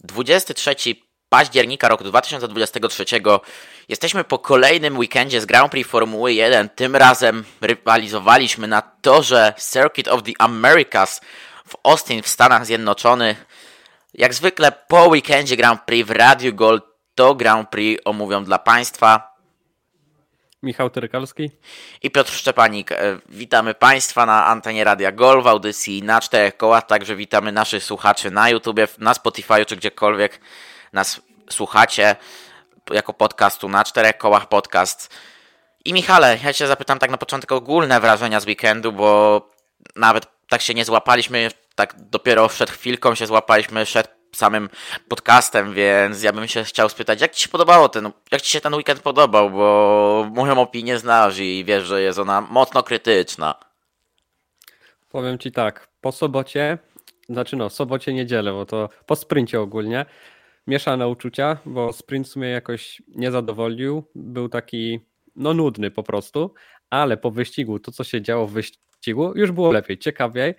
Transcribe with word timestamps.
23 0.00 0.74
października 1.28 1.88
roku 1.88 2.04
2023. 2.04 3.04
Jesteśmy 3.88 4.24
po 4.24 4.38
kolejnym 4.38 4.98
weekendzie 4.98 5.40
z 5.40 5.46
Grand 5.46 5.70
Prix 5.70 5.90
Formuły 5.90 6.32
1. 6.32 6.68
Tym 6.68 6.96
razem 6.96 7.44
rywalizowaliśmy 7.60 8.68
na 8.68 8.82
torze 8.82 9.54
Circuit 9.72 10.08
of 10.08 10.22
the 10.22 10.32
Americas 10.38 11.20
w 11.68 11.76
Austin 11.82 12.22
w 12.22 12.28
Stanach 12.28 12.66
Zjednoczonych. 12.66 13.46
Jak 14.14 14.34
zwykle 14.34 14.72
po 14.88 15.06
weekendzie 15.06 15.56
Grand 15.56 15.82
Prix 15.82 16.08
w 16.08 16.10
Radio 16.10 16.52
Gold 16.52 16.84
to 17.14 17.34
Grand 17.34 17.70
Prix 17.70 18.02
omówią 18.04 18.44
dla 18.44 18.58
Państwa 18.58 19.29
Michał 20.62 20.90
Tyrykalski 20.90 21.50
i 22.02 22.10
Piotr 22.10 22.32
Szczepanik. 22.32 22.92
E, 22.92 23.18
witamy 23.28 23.74
Państwa 23.74 24.26
na 24.26 24.46
antenie 24.46 24.84
Radia 24.84 25.12
Gol 25.12 25.42
w 25.42 25.46
audycji 25.46 26.02
na 26.02 26.20
czterech 26.20 26.56
kołach, 26.56 26.86
także 26.86 27.16
witamy 27.16 27.52
naszych 27.52 27.84
słuchaczy 27.84 28.30
na 28.30 28.50
YouTube, 28.50 28.98
na 28.98 29.14
Spotify 29.14 29.66
czy 29.66 29.76
gdziekolwiek 29.76 30.40
nas 30.92 31.20
słuchacie 31.50 32.16
jako 32.90 33.12
podcastu 33.12 33.68
na 33.68 33.84
czterech 33.84 34.18
kołach 34.18 34.48
podcast. 34.48 35.14
I 35.84 35.92
Michale, 35.92 36.38
ja 36.44 36.52
Cię 36.52 36.66
zapytam 36.66 36.98
tak 36.98 37.10
na 37.10 37.16
początek 37.16 37.52
ogólne 37.52 38.00
wrażenia 38.00 38.40
z 38.40 38.46
weekendu, 38.46 38.92
bo 38.92 39.48
nawet 39.96 40.26
tak 40.48 40.62
się 40.62 40.74
nie 40.74 40.84
złapaliśmy, 40.84 41.50
tak 41.74 41.94
dopiero 41.98 42.48
przed 42.48 42.70
chwilką 42.70 43.14
się 43.14 43.26
złapaliśmy 43.26 43.84
przed 43.84 44.19
samym 44.32 44.68
podcastem, 45.08 45.74
więc 45.74 46.22
ja 46.22 46.32
bym 46.32 46.48
się 46.48 46.64
chciał 46.64 46.88
spytać, 46.88 47.20
jak 47.20 47.32
Ci 47.32 47.42
się 47.42 47.48
podobało 47.48 47.88
ten, 47.88 48.10
jak 48.32 48.42
Ci 48.42 48.52
się 48.52 48.60
ten 48.60 48.74
weekend 48.74 49.00
podobał, 49.00 49.50
bo 49.50 50.30
moją 50.34 50.60
opinię 50.60 50.98
znasz 50.98 51.38
i 51.38 51.64
wiesz, 51.64 51.84
że 51.84 52.02
jest 52.02 52.18
ona 52.18 52.40
mocno 52.40 52.82
krytyczna. 52.82 53.54
Powiem 55.10 55.38
Ci 55.38 55.52
tak, 55.52 55.88
po 56.00 56.12
sobocie, 56.12 56.78
znaczy 57.28 57.56
no, 57.56 57.70
sobocie, 57.70 58.12
niedzielę, 58.12 58.52
bo 58.52 58.66
to 58.66 58.88
po 59.06 59.16
sprincie 59.16 59.60
ogólnie, 59.60 60.06
mieszane 60.66 61.08
uczucia, 61.08 61.58
bo 61.64 61.92
sprint 61.92 62.28
sumie 62.28 62.48
jakoś 62.48 63.02
nie 63.08 63.30
zadowolił, 63.30 64.04
był 64.14 64.48
taki, 64.48 65.00
no 65.36 65.54
nudny 65.54 65.90
po 65.90 66.02
prostu, 66.02 66.54
ale 66.90 67.16
po 67.16 67.30
wyścigu, 67.30 67.78
to 67.78 67.92
co 67.92 68.04
się 68.04 68.22
działo 68.22 68.46
w 68.46 68.52
wyścigu, 68.52 69.32
już 69.34 69.52
było 69.52 69.72
lepiej, 69.72 69.98
ciekawiej, 69.98 70.54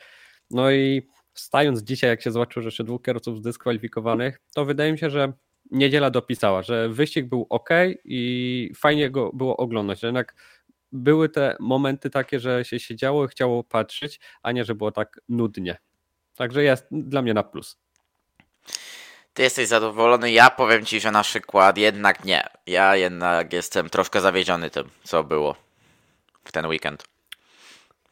no 0.51 0.71
i 0.71 1.07
stając 1.33 1.81
dzisiaj, 1.81 2.09
jak 2.09 2.21
się 2.21 2.31
zobaczył, 2.31 2.61
że 2.61 2.67
jeszcze 2.67 2.83
dwóch 2.83 3.01
kierowców 3.01 3.37
zdyskwalifikowanych, 3.37 4.41
to 4.55 4.65
wydaje 4.65 4.91
mi 4.91 4.97
się, 4.97 5.09
że 5.09 5.33
niedziela 5.71 6.09
dopisała, 6.09 6.61
że 6.61 6.89
wyścig 6.89 7.25
był 7.25 7.45
ok 7.49 7.69
i 8.05 8.71
fajnie 8.75 9.09
go 9.09 9.31
było 9.33 9.57
oglądać. 9.57 10.03
Jednak 10.03 10.35
były 10.91 11.29
te 11.29 11.55
momenty 11.59 12.09
takie, 12.09 12.39
że 12.39 12.65
się 12.65 12.79
siedziało 12.79 13.25
i 13.25 13.27
chciało 13.27 13.63
patrzeć, 13.63 14.19
a 14.43 14.51
nie, 14.51 14.65
że 14.65 14.75
było 14.75 14.91
tak 14.91 15.19
nudnie. 15.29 15.77
Także 16.35 16.63
jest 16.63 16.87
dla 16.91 17.21
mnie 17.21 17.33
na 17.33 17.43
plus. 17.43 17.77
Ty 19.33 19.43
jesteś 19.43 19.67
zadowolony, 19.67 20.31
ja 20.31 20.49
powiem 20.49 20.85
ci, 20.85 20.99
że 20.99 21.11
na 21.11 21.23
przykład 21.23 21.77
jednak 21.77 22.25
nie. 22.25 22.43
Ja 22.67 22.95
jednak 22.95 23.53
jestem 23.53 23.89
troszkę 23.89 24.21
zawiedziony 24.21 24.69
tym, 24.69 24.89
co 25.03 25.23
było 25.23 25.55
w 26.43 26.51
ten 26.51 26.65
weekend. 26.65 27.10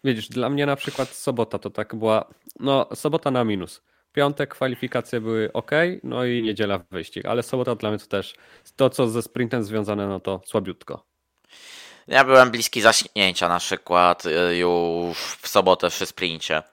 Widzisz, 0.04 0.30
dla 0.30 0.50
mnie 0.50 0.66
na 0.66 0.76
przykład 0.76 1.10
sobota 1.10 1.60
to 1.60 1.70
tak 1.70 1.96
była, 1.96 2.34
no 2.60 2.88
sobota 2.94 3.32
na 3.32 3.44
minus. 3.44 3.82
Piątek 4.14 4.50
kwalifikacje 4.50 5.22
były 5.22 5.54
ok, 5.54 5.72
no 6.04 6.26
i 6.26 6.44
niedziela 6.44 6.80
wyścig, 6.92 7.26
ale 7.26 7.44
sobota 7.44 7.76
dla 7.76 7.90
mnie 7.90 8.00
to 8.00 8.06
też 8.06 8.36
to, 8.76 8.90
co 8.90 9.10
ze 9.10 9.22
sprintem 9.22 9.64
związane, 9.64 10.08
no 10.08 10.20
to 10.20 10.42
słabiutko. 10.46 11.06
Ja 12.08 12.24
byłem 12.24 12.52
bliski 12.52 12.82
zaśnięcia 12.82 13.50
na 13.50 13.60
przykład 13.60 14.26
y, 14.26 14.58
już 14.58 15.18
w 15.18 15.48
sobotę 15.48 15.90
przy 15.90 16.06
sprincie. 16.06 16.64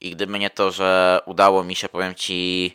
I 0.00 0.10
gdyby 0.10 0.38
nie 0.38 0.50
to, 0.50 0.70
że 0.70 1.20
udało 1.26 1.64
mi 1.64 1.74
się, 1.74 1.88
powiem 1.88 2.14
ci, 2.14 2.72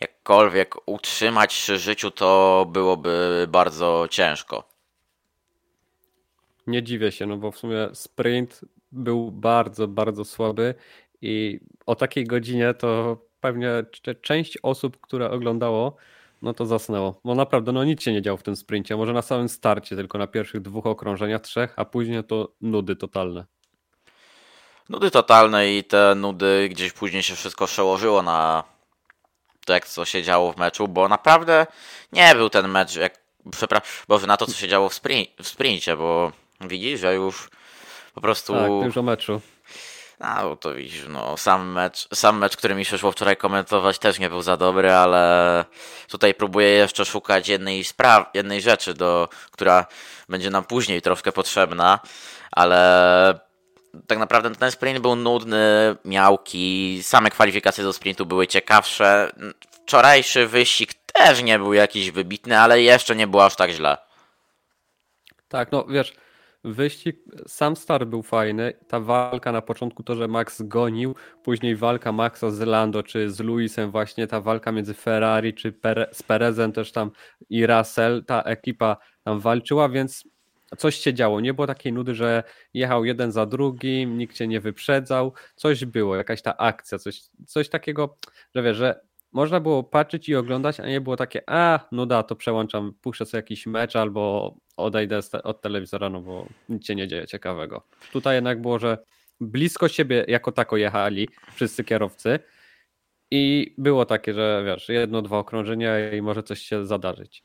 jakkolwiek 0.00 0.74
utrzymać 0.86 1.54
przy 1.54 1.78
życiu, 1.78 2.10
to 2.10 2.66
byłoby 2.72 3.46
bardzo 3.48 4.06
ciężko. 4.10 4.68
Nie 6.66 6.82
dziwię 6.82 7.12
się, 7.12 7.26
no 7.26 7.36
bo 7.36 7.50
w 7.50 7.58
sumie 7.58 7.88
sprint 7.92 8.60
był 8.92 9.30
bardzo, 9.30 9.88
bardzo 9.88 10.24
słaby 10.24 10.74
i 11.22 11.60
o 11.86 11.94
takiej 11.94 12.24
godzinie 12.24 12.74
to 12.74 13.18
pewnie 13.40 13.70
część 14.22 14.58
osób, 14.62 15.00
które 15.00 15.30
oglądało, 15.30 15.96
no 16.42 16.54
to 16.54 16.66
zasnęło. 16.66 17.20
Bo 17.24 17.34
naprawdę, 17.34 17.72
no 17.72 17.84
nic 17.84 18.02
się 18.02 18.12
nie 18.12 18.22
działo 18.22 18.36
w 18.36 18.42
tym 18.42 18.56
sprincie. 18.56 18.96
Może 18.96 19.12
na 19.12 19.22
samym 19.22 19.48
starcie, 19.48 19.96
tylko 19.96 20.18
na 20.18 20.26
pierwszych 20.26 20.60
dwóch 20.60 20.86
okrążeniach, 20.86 21.40
trzech, 21.40 21.74
a 21.76 21.84
później 21.84 22.24
to 22.24 22.52
nudy 22.60 22.96
totalne. 22.96 23.44
Nudy 24.88 25.10
totalne 25.10 25.72
i 25.72 25.84
te 25.84 26.14
nudy 26.14 26.68
gdzieś 26.68 26.92
później 26.92 27.22
się 27.22 27.34
wszystko 27.34 27.66
przełożyło 27.66 28.22
na 28.22 28.64
to, 29.66 29.72
jak 29.72 29.86
co 29.86 30.04
się 30.04 30.22
działo 30.22 30.52
w 30.52 30.56
meczu, 30.56 30.88
bo 30.88 31.08
naprawdę 31.08 31.66
nie 32.12 32.34
był 32.34 32.50
ten 32.50 32.68
mecz, 32.68 32.96
jak, 32.96 33.18
przepraszam, 33.50 33.88
Boże, 34.08 34.26
na 34.26 34.36
to, 34.36 34.46
co 34.46 34.52
się 34.52 34.68
działo 34.68 34.88
w, 34.88 34.94
sprint, 34.94 35.28
w 35.42 35.48
sprincie, 35.48 35.96
bo 35.96 36.32
widzisz, 36.60 37.00
że 37.00 37.14
już 37.14 37.50
po 38.16 38.20
prostu... 38.20 38.52
Tak, 38.52 38.68
dużo 38.68 39.02
meczu. 39.02 39.40
No 40.20 40.56
to 40.56 40.74
widzisz, 40.74 41.04
no 41.08 41.36
sam 41.36 41.72
mecz, 41.72 42.08
sam 42.14 42.38
mecz, 42.38 42.56
który 42.56 42.74
mi 42.74 42.84
przyszło 42.84 43.12
wczoraj 43.12 43.36
komentować 43.36 43.98
też 43.98 44.18
nie 44.18 44.28
był 44.28 44.42
za 44.42 44.56
dobry, 44.56 44.92
ale 44.92 45.64
tutaj 46.08 46.34
próbuję 46.34 46.68
jeszcze 46.68 47.04
szukać 47.04 47.48
jednej 47.48 47.84
spraw, 47.84 48.30
jednej 48.34 48.60
rzeczy, 48.60 48.94
do, 48.94 49.28
która 49.50 49.86
będzie 50.28 50.50
nam 50.50 50.64
później 50.64 51.02
troszkę 51.02 51.32
potrzebna, 51.32 52.00
ale 52.52 53.40
tak 54.06 54.18
naprawdę 54.18 54.54
ten 54.54 54.70
sprint 54.70 54.98
był 54.98 55.16
nudny, 55.16 55.96
miałki, 56.04 56.98
same 57.02 57.30
kwalifikacje 57.30 57.84
do 57.84 57.92
sprintu 57.92 58.26
były 58.26 58.46
ciekawsze. 58.46 59.32
Wczorajszy 59.70 60.46
wyścig 60.46 60.94
też 60.94 61.42
nie 61.42 61.58
był 61.58 61.72
jakiś 61.74 62.10
wybitny, 62.10 62.60
ale 62.60 62.82
jeszcze 62.82 63.16
nie 63.16 63.26
było 63.26 63.44
aż 63.44 63.56
tak 63.56 63.70
źle. 63.70 63.96
Tak, 65.48 65.72
no 65.72 65.84
wiesz, 65.84 66.12
wyścig, 66.66 67.16
sam 67.46 67.76
start 67.76 68.08
był 68.08 68.22
fajny, 68.22 68.72
ta 68.88 69.00
walka 69.00 69.52
na 69.52 69.62
początku 69.62 70.02
to, 70.02 70.14
że 70.14 70.28
Max 70.28 70.62
gonił, 70.62 71.14
później 71.42 71.76
walka 71.76 72.12
Maxa 72.12 72.50
z 72.50 72.60
Lando 72.60 73.02
czy 73.02 73.30
z 73.30 73.40
Luisem 73.40 73.90
właśnie, 73.90 74.26
ta 74.26 74.40
walka 74.40 74.72
między 74.72 74.94
Ferrari 74.94 75.54
czy 75.54 75.72
Pere, 75.72 76.08
z 76.12 76.22
Perezem 76.22 76.72
też 76.72 76.92
tam 76.92 77.10
i 77.50 77.66
Russell, 77.66 78.24
ta 78.24 78.42
ekipa 78.42 78.96
tam 79.24 79.40
walczyła, 79.40 79.88
więc 79.88 80.24
coś 80.78 80.96
się 80.96 81.14
działo. 81.14 81.40
Nie 81.40 81.54
było 81.54 81.66
takiej 81.66 81.92
nudy, 81.92 82.14
że 82.14 82.42
jechał 82.74 83.04
jeden 83.04 83.32
za 83.32 83.46
drugim, 83.46 84.18
nikt 84.18 84.36
cię 84.36 84.48
nie 84.48 84.60
wyprzedzał. 84.60 85.32
Coś 85.56 85.84
było, 85.84 86.16
jakaś 86.16 86.42
ta 86.42 86.56
akcja, 86.56 86.98
coś, 86.98 87.20
coś 87.46 87.68
takiego, 87.68 88.16
że 88.54 88.62
wiesz, 88.62 88.76
że 88.76 89.00
można 89.36 89.60
było 89.60 89.84
patrzeć 89.84 90.28
i 90.28 90.36
oglądać, 90.36 90.80
a 90.80 90.86
nie 90.86 91.00
było 91.00 91.16
takie, 91.16 91.42
a 91.46 91.88
nuda, 91.92 92.22
to 92.22 92.36
przełączam, 92.36 92.94
puszczę 93.02 93.26
sobie 93.26 93.38
jakiś 93.38 93.66
mecz 93.66 93.96
albo 93.96 94.54
odejdę 94.76 95.20
od 95.44 95.60
telewizora, 95.60 96.10
no 96.10 96.20
bo 96.20 96.46
nic 96.68 96.86
się 96.86 96.94
nie 96.94 97.08
dzieje 97.08 97.26
ciekawego. 97.26 97.82
Tutaj 98.12 98.34
jednak 98.34 98.60
było, 98.60 98.78
że 98.78 98.98
blisko 99.40 99.88
siebie 99.88 100.24
jako 100.28 100.52
tako 100.52 100.76
jechali 100.76 101.28
wszyscy 101.54 101.84
kierowcy 101.84 102.38
i 103.30 103.74
było 103.78 104.04
takie, 104.06 104.34
że 104.34 104.62
wiesz, 104.66 104.88
jedno, 104.88 105.22
dwa 105.22 105.38
okrążenia 105.38 106.12
i 106.12 106.22
może 106.22 106.42
coś 106.42 106.60
się 106.60 106.86
zadarzyć. 106.86 107.44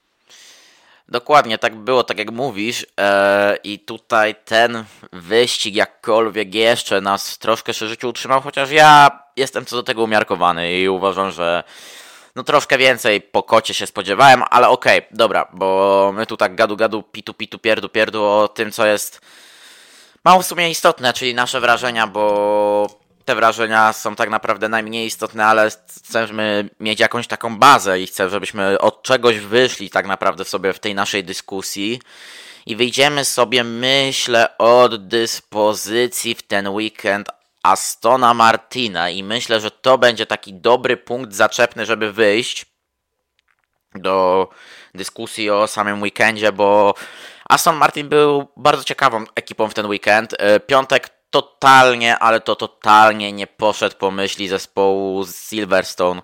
Dokładnie, 1.12 1.58
tak 1.58 1.76
było, 1.76 2.04
tak 2.04 2.18
jak 2.18 2.32
mówisz. 2.32 2.86
E, 3.00 3.58
I 3.64 3.80
tutaj 3.80 4.36
ten 4.46 4.84
wyścig 5.12 5.76
jakkolwiek 5.76 6.56
jeszcze 6.56 7.02
nas 7.02 7.38
troszkę 7.38 7.74
przy 7.74 7.88
życiu 7.88 8.10
utrzymał, 8.10 8.42
chociaż 8.42 8.72
ja 8.72 9.20
jestem 9.38 9.66
co 9.66 9.76
do 9.76 9.84
tego 9.84 10.04
umiarkowany 10.04 10.80
i 10.80 10.90
uważam, 10.90 11.32
że 11.32 11.64
no 12.36 12.44
troszkę 12.44 12.78
więcej 12.78 13.22
po 13.22 13.44
kocie 13.44 13.74
się 13.74 13.88
spodziewałem, 13.88 14.44
ale 14.50 14.70
okej, 14.70 15.00
okay, 15.00 15.10
dobra, 15.12 15.48
bo 15.54 16.12
my 16.16 16.26
tu 16.26 16.38
tak 16.38 16.56
gadu 16.56 16.78
gadu, 16.78 17.04
pitu 17.04 17.34
pitu, 17.34 17.60
pierdu 17.60 17.90
pierdu 17.90 18.24
o 18.24 18.48
tym, 18.48 18.72
co 18.72 18.86
jest 18.86 19.22
mało 20.26 20.42
w 20.42 20.46
sumie 20.46 20.70
istotne, 20.70 21.14
czyli 21.14 21.36
nasze 21.36 21.60
wrażenia, 21.60 22.08
bo 22.08 23.01
te 23.32 23.36
wrażenia 23.36 23.94
są 23.94 24.16
tak 24.16 24.30
naprawdę 24.30 24.70
najmniej 24.70 25.08
istotne, 25.08 25.46
ale 25.46 25.70
chcemy 26.06 26.70
mieć 26.80 27.00
jakąś 27.00 27.28
taką 27.28 27.58
bazę 27.58 28.02
i 28.02 28.08
chcę, 28.08 28.30
żebyśmy 28.30 28.80
od 28.80 29.04
czegoś 29.04 29.40
wyszli 29.40 29.90
tak 29.90 30.08
naprawdę 30.08 30.46
sobie 30.46 30.74
w 30.74 30.80
tej 30.80 30.96
naszej 30.96 31.24
dyskusji 31.24 32.02
i 32.66 32.76
wyjdziemy 32.76 33.26
sobie, 33.26 33.64
myślę, 33.64 34.58
od 34.58 35.08
dyspozycji 35.08 36.36
w 36.36 36.44
ten 36.44 36.70
weekend 36.70 37.30
Astona 37.64 38.34
Martina 38.34 39.10
i 39.10 39.24
myślę, 39.24 39.60
że 39.60 39.72
to 39.72 39.98
będzie 39.98 40.26
taki 40.26 40.54
dobry 40.54 40.98
punkt 40.98 41.34
zaczepny, 41.34 41.86
żeby 41.86 42.14
wyjść 42.14 42.66
do 43.96 44.48
dyskusji 44.96 45.50
o 45.50 45.68
samym 45.68 46.02
weekendzie, 46.02 46.52
bo 46.52 46.94
Aston 47.50 47.76
Martin 47.76 48.10
był 48.10 48.48
bardzo 48.58 48.84
ciekawą 48.84 49.24
ekipą 49.36 49.70
w 49.70 49.74
ten 49.74 49.86
weekend. 49.86 50.36
E, 50.40 50.60
piątek 50.60 51.21
totalnie, 51.32 52.20
ale 52.20 52.42
to 52.42 52.56
totalnie 52.56 53.32
nie 53.32 53.48
poszedł 53.48 53.96
po 53.96 54.12
myśli 54.12 54.48
zespołu 54.48 55.26
Silverstone. 55.50 56.22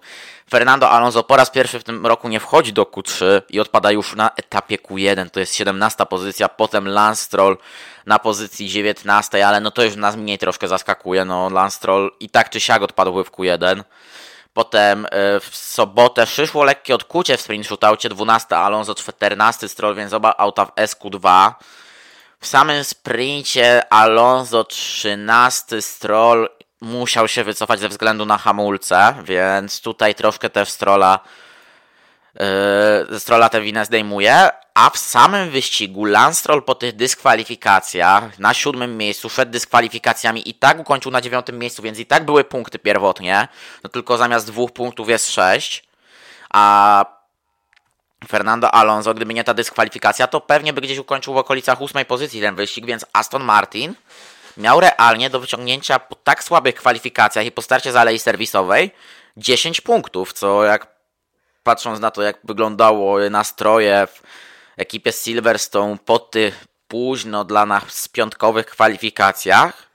Fernando 0.50 0.89
Alonso 0.89 1.24
po 1.24 1.36
raz 1.36 1.50
pierwszy 1.50 1.80
w 1.80 1.83
tym 1.83 2.06
roku 2.06 2.30
nie 2.30 2.39
wchodzi 2.39 2.74
do 2.74 2.83
Q3 2.83 3.42
i 3.50 3.59
odpada 3.59 3.92
już 3.92 4.15
na 4.15 4.31
etapie 4.36 4.77
Q1, 4.77 5.30
to 5.30 5.39
jest 5.39 5.56
17 5.56 6.06
pozycja, 6.06 6.50
potem 6.50 6.88
Lance 6.88 7.24
Stroll 7.24 7.57
na 8.06 8.19
pozycji 8.19 8.69
19, 8.69 9.48
ale 9.48 9.62
no 9.62 9.71
to 9.71 9.83
już 9.83 9.95
nas 9.95 10.15
mniej 10.15 10.38
troszkę 10.38 10.68
zaskakuje, 10.68 11.25
no 11.25 11.50
Lance 11.50 11.77
Stroll 11.77 12.12
i 12.19 12.30
tak 12.30 12.50
czy 12.50 12.59
siak 12.59 12.81
odpadł 12.81 13.24
w 13.24 13.31
Q1. 13.31 13.83
Potem 14.54 15.06
e, 15.06 15.39
w 15.39 15.56
sobotę 15.56 16.25
przyszło 16.25 16.63
lekkie 16.63 16.95
odkucie 16.95 17.38
w 17.38 17.42
sprint 17.42 17.68
shootoutie, 17.68 18.09
12 18.09 18.57
Alonso, 18.57 18.95
14 18.95 19.69
Stroll, 19.69 19.95
więc 19.95 20.13
oba 20.13 20.36
auta 20.38 20.65
w 20.65 20.75
SQ2. 20.75 21.51
W 22.39 22.47
samym 22.47 22.83
sprincie 22.83 23.93
Alonso 23.93 24.63
13 24.63 25.81
Stroll 25.81 26.49
musiał 26.81 27.27
się 27.27 27.43
wycofać 27.43 27.79
ze 27.79 27.89
względu 27.89 28.25
na 28.25 28.37
hamulce, 28.37 29.15
więc 29.23 29.81
tutaj 29.81 30.15
troszkę 30.15 30.49
też 30.49 30.69
Strolla 30.69 31.19
yy, 33.09 33.19
Strolla 33.19 33.49
tę 33.49 33.61
winę 33.61 33.85
zdejmuje, 33.85 34.49
a 34.73 34.89
w 34.89 34.97
samym 34.97 35.49
wyścigu 35.49 36.05
Lance 36.05 36.61
po 36.61 36.75
tych 36.75 36.95
dyskwalifikacjach 36.95 38.39
na 38.39 38.53
siódmym 38.53 38.97
miejscu 38.97 39.29
przed 39.29 39.49
dyskwalifikacjami 39.49 40.49
i 40.49 40.53
tak 40.53 40.79
ukończył 40.79 41.11
na 41.11 41.21
dziewiątym 41.21 41.59
miejscu, 41.59 41.81
więc 41.81 41.99
i 41.99 42.05
tak 42.05 42.25
były 42.25 42.43
punkty 42.43 42.79
pierwotnie, 42.79 43.47
no 43.83 43.89
tylko 43.89 44.17
zamiast 44.17 44.47
dwóch 44.47 44.71
punktów 44.71 45.09
jest 45.09 45.31
sześć, 45.31 45.87
a 46.53 47.16
Fernando 48.27 48.75
Alonso, 48.75 49.13
gdyby 49.13 49.33
nie 49.33 49.43
ta 49.43 49.53
dyskwalifikacja, 49.53 50.27
to 50.27 50.41
pewnie 50.41 50.73
by 50.73 50.81
gdzieś 50.81 50.97
ukończył 50.97 51.33
w 51.33 51.37
okolicach 51.37 51.81
ósmej 51.81 52.05
pozycji 52.05 52.41
ten 52.41 52.55
wyścig, 52.55 52.85
więc 52.85 53.05
Aston 53.13 53.43
Martin 53.43 53.93
miał 54.57 54.79
realnie 54.79 55.29
do 55.29 55.39
wyciągnięcia 55.39 55.99
po 55.99 56.15
tak 56.15 56.43
słabych 56.43 56.75
kwalifikacjach 56.75 57.45
i 57.45 57.51
po 57.51 57.61
starcie 57.61 57.91
z 57.91 57.95
alei 57.95 58.19
serwisowej 58.19 58.91
10 59.37 59.81
punktów, 59.81 60.33
co 60.33 60.63
jak 60.63 60.87
patrząc 61.63 61.99
na 61.99 62.11
to, 62.11 62.21
jak 62.21 62.39
wyglądało 62.43 63.29
nastroje 63.29 64.07
w 64.07 64.21
ekipie 64.77 65.11
Silverstone 65.11 65.97
po 66.05 66.19
tych 66.19 66.67
późno 66.87 67.45
dla 67.45 67.65
nas 67.65 68.07
piątkowych 68.07 68.65
kwalifikacjach, 68.65 69.87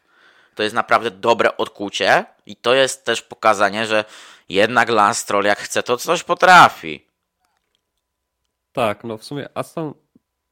to 0.54 0.62
jest 0.62 0.75
naprawdę 0.75 1.10
dobre 1.10 1.56
odkucie 1.56 2.25
i 2.46 2.56
to 2.56 2.75
jest 2.75 3.04
też 3.04 3.22
pokazanie, 3.22 3.86
że 3.86 4.04
jednak 4.48 4.88
Lance 4.88 5.20
Stroll 5.20 5.44
jak 5.44 5.58
chce, 5.58 5.82
to 5.82 5.96
coś 5.96 6.22
potrafi. 6.22 7.12
Tak, 8.72 9.04
no 9.04 9.19
w 9.19 9.24
sumie 9.24 9.48
Aston 9.54 9.94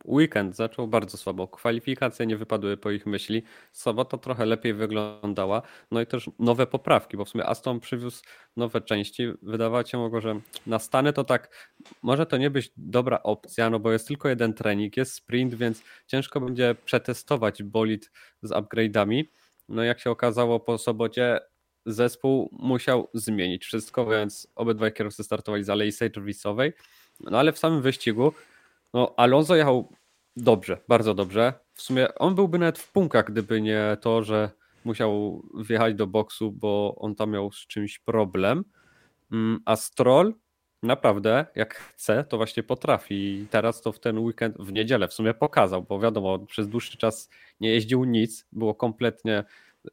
weekend 0.05 0.57
zaczął 0.57 0.89
bardzo 0.89 1.17
słabo. 1.17 1.49
Kwalifikacje 1.49 2.27
nie 2.27 2.37
wypadły 2.37 2.77
po 2.77 2.91
ich 2.91 3.07
myśli. 3.07 3.43
Sobota 3.73 4.19
trochę 4.19 4.47
lepiej 4.47 4.75
wyglądała. 4.75 5.63
No 5.91 6.01
i 6.01 6.07
też 6.07 6.31
nowe 6.39 6.67
poprawki, 6.67 7.17
bo 7.17 7.25
w 7.25 7.29
sumie 7.29 7.47
Aston 7.47 7.81
przywiózł 7.81 8.23
nowe 8.57 8.81
części. 8.81 9.33
Wydawać 9.43 9.91
się 9.91 9.99
mogło, 9.99 10.21
że 10.21 10.41
na 10.67 10.79
Stany 10.79 11.13
to 11.13 11.25
tak, 11.25 11.69
może 12.03 12.27
to 12.27 12.37
nie 12.37 12.51
być 12.51 12.73
dobra 12.77 13.23
opcja, 13.23 13.71
no 13.71 13.81
bo 13.81 13.93
jest 13.93 14.09
tylko 14.09 14.29
jeden 14.29 14.55
trening, 14.55 14.97
jest 14.97 15.15
sprint, 15.15 15.55
więc 15.55 15.83
ciężko 16.07 16.41
będzie 16.41 16.77
przetestować 16.85 17.63
bolid 17.63 18.11
z 18.43 18.51
upgrade'ami. 18.51 19.25
No 19.69 19.83
jak 19.83 20.01
się 20.01 20.11
okazało 20.11 20.61
po 20.61 20.79
sobocie, 20.79 21.41
zespół 21.87 22.49
musiał 22.53 23.09
zmienić 23.15 23.65
wszystko, 23.65 24.07
więc 24.07 24.49
obydwaj 24.55 24.93
kierowcy 24.93 25.25
startowali 25.25 25.65
z 25.65 25.71
alei 25.71 25.93
serwisowej. 25.93 26.73
No 27.21 27.39
ale 27.39 27.53
w 27.53 27.59
samym 27.59 27.83
wyścigu 27.83 28.33
no, 28.95 29.15
Alonso 29.17 29.57
jechał 29.57 29.93
dobrze, 30.37 30.79
bardzo 30.89 31.15
dobrze. 31.15 31.53
W 31.75 31.83
sumie 31.83 32.15
on 32.15 32.35
byłby 32.35 32.59
nawet 32.59 32.79
w 32.79 32.93
punktach, 32.93 33.27
gdyby 33.27 33.61
nie 33.61 33.97
to, 34.01 34.23
że 34.23 34.51
musiał 34.85 35.43
wjechać 35.55 35.95
do 35.95 36.07
boksu, 36.07 36.53
bo 36.53 36.95
on 36.99 37.15
tam 37.15 37.31
miał 37.31 37.53
z 37.53 37.67
czymś 37.67 37.99
problem. 37.99 38.65
Mm, 39.33 39.61
a 39.65 39.77
Stroll 39.77 40.35
naprawdę, 40.83 41.47
jak 41.55 41.75
chce, 41.75 42.25
to 42.25 42.37
właśnie 42.37 42.63
potrafi. 42.63 43.15
I 43.15 43.47
teraz 43.51 43.83
to 43.83 43.93
w 43.93 44.01
ten 44.01 44.19
weekend, 44.19 44.57
w 44.59 44.73
niedzielę 44.73 45.09
w 45.09 45.15
sumie 45.15 45.35
pokazał, 45.35 45.83
bo 45.83 46.01
wiadomo, 46.01 46.39
przez 46.39 46.69
dłuższy 46.69 46.99
czas 46.99 47.31
nie 47.61 47.71
jeździł 47.71 48.05
nic, 48.05 48.47
było 48.53 48.75
kompletnie 48.75 49.45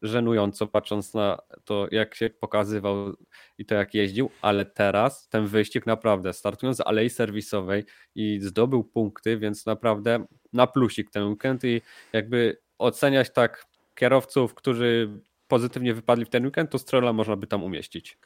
żenująco, 0.02 0.68
patrząc 0.68 1.14
na 1.14 1.38
to, 1.66 1.88
jak 1.92 2.16
się 2.16 2.30
pokazywał 2.30 3.14
i 3.58 3.66
to, 3.66 3.76
jak 3.76 3.94
jeździł, 3.94 4.30
ale 4.42 4.66
teraz 4.66 5.30
ten 5.30 5.48
wyścig 5.48 5.86
naprawdę, 5.86 6.34
startując 6.34 6.78
z 6.78 6.82
alei 6.82 7.10
serwisowej 7.10 7.84
i 8.16 8.40
zdobył 8.42 8.84
punkty, 8.84 9.38
więc 9.38 9.66
naprawdę 9.66 10.26
na 10.54 10.68
plusik 10.68 11.12
ten 11.12 11.24
weekend 11.24 11.64
i 11.64 11.82
jakby 12.14 12.58
oceniać 12.78 13.34
tak 13.34 13.66
kierowców, 13.96 14.54
którzy 14.54 15.20
pozytywnie 15.48 15.94
wypadli 15.94 16.26
w 16.26 16.30
ten 16.30 16.46
weekend, 16.46 16.72
to 16.72 16.80
Strolla 16.80 17.14
można 17.14 17.36
by 17.36 17.48
tam 17.48 17.64
umieścić. 17.64 18.18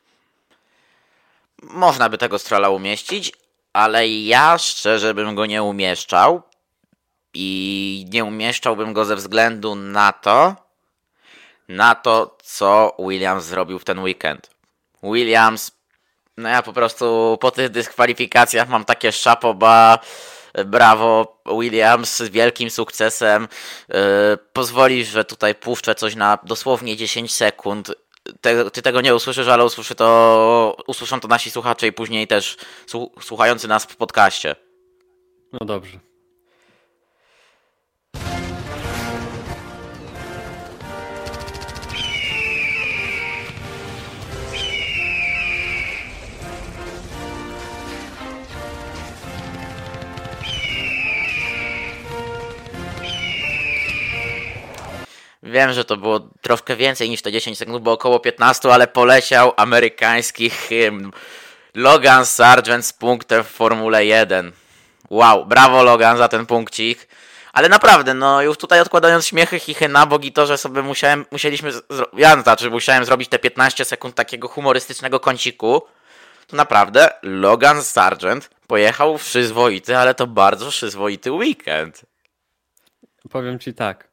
Można 1.64 2.10
by 2.10 2.18
tego 2.18 2.40
Strolla 2.40 2.69
umieścić, 2.69 3.34
ale 3.74 4.10
ja 4.10 4.57
szczerze 4.57 5.14
bym 5.14 5.36
go 5.36 5.46
nie 5.46 5.64
umieszczał 5.64 6.42
i 7.34 8.06
nie 8.14 8.25
umieszczałbym 8.25 8.94
go 8.94 9.06
ze 9.06 9.16
względu 9.16 9.75
na 9.75 10.12
to, 10.12 10.56
na 11.68 11.96
to, 11.96 12.38
co 12.44 12.96
Williams 13.00 13.46
zrobił 13.46 13.80
w 13.80 13.86
ten 13.86 14.00
weekend. 14.00 14.50
Williams, 15.04 15.72
no 16.38 16.50
ja 16.50 16.62
po 16.62 16.74
prostu 16.74 17.38
po 17.42 17.52
tych 17.52 17.69
dyskwalifikacjach 17.69 18.69
mam 18.69 18.86
takie 18.86 19.12
szapoba, 19.12 20.00
brawo 20.66 21.42
Williams 21.60 22.18
z 22.18 22.30
wielkim 22.30 22.69
sukcesem. 22.69 23.48
Yy, 23.90 23.96
pozwolisz, 24.54 25.08
że 25.08 25.25
tutaj 25.25 25.56
puszczę 25.56 25.96
coś 25.96 26.16
na 26.16 26.38
dosłownie 26.44 26.98
10 26.98 27.36
sekund. 27.36 27.92
Te, 28.42 28.72
ty 28.72 28.81
tego 28.81 29.02
nie 29.02 29.16
usłyszysz, 29.16 29.48
ale 29.48 29.66
usłyszy 29.66 29.96
to, 29.96 30.78
usłyszą 30.88 31.19
to 31.19 31.28
nasi 31.28 31.52
słuchacze 31.52 31.88
i 31.88 31.92
później 31.92 32.28
też 32.28 32.57
słuchający 33.22 33.68
nas 33.68 33.86
w 33.86 33.96
podcaście. 33.96 34.56
No 35.54 35.66
dobrze. 35.66 36.11
Wiem, 55.44 55.74
że 55.74 55.86
to 55.86 55.98
było 55.98 56.20
troszkę 56.42 56.76
więcej 56.76 57.10
niż 57.10 57.22
te 57.22 57.32
10 57.32 57.58
sekund, 57.58 57.84
bo 57.84 57.92
około 57.92 58.20
15, 58.20 58.74
ale 58.74 58.88
poleciał 58.88 59.54
amerykański 59.58 60.50
hymn. 60.50 61.12
Logan 61.76 62.26
Sargent 62.26 62.86
z 62.86 62.94
punktem 62.94 63.44
w 63.44 63.48
Formule 63.48 64.06
1. 64.06 64.52
Wow, 65.10 65.46
brawo 65.46 65.84
Logan 65.84 66.18
za 66.18 66.28
ten 66.28 66.46
punkcik. 66.46 67.08
Ale 67.54 67.70
naprawdę, 67.70 68.14
no 68.14 68.42
już 68.42 68.58
tutaj 68.58 68.82
odkładając 68.82 69.26
śmiechy, 69.26 69.60
chichy 69.60 69.90
na 69.90 70.06
bok 70.06 70.26
i 70.26 70.32
to, 70.32 70.46
że 70.46 70.58
sobie 70.58 70.82
musiałem, 70.82 71.26
musieliśmy, 71.32 71.72
ja 72.14 72.42
znaczy 72.42 72.70
musiałem 72.70 73.06
zrobić 73.06 73.30
te 73.30 73.40
15 73.40 73.86
sekund 73.86 74.16
takiego 74.16 74.48
humorystycznego 74.48 75.19
kąciku, 75.19 75.81
to 76.48 76.56
naprawdę 76.56 77.10
Logan 77.21 77.83
Sargent 77.83 78.50
pojechał 78.68 79.18
w 79.18 79.24
przyzwoity, 79.24 79.98
ale 79.98 80.14
to 80.14 80.28
bardzo 80.28 80.69
przyzwoity 80.69 81.31
weekend. 81.31 82.06
Powiem 83.30 83.60
ci 83.60 83.74
tak, 83.74 84.07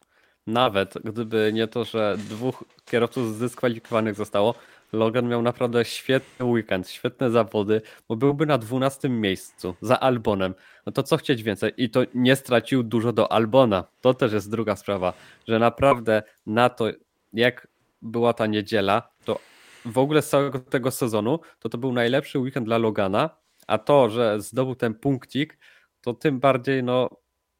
nawet 0.48 0.94
gdyby 1.04 1.50
nie 1.54 1.66
to, 1.66 1.84
że 1.84 2.16
dwóch 2.18 2.64
kierowców 2.84 3.34
zdyskwalifikowanych 3.34 4.14
zostało, 4.14 4.54
Logan 4.92 5.28
miał 5.28 5.42
naprawdę 5.42 5.84
świetny 5.84 6.46
weekend, 6.46 6.90
świetne 6.90 7.30
zawody, 7.30 7.82
bo 8.08 8.16
byłby 8.16 8.46
na 8.46 8.58
12 8.58 9.08
miejscu 9.08 9.74
za 9.80 10.00
Albonem. 10.00 10.54
No 10.86 10.92
to 10.92 11.02
co 11.02 11.16
chcieć 11.16 11.42
więcej? 11.42 11.72
I 11.76 11.90
to 11.90 12.00
nie 12.14 12.36
stracił 12.36 12.82
dużo 12.82 13.12
do 13.12 13.32
Albona. 13.32 13.84
To 14.00 14.14
też 14.14 14.32
jest 14.32 14.50
druga 14.50 14.76
sprawa, 14.76 15.12
że 15.48 15.58
naprawdę 15.58 16.22
na 16.46 16.68
to, 16.68 16.86
jak 17.32 17.68
była 18.02 18.32
ta 18.32 18.46
niedziela, 18.46 19.10
to 19.24 19.38
w 19.84 19.98
ogóle 19.98 20.22
z 20.22 20.28
całego 20.28 20.58
tego 20.58 20.90
sezonu, 20.90 21.40
to 21.58 21.68
to 21.68 21.78
był 21.78 21.92
najlepszy 21.92 22.38
weekend 22.38 22.66
dla 22.66 22.78
Logana, 22.78 23.30
a 23.66 23.78
to, 23.78 24.10
że 24.10 24.40
zdobył 24.40 24.74
ten 24.74 24.94
punkcik, 24.94 25.58
to 26.00 26.14
tym 26.14 26.40
bardziej 26.40 26.82
no 26.82 27.10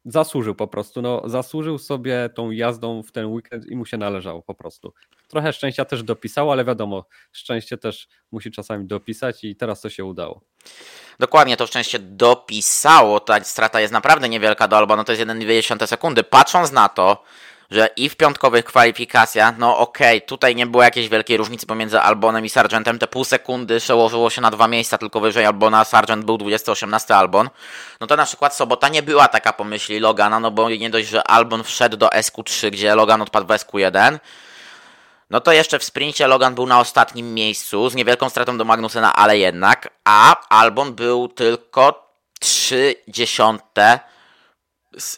zasłużył 0.05 0.55
po 0.55 0.69
prostu. 0.69 1.03
No, 1.03 1.23
zasłużył 1.25 1.79
sobie 1.79 2.31
tą 2.35 2.51
jazdą 2.51 3.03
w 3.03 3.13
ten 3.13 3.27
weekend 3.27 3.67
i 3.67 3.77
mu 3.77 3.87
się 3.87 3.97
należało 3.97 4.43
po 4.43 4.55
prostu. 4.55 4.95
Trochę 5.29 5.53
szczęścia 5.53 5.85
też 5.85 6.03
dopisał, 6.03 6.53
ale 6.53 6.65
wiadomo, 6.65 7.05
szczęście 7.33 7.79
też 7.79 8.09
musi 8.33 8.51
czasami 8.51 8.87
dopisać 8.87 9.45
i 9.45 9.57
teraz 9.57 9.81
to 9.81 9.91
się 9.91 10.05
udało. 10.05 10.41
Dokładnie, 11.19 11.57
to 11.57 11.67
szczęście 11.67 11.99
dopisało. 11.99 13.21
Ta 13.21 13.45
strata 13.45 13.81
jest 13.81 13.93
naprawdę 13.93 14.29
niewielka 14.29 14.69
do 14.69 14.77
Alba, 14.77 14.97
no 14.97 15.05
to 15.05 15.13
jest 15.13 15.25
1,2 15.25 15.87
sekundy. 15.87 16.25
Patrząc 16.25 16.73
na 16.73 16.89
to, 16.89 17.23
że 17.71 17.91
i 17.97 18.09
w 18.09 18.17
piątkowych 18.17 18.65
kwalifikacjach, 18.65 19.59
no 19.59 19.79
okej, 19.79 20.17
okay, 20.19 20.29
tutaj 20.29 20.57
nie 20.57 20.67
było 20.67 20.83
jakiejś 20.83 21.09
wielkiej 21.09 21.37
różnicy 21.37 21.67
pomiędzy 21.67 22.01
Albonem 22.01 22.45
i 22.45 22.49
Sargentem, 22.49 22.99
te 22.99 23.07
pół 23.07 23.25
sekundy 23.25 23.81
przełożyło 23.81 24.31
się 24.31 24.41
na 24.41 24.51
dwa 24.51 24.69
miejsca, 24.69 24.99
tylko 24.99 25.21
wyżej 25.21 25.47
Albona, 25.47 25.85
Sargent 25.85 26.25
był 26.25 26.37
20-18 26.37 27.15
Albon, 27.15 27.51
no 28.01 28.07
to 28.07 28.17
na 28.17 28.25
przykład 28.25 28.55
sobota 28.55 28.89
nie 28.89 29.03
była 29.03 29.29
taka 29.29 29.53
pomyśli 29.53 30.01
Logana, 30.01 30.41
no 30.41 30.51
bo 30.51 30.71
nie 30.71 30.91
dość, 30.91 31.09
że 31.09 31.29
Albon 31.29 31.65
wszedł 31.65 31.97
do 31.97 32.09
SQ3, 32.09 32.71
gdzie 32.71 32.95
Logan 32.95 33.23
odpadł 33.23 33.47
w 33.47 33.51
SQ1, 33.51 34.19
no 35.31 35.41
to 35.41 35.53
jeszcze 35.53 35.79
w 35.79 35.85
sprincie 35.85 36.27
Logan 36.27 36.55
był 36.55 36.67
na 36.67 36.81
ostatnim 36.81 37.35
miejscu, 37.35 37.89
z 37.89 37.95
niewielką 37.95 38.29
stratą 38.29 38.59
do 38.59 38.65
Magnusena, 38.65 39.15
ale 39.15 39.39
jednak, 39.39 39.89
a 40.05 40.37
Albon 40.49 40.95
był 40.95 41.29
tylko 41.29 42.09
3 42.41 42.95
dziesiąte 43.09 44.01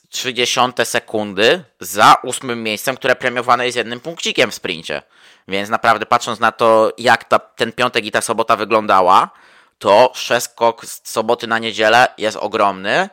30 0.09 0.61
sekundy 0.85 1.65
za 1.81 2.17
ósmym 2.23 2.63
miejscem, 2.63 2.97
które 2.97 3.17
premiowane 3.17 3.67
jest 3.67 3.77
jednym 3.77 4.01
punkcikiem 4.01 4.51
w 4.51 4.55
sprincie. 4.55 5.03
Więc 5.49 5.69
naprawdę 5.69 6.07
patrząc 6.07 6.41
na 6.41 6.53
to, 6.53 6.93
jak 6.99 7.25
ta, 7.25 7.39
ten 7.39 7.73
piątek 7.73 8.05
i 8.05 8.11
ta 8.11 8.21
sobota 8.21 8.57
wyglądała, 8.57 9.31
to 9.79 10.11
przeskok 10.15 10.87
z 10.87 11.01
soboty 11.05 11.47
na 11.47 11.59
niedzielę 11.59 12.09
jest 12.19 12.37
ogromny. 12.37 13.09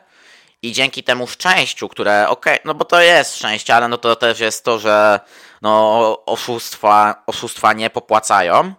I 0.62 0.72
dzięki 0.72 1.02
temu 1.02 1.26
szczęściu, 1.26 1.88
które, 1.88 2.28
okej, 2.28 2.54
okay, 2.54 2.64
no 2.64 2.74
bo 2.74 2.84
to 2.84 3.00
jest 3.00 3.36
szczęście, 3.36 3.74
ale 3.74 3.88
no 3.88 3.98
to 3.98 4.16
też 4.16 4.40
jest 4.40 4.64
to, 4.64 4.78
że 4.78 5.20
no, 5.62 6.24
oszustwa, 6.26 7.22
oszustwa 7.26 7.72
nie 7.72 7.90
popłacają. 7.90 8.74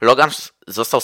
Logan 0.00 0.30
został 0.66 1.00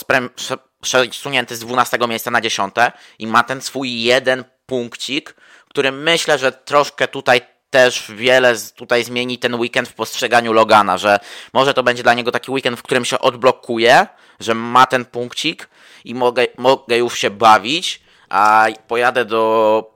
przesunięty 0.81 1.57
z 1.57 1.61
12 1.61 1.99
miejsca 2.09 2.31
na 2.31 2.41
10 2.41 2.75
i 3.19 3.27
ma 3.27 3.43
ten 3.43 3.61
swój 3.61 4.03
jeden 4.03 4.45
punkcik, 4.67 5.35
który 5.75 5.93
myślę, 5.93 6.39
że 6.39 6.53
troszkę 6.53 7.09
tutaj 7.09 7.41
też 7.71 8.05
wiele 8.09 8.55
tutaj 8.77 9.05
zmieni 9.05 9.39
ten 9.39 9.55
weekend 9.55 9.89
w 9.89 9.95
postrzeganiu 9.95 10.53
Logana, 10.53 10.99
że 10.99 11.19
może 11.53 11.75
to 11.75 11.83
będzie 11.83 12.03
dla 12.03 12.15
niego 12.15 12.33
taki 12.33 12.51
weekend, 12.51 12.79
w 12.79 12.83
którym 12.83 13.05
się 13.05 13.19
odblokuje, 13.19 14.07
że 14.41 14.55
ma 14.55 14.87
ten 14.87 15.05
punkcik 15.05 15.69
i 16.05 16.15
mogę, 16.15 16.47
mogę 16.59 16.99
już 16.99 17.19
się 17.19 17.31
bawić, 17.31 18.01
a 18.29 18.67
pojadę 18.89 19.25
do 19.25 19.91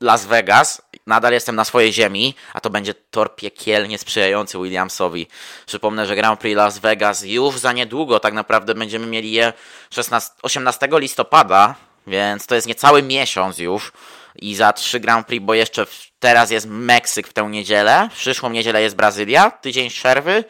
Las 0.00 0.26
Vegas, 0.26 0.82
nadal 1.06 1.32
jestem 1.32 1.56
na 1.56 1.64
swojej 1.64 1.92
ziemi, 1.92 2.34
a 2.52 2.60
to 2.60 2.70
będzie 2.70 2.94
tor 2.94 3.36
piekielnie 3.36 3.98
sprzyjający 3.98 4.58
Williamsowi. 4.58 5.26
Przypomnę, 5.66 6.06
że 6.06 6.16
Grand 6.16 6.40
Prix 6.40 6.56
Las 6.56 6.78
Vegas 6.78 7.22
już 7.24 7.58
za 7.58 7.72
niedługo, 7.72 8.20
tak 8.20 8.34
naprawdę 8.34 8.74
będziemy 8.74 9.06
mieli 9.06 9.32
je 9.32 9.52
16, 9.90 10.30
18 10.42 10.88
listopada, 10.92 11.74
więc 12.06 12.46
to 12.46 12.54
jest 12.54 12.66
niecały 12.66 13.02
miesiąc 13.02 13.58
już 13.58 13.92
i 14.36 14.54
za 14.54 14.72
trzy 14.72 15.00
Grand 15.00 15.26
Prix, 15.26 15.46
bo 15.46 15.54
jeszcze 15.54 15.86
teraz 16.18 16.50
jest 16.50 16.66
Meksyk 16.66 17.28
w 17.28 17.32
tę 17.32 17.42
niedzielę, 17.42 18.08
w 18.12 18.16
przyszłą 18.16 18.50
niedzielę 18.50 18.82
jest 18.82 18.96
Brazylia, 18.96 19.50
tydzień 19.50 19.90
przerwy 19.90 20.44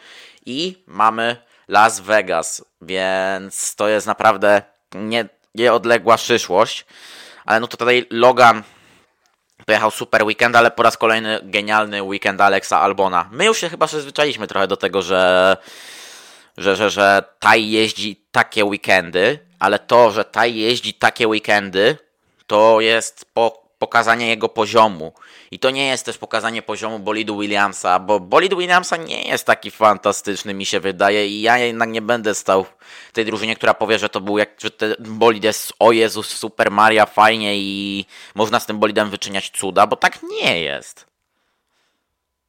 i 0.45 0.83
mamy 0.87 1.37
Las 1.67 1.99
Vegas, 1.99 2.65
więc 2.81 3.75
to 3.75 3.87
jest 3.87 4.07
naprawdę 4.07 4.61
nie, 4.93 5.29
nieodległa 5.55 6.17
przyszłość. 6.17 6.85
Ale 7.45 7.59
no 7.59 7.67
to 7.67 7.77
tutaj 7.77 8.05
Logan 8.09 8.63
pojechał 9.65 9.91
super 9.91 10.23
weekend, 10.23 10.55
ale 10.55 10.71
po 10.71 10.83
raz 10.83 10.97
kolejny 10.97 11.39
genialny 11.43 12.03
weekend 12.03 12.41
Alexa 12.41 12.81
Albona. 12.81 13.29
My 13.31 13.45
już 13.45 13.57
się 13.57 13.69
chyba 13.69 13.87
przyzwyczailiśmy 13.87 14.47
trochę 14.47 14.67
do 14.67 14.77
tego, 14.77 15.01
że, 15.01 15.57
że, 16.57 16.75
że, 16.75 16.89
że 16.89 17.23
Taj 17.39 17.69
jeździ 17.69 18.25
takie 18.31 18.65
weekendy, 18.65 19.39
ale 19.59 19.79
to, 19.79 20.11
że 20.11 20.25
Taj 20.25 20.55
jeździ 20.55 20.93
takie 20.93 21.27
weekendy, 21.27 21.97
to 22.47 22.81
jest 22.81 23.25
po 23.33 23.64
pokazanie 23.79 24.27
jego 24.27 24.49
poziomu. 24.49 25.13
I 25.51 25.59
to 25.59 25.69
nie 25.69 25.87
jest 25.87 26.05
też 26.05 26.17
pokazanie 26.17 26.61
poziomu 26.61 26.99
bolidu 26.99 27.39
Williamsa, 27.39 27.99
bo 27.99 28.19
bolid 28.19 28.53
Williamsa 28.53 28.97
nie 28.97 29.23
jest 29.23 29.45
taki 29.45 29.71
fantastyczny, 29.71 30.53
mi 30.53 30.65
się 30.65 30.79
wydaje, 30.79 31.27
i 31.27 31.41
ja 31.41 31.57
jednak 31.57 31.89
nie 31.89 32.01
będę 32.01 32.35
stał 32.35 32.63
w 33.09 33.11
tej 33.13 33.25
drużynie, 33.25 33.55
która 33.55 33.73
powie, 33.73 33.99
że 33.99 34.09
to 34.09 34.21
był 34.21 34.37
jak, 34.37 34.49
że 34.61 34.71
ten 34.71 34.95
bolid 34.99 35.43
jest 35.43 35.73
o 35.79 35.91
Jezus, 35.91 36.27
Super 36.27 36.71
Maria, 36.71 37.05
fajnie 37.05 37.57
i 37.57 38.05
można 38.35 38.59
z 38.59 38.65
tym 38.65 38.79
bolidem 38.79 39.09
wyczyniać 39.09 39.49
cuda, 39.49 39.87
bo 39.87 39.95
tak 39.95 40.23
nie 40.23 40.61
jest. 40.61 41.05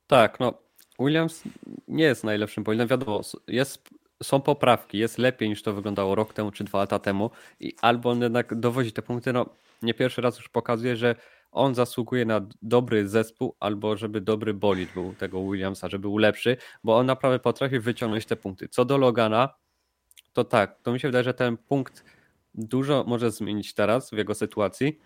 Tak, 0.06 0.40
no 0.40 0.54
Williams 0.98 1.42
nie 1.88 2.04
jest 2.04 2.24
najlepszym 2.24 2.64
bolidem, 2.64 2.88
wiadomo, 2.88 3.20
jest 3.48 3.88
są 4.22 4.40
poprawki, 4.40 4.98
jest 4.98 5.18
lepiej 5.18 5.48
niż 5.48 5.62
to 5.62 5.72
wyglądało 5.72 6.14
rok 6.14 6.32
temu 6.32 6.50
czy 6.50 6.64
dwa 6.64 6.78
lata 6.78 6.98
temu 6.98 7.30
i 7.60 7.74
albo 7.82 8.10
on 8.10 8.22
jednak 8.22 8.54
dowozi 8.54 8.92
te 8.92 9.02
punkty, 9.02 9.32
no 9.32 9.46
nie 9.82 9.94
pierwszy 9.94 10.20
raz 10.20 10.36
już 10.36 10.48
pokazuje, 10.48 10.96
że 10.96 11.14
on 11.52 11.74
zasługuje 11.74 12.24
na 12.24 12.48
dobry 12.62 13.08
zespół, 13.08 13.56
albo 13.60 13.96
żeby 13.96 14.20
dobry 14.20 14.54
bolid 14.54 14.92
był 14.94 15.14
tego 15.14 15.50
Williamsa, 15.50 15.88
żeby 15.88 16.02
był 16.02 16.18
lepszy, 16.18 16.56
bo 16.84 16.96
on 16.96 17.06
naprawdę 17.06 17.38
potrafi 17.38 17.80
wyciągnąć 17.80 18.26
te 18.26 18.36
punkty. 18.36 18.68
Co 18.68 18.84
do 18.84 18.98
Logana, 18.98 19.54
to 20.32 20.44
tak, 20.44 20.82
to 20.82 20.92
mi 20.92 21.00
się 21.00 21.08
wydaje, 21.08 21.24
że 21.24 21.34
ten 21.34 21.56
punkt 21.56 22.04
dużo 22.54 23.04
może 23.06 23.30
zmienić 23.30 23.74
teraz 23.74 24.10
w 24.10 24.12
jego 24.12 24.34
sytuacji. 24.34 24.98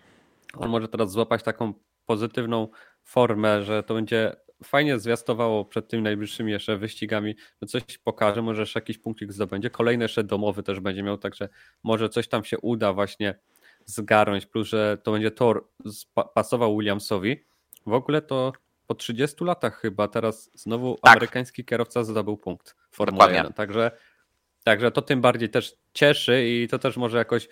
On 0.57 0.69
może 0.69 0.87
teraz 0.87 1.11
złapać 1.11 1.43
taką 1.43 1.73
pozytywną 2.05 2.67
formę, 3.03 3.63
że 3.63 3.83
to 3.83 3.93
będzie 3.93 4.35
fajnie 4.63 4.99
zwiastowało 4.99 5.65
przed 5.65 5.87
tymi 5.87 6.03
najbliższymi 6.03 6.51
jeszcze 6.51 6.77
wyścigami, 6.77 7.35
że 7.61 7.67
coś 7.67 7.97
pokaże, 7.97 8.41
może 8.41 8.61
jeszcze 8.61 8.79
jakiś 8.79 8.97
punktik 8.97 9.33
zdobędzie. 9.33 9.69
Kolejny 9.69 10.03
jeszcze 10.05 10.23
domowy 10.23 10.63
też 10.63 10.79
będzie 10.79 11.03
miał, 11.03 11.17
także 11.17 11.49
może 11.83 12.09
coś 12.09 12.27
tam 12.27 12.43
się 12.43 12.59
uda 12.59 12.93
właśnie 12.93 13.39
zgarnąć, 13.85 14.45
plus 14.45 14.67
że 14.67 14.97
to 15.03 15.11
będzie 15.11 15.31
tor 15.31 15.67
pasował 16.33 16.77
Williamsowi. 16.77 17.45
W 17.85 17.93
ogóle 17.93 18.21
to 18.21 18.53
po 18.87 18.95
30 18.95 19.45
latach 19.45 19.81
chyba 19.81 20.07
teraz 20.07 20.51
znowu 20.53 20.97
tak. 21.01 21.11
amerykański 21.11 21.65
kierowca 21.65 22.03
zdobył 22.03 22.37
punkt 22.37 22.75
w 22.91 22.95
Formule 22.95 23.33
1. 23.33 23.53
Także, 23.53 23.91
także 24.63 24.91
to 24.91 25.01
tym 25.01 25.21
bardziej 25.21 25.49
też 25.49 25.75
cieszy 25.93 26.47
i 26.47 26.67
to 26.67 26.79
też 26.79 26.97
może 26.97 27.17
jakoś 27.17 27.49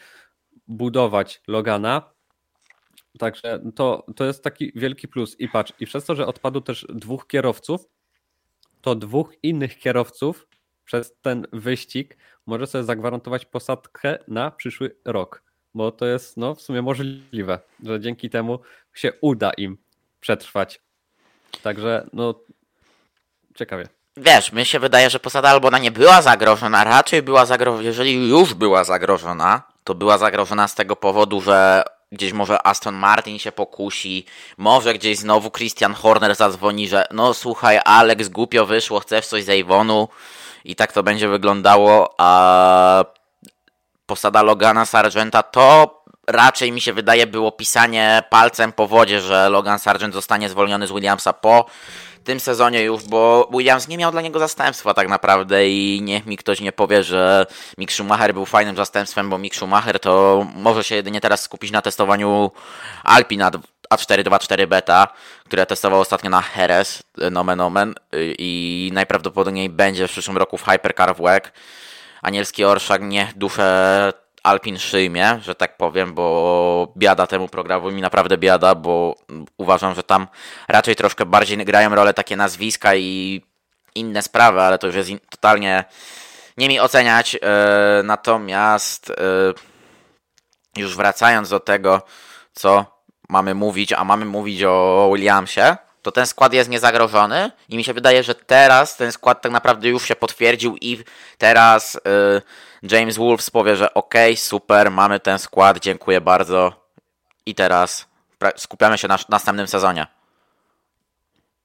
budować 0.68 1.42
Logana. 1.48 2.12
Także 3.20 3.60
to, 3.76 4.06
to 4.16 4.26
jest 4.26 4.44
taki 4.44 4.72
wielki 4.76 5.08
plus. 5.08 5.40
I 5.40 5.50
patrz, 5.50 5.74
i 5.80 5.86
przez 5.86 6.06
to, 6.06 6.16
że 6.16 6.28
odpadło 6.28 6.62
też 6.62 6.86
dwóch 6.90 7.28
kierowców, 7.28 7.90
to 8.82 8.96
dwóch 8.96 9.34
innych 9.44 9.78
kierowców 9.78 10.48
przez 10.86 11.16
ten 11.22 11.48
wyścig 11.54 12.18
może 12.46 12.68
sobie 12.68 12.84
zagwarantować 12.84 13.46
posadkę 13.46 14.18
na 14.28 14.52
przyszły 14.52 14.96
rok 15.06 15.49
bo 15.80 15.92
to 15.92 16.06
jest 16.06 16.38
no, 16.38 16.56
w 16.56 16.62
sumie 16.62 16.82
możliwe, 16.82 17.60
że 17.84 18.00
dzięki 18.00 18.30
temu 18.30 18.60
się 18.94 19.12
uda 19.22 19.52
im 19.58 19.78
przetrwać. 20.20 20.82
Także 21.64 22.08
no 22.14 22.34
ciekawie. 23.56 23.88
Wiesz, 24.18 24.52
mi 24.52 24.66
się 24.66 24.80
wydaje, 24.80 25.10
że 25.10 25.20
posada 25.20 25.50
albo 25.50 25.68
ona 25.68 25.80
nie 25.80 25.92
była 25.92 26.22
zagrożona, 26.22 26.84
raczej 26.84 27.22
była 27.22 27.46
zagrożona, 27.46 27.84
jeżeli 27.84 28.30
już 28.30 28.54
była 28.54 28.84
zagrożona, 28.84 29.64
to 29.84 29.96
była 29.96 30.18
zagrożona 30.18 30.68
z 30.68 30.76
tego 30.76 30.96
powodu, 30.96 31.42
że 31.42 31.84
gdzieś 32.12 32.34
może 32.34 32.68
Aston 32.68 32.96
Martin 32.96 33.40
się 33.40 33.52
pokusi, 33.52 34.26
może 34.58 34.94
gdzieś 34.94 35.18
znowu 35.18 35.52
Christian 35.52 35.94
Horner 35.94 36.36
zadzwoni, 36.36 36.88
że 36.88 37.06
no 37.12 37.34
słuchaj, 37.34 37.80
Alex, 37.86 38.30
głupio 38.30 38.66
wyszło, 38.66 39.00
chcesz 39.00 39.28
coś 39.28 39.44
z 39.44 39.50
Avonu 39.50 40.08
i 40.66 40.76
tak 40.76 40.94
to 40.94 41.04
będzie 41.04 41.28
wyglądało, 41.28 42.16
a 42.18 43.19
posada 44.10 44.42
Logana 44.42 44.86
Sargenta, 44.86 45.44
to 45.44 46.00
raczej 46.28 46.72
mi 46.72 46.82
się 46.82 46.94
wydaje 46.94 47.28
było 47.28 47.52
pisanie 47.52 48.24
palcem 48.30 48.72
po 48.72 48.88
wodzie, 48.88 49.22
że 49.22 49.50
Logan 49.50 49.80
Sargent 49.80 50.14
zostanie 50.14 50.50
zwolniony 50.50 50.88
z 50.88 50.92
Williamsa 50.92 51.34
po 51.34 51.66
tym 52.24 52.40
sezonie 52.40 52.84
już, 52.84 53.04
bo 53.04 53.50
Williams 53.52 53.88
nie 53.88 53.98
miał 53.98 54.12
dla 54.12 54.22
niego 54.22 54.40
zastępstwa 54.40 54.94
tak 54.94 55.08
naprawdę 55.08 55.70
i 55.70 56.02
niech 56.02 56.26
mi 56.26 56.38
ktoś 56.38 56.62
nie 56.62 56.72
powie, 56.72 57.04
że 57.04 57.46
Mick 57.78 57.92
Schumacher 57.92 58.34
był 58.34 58.46
fajnym 58.46 58.76
zastępstwem, 58.76 59.30
bo 59.30 59.38
Mick 59.38 59.56
Schumacher 59.56 60.00
to 60.00 60.46
może 60.56 60.84
się 60.84 60.96
jedynie 60.96 61.22
teraz 61.22 61.42
skupić 61.42 61.72
na 61.72 61.82
testowaniu 61.82 62.52
Alpina 63.04 63.52
A424 63.94 64.68
Beta, 64.68 65.08
które 65.46 65.66
testował 65.66 66.00
ostatnio 66.00 66.30
na 66.30 66.44
Jerez, 66.58 67.04
nomen 67.32 67.62
omen 67.62 67.96
i 68.40 68.92
najprawdopodobniej 68.94 69.70
będzie 69.70 70.08
w 70.08 70.12
przyszłym 70.12 70.38
roku 70.38 70.58
w 70.58 70.64
Hypercar 70.64 71.16
w 71.16 71.22
WEC 71.22 71.44
anielski 72.22 72.64
orszak 72.64 73.02
nie 73.02 73.34
duszę 73.36 74.14
Alpin 74.44 74.80
szyjmie, 74.80 75.40
że 75.42 75.56
tak 75.56 75.78
powiem, 75.78 76.14
bo 76.14 76.94
biada 76.98 77.28
temu 77.28 77.48
programowi, 77.48 78.02
naprawdę 78.02 78.38
biada, 78.38 78.76
bo 78.76 79.16
uważam, 79.58 79.96
że 79.96 80.04
tam 80.04 80.28
raczej 80.68 80.96
troszkę 80.96 81.26
bardziej 81.26 81.58
grają 81.58 81.96
rolę 81.96 82.14
takie 82.14 82.36
nazwiska 82.36 82.96
i 82.96 83.42
inne 83.96 84.22
sprawy, 84.22 84.62
ale 84.62 84.78
to 84.78 84.88
już 84.88 84.96
jest 84.96 85.10
totalnie 85.30 85.86
nie 86.58 86.68
mi 86.68 86.80
oceniać. 86.80 87.34
Yy, 87.34 87.40
natomiast 88.04 89.10
yy, 89.10 90.82
już 90.82 90.96
wracając 90.96 91.50
do 91.50 91.60
tego, 91.60 92.02
co 92.54 92.86
mamy 93.30 93.56
mówić, 93.56 93.94
a 93.94 94.04
mamy 94.04 94.26
mówić 94.26 94.64
o 94.64 95.12
Williamsie, 95.14 95.78
to 96.02 96.12
ten 96.12 96.26
skład 96.26 96.54
jest 96.54 96.70
niezagrożony 96.70 97.52
i 97.70 97.78
mi 97.78 97.84
się 97.84 97.94
wydaje, 97.94 98.24
że 98.24 98.36
teraz 98.36 98.98
ten 98.98 99.12
skład 99.12 99.42
tak 99.42 99.52
naprawdę 99.52 99.90
już 99.90 100.08
się 100.08 100.16
potwierdził 100.16 100.76
i 100.82 101.04
teraz 101.38 101.96
y, 101.96 102.90
James 102.92 103.18
Wolves 103.18 103.50
powie, 103.50 103.76
że 103.76 103.94
ok, 103.94 104.14
super, 104.36 104.92
mamy 104.92 105.20
ten 105.20 105.40
skład, 105.40 105.80
dziękuję 105.80 106.22
bardzo 106.22 106.74
i 107.46 107.56
teraz 107.56 108.08
skupiamy 108.56 108.98
się 108.98 109.08
na 109.08 109.18
następnym 109.30 109.68
sezonie. 109.68 110.08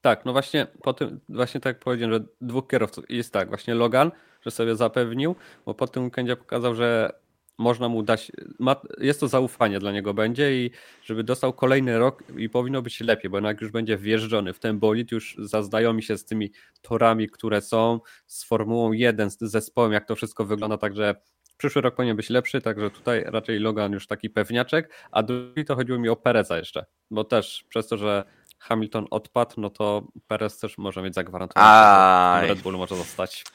Tak, 0.01 0.25
no 0.25 0.31
właśnie 0.31 0.67
po 0.83 0.93
tym, 0.93 1.19
właśnie 1.29 1.61
tak 1.61 1.79
powiedziałem, 1.79 2.13
że 2.13 2.19
dwóch 2.41 2.67
kierowców 2.67 3.05
jest 3.09 3.33
tak, 3.33 3.49
właśnie 3.49 3.75
Logan, 3.75 4.11
że 4.45 4.51
sobie 4.51 4.75
zapewnił, 4.75 5.35
bo 5.65 5.73
po 5.73 5.87
tym 5.87 6.03
weekendzie 6.03 6.35
pokazał, 6.35 6.75
że 6.75 7.13
można 7.57 7.89
mu 7.89 8.03
dać, 8.03 8.31
ma, 8.59 8.75
jest 8.97 9.19
to 9.19 9.27
zaufanie 9.27 9.79
dla 9.79 9.91
niego 9.91 10.13
będzie 10.13 10.65
i 10.65 10.71
żeby 11.03 11.23
dostał 11.23 11.53
kolejny 11.53 11.99
rok 11.99 12.23
i 12.37 12.49
powinno 12.49 12.81
być 12.81 12.99
lepiej, 12.99 13.29
bo 13.29 13.37
jednak 13.37 13.61
już 13.61 13.71
będzie 13.71 13.97
wjeżdżony 13.97 14.53
w 14.53 14.59
ten 14.59 14.79
bolid, 14.79 15.11
już 15.11 15.35
zaznajomi 15.39 16.03
się 16.03 16.17
z 16.17 16.25
tymi 16.25 16.51
torami, 16.81 17.29
które 17.29 17.61
są, 17.61 17.99
z 18.27 18.43
Formułą 18.43 18.91
1, 18.91 19.29
z 19.29 19.37
zespołem, 19.39 19.91
jak 19.91 20.07
to 20.07 20.15
wszystko 20.15 20.45
wygląda, 20.45 20.77
także 20.77 21.15
przyszły 21.57 21.81
rok 21.81 21.95
powinien 21.95 22.17
być 22.17 22.29
lepszy, 22.29 22.61
także 22.61 22.89
tutaj 22.91 23.23
raczej 23.27 23.59
Logan 23.59 23.91
już 23.91 24.07
taki 24.07 24.29
pewniaczek, 24.29 24.93
a 25.11 25.23
drugi 25.23 25.65
to 25.65 25.75
chodziło 25.75 25.99
mi 25.99 26.09
o 26.09 26.15
Pereza 26.15 26.57
jeszcze, 26.57 26.85
bo 27.11 27.23
też 27.23 27.65
przez 27.69 27.87
to, 27.87 27.97
że 27.97 28.23
Hamilton 28.59 29.07
odpadł, 29.11 29.61
no 29.61 29.69
to 29.69 30.07
Perez 30.27 30.59
też 30.59 30.77
może 30.77 31.01
mieć 31.01 31.13
zagwarantowane, 31.13 32.41
że 32.41 32.47
Red 32.47 32.61
Bull 32.61 32.77
może 32.77 32.95
zostać. 32.95 33.45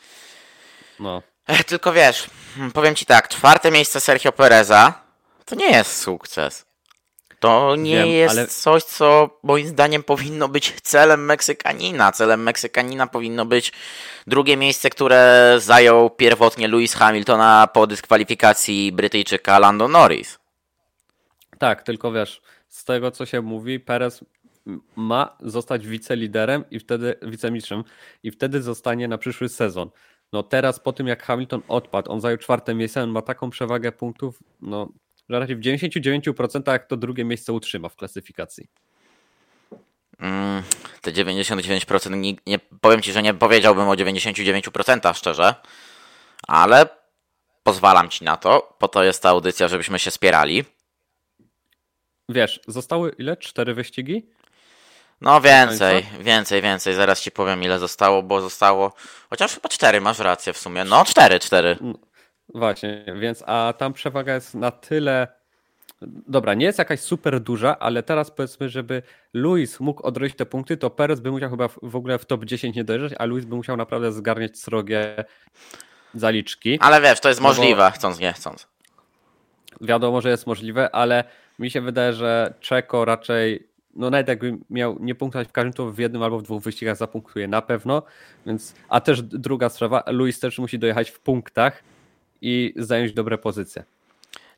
No. 1.01 1.23
Tylko 1.67 1.93
wiesz, 1.93 2.31
hmm, 2.55 2.73
powiem 2.73 2.95
ci 2.95 3.07
tak, 3.07 3.29
czwarte 3.29 3.71
miejsce 3.71 4.01
Sergio 4.01 4.33
Pereza 4.33 5.11
to 5.51 5.57
nie 5.57 5.71
jest 5.71 5.97
sukces. 5.97 6.67
To 7.41 7.77
nie 7.77 7.97
Wiem, 7.97 8.09
jest 8.09 8.39
ale... 8.39 8.47
coś, 8.47 8.83
co 8.83 9.39
moim 9.43 9.67
zdaniem 9.67 10.03
powinno 10.03 10.49
być 10.49 10.75
celem 10.83 11.25
Meksykanina. 11.25 12.13
Celem 12.13 12.43
Meksykanina 12.43 13.07
powinno 13.07 13.47
być 13.47 13.73
drugie 14.27 14.57
miejsce, 14.57 14.91
które 14.91 15.55
zajął 15.59 16.11
pierwotnie 16.11 16.69
Lewis 16.69 16.95
Hamiltona 16.95 17.69
po 17.73 17.87
dyskwalifikacji 17.87 18.93
Brytyjczyka 18.93 19.59
Lando 19.59 19.89
Norris. 19.89 20.39
Tak, 21.59 21.83
tylko 21.83 22.13
wiesz, 22.13 22.41
z 22.69 22.85
tego 22.85 23.11
co 23.11 23.27
się 23.27 23.41
mówi, 23.43 23.81
Perez 23.81 24.25
ma 24.97 25.37
zostać 25.41 25.87
wiceliderem 25.87 26.65
i 26.71 26.79
wtedy 26.79 27.15
wicemistrzem 27.23 27.85
i 28.23 28.31
wtedy 28.31 28.63
zostanie 28.63 29.09
na 29.09 29.19
przyszły 29.19 29.49
sezon. 29.49 29.91
No 30.33 30.43
teraz 30.43 30.81
po 30.81 30.93
tym 30.93 31.07
jak 31.07 31.23
Hamilton 31.23 31.63
odpadł, 31.69 32.13
on 32.13 32.21
zajął 32.21 32.39
czwarte 32.39 32.75
miejsce, 32.75 33.03
on 33.03 33.11
ma 33.11 33.23
taką 33.23 33.51
przewagę 33.51 33.93
punktów, 33.93 34.43
no 34.61 34.89
że 35.31 35.39
raczej 35.39 35.57
w 35.57 35.61
99% 35.61 36.79
to 36.89 36.97
drugie 36.97 37.25
miejsce 37.25 37.53
utrzyma 37.53 37.89
w 37.89 37.97
klasyfikacji. 37.97 38.67
Mm, 40.19 40.63
te 41.03 41.13
99% 41.13 42.17
nie, 42.17 42.35
nie, 42.47 42.59
powiem 42.59 43.03
ci, 43.03 43.13
że 43.13 43.23
nie 43.23 43.35
powiedziałbym 43.35 43.89
o 43.89 43.95
99% 43.95 45.15
szczerze, 45.15 45.55
ale 46.49 46.89
pozwalam 47.63 48.09
ci 48.09 48.25
na 48.25 48.37
to, 48.37 48.77
po 48.79 48.89
to 48.89 49.05
jest 49.05 49.23
ta 49.23 49.29
audycja, 49.29 49.69
żebyśmy 49.69 49.99
się 49.99 50.11
spierali. 50.11 50.65
Wiesz, 52.29 52.61
zostały 52.69 53.15
ile? 53.19 53.37
Cztery 53.37 53.75
wyścigi? 53.75 54.27
No 55.21 55.41
więcej, 55.41 56.07
więcej, 56.21 56.63
więcej. 56.63 56.95
Zaraz 56.95 57.21
ci 57.21 57.31
powiem 57.31 57.63
ile 57.63 57.79
zostało, 57.79 58.23
bo 58.23 58.41
zostało. 58.41 58.93
Chociaż 59.31 59.55
chyba 59.55 59.69
cztery, 59.69 60.01
masz 60.01 60.19
rację 60.19 60.53
w 60.53 60.59
sumie. 60.59 60.85
No 60.85 61.05
cztery, 61.05 61.39
cztery. 61.39 61.77
Właśnie, 62.55 63.05
więc 63.17 63.45
a 63.47 63.75
tam 63.79 63.93
przewaga 63.93 64.35
jest 64.35 64.55
na 64.55 64.71
tyle. 64.71 65.29
Dobra, 66.03 66.55
nie 66.55 66.67
jest 66.67 66.79
jakaś 66.79 67.01
super 67.01 67.41
duża, 67.41 67.79
ale 67.79 68.03
teraz 68.03 68.31
powiedzmy, 68.31 68.69
żeby 68.69 69.03
Luis 69.35 69.81
mógł 69.81 70.07
odrodzić 70.07 70.37
te 70.37 70.47
punkty, 70.47 70.77
to 70.77 70.91
Perez 70.91 71.21
by 71.21 71.31
musiał 71.31 71.51
chyba 71.51 71.69
w 71.83 71.97
ogóle 71.97 72.19
w 72.19 72.25
top 72.25 72.45
10 72.45 72.77
nie 72.77 72.85
dojeżdżać, 72.85 73.13
a 73.19 73.25
Luis 73.25 73.45
by 73.45 73.57
musiał 73.57 73.77
naprawdę 73.77 74.13
zgarniać 74.13 74.59
srogie 74.59 75.25
zaliczki. 76.15 76.79
Ale 76.81 77.01
wiesz, 77.01 77.21
to 77.21 77.29
jest 77.29 77.41
no 77.41 77.49
możliwe, 77.49 77.85
bo... 77.85 77.91
chcąc 77.91 78.19
nie 78.19 78.33
chcąc. 78.33 78.69
Wiadomo, 79.81 80.21
że 80.21 80.31
jest 80.31 80.47
możliwe, 80.47 80.95
ale 80.95 81.25
mi 81.59 81.71
się 81.71 81.81
wydaje, 81.81 82.13
że 82.13 82.55
Czeko 82.61 83.05
raczej 83.05 83.70
no 83.95 84.11
nawet 84.11 84.29
jakby 84.29 84.59
miał 84.71 84.97
nie 85.01 85.15
punktować 85.15 85.49
w 85.49 85.53
każdym, 85.53 85.73
to 85.73 85.93
w 85.93 85.99
jednym 85.99 86.23
albo 86.23 86.39
w 86.39 86.43
dwóch 86.43 86.63
wyścigach 86.63 86.97
zapunktuje 86.97 87.49
na 87.49 87.63
pewno, 87.63 88.03
więc, 88.47 88.75
a 88.89 89.01
też 89.01 89.23
druga 89.23 89.69
sprawa, 89.69 90.03
Luis 90.07 90.41
też 90.41 90.59
musi 90.59 90.79
dojechać 90.79 91.11
w 91.11 91.19
punktach 91.19 91.83
i 92.43 92.75
zająć 92.77 93.13
dobre 93.13 93.39
pozycje. 93.39 93.85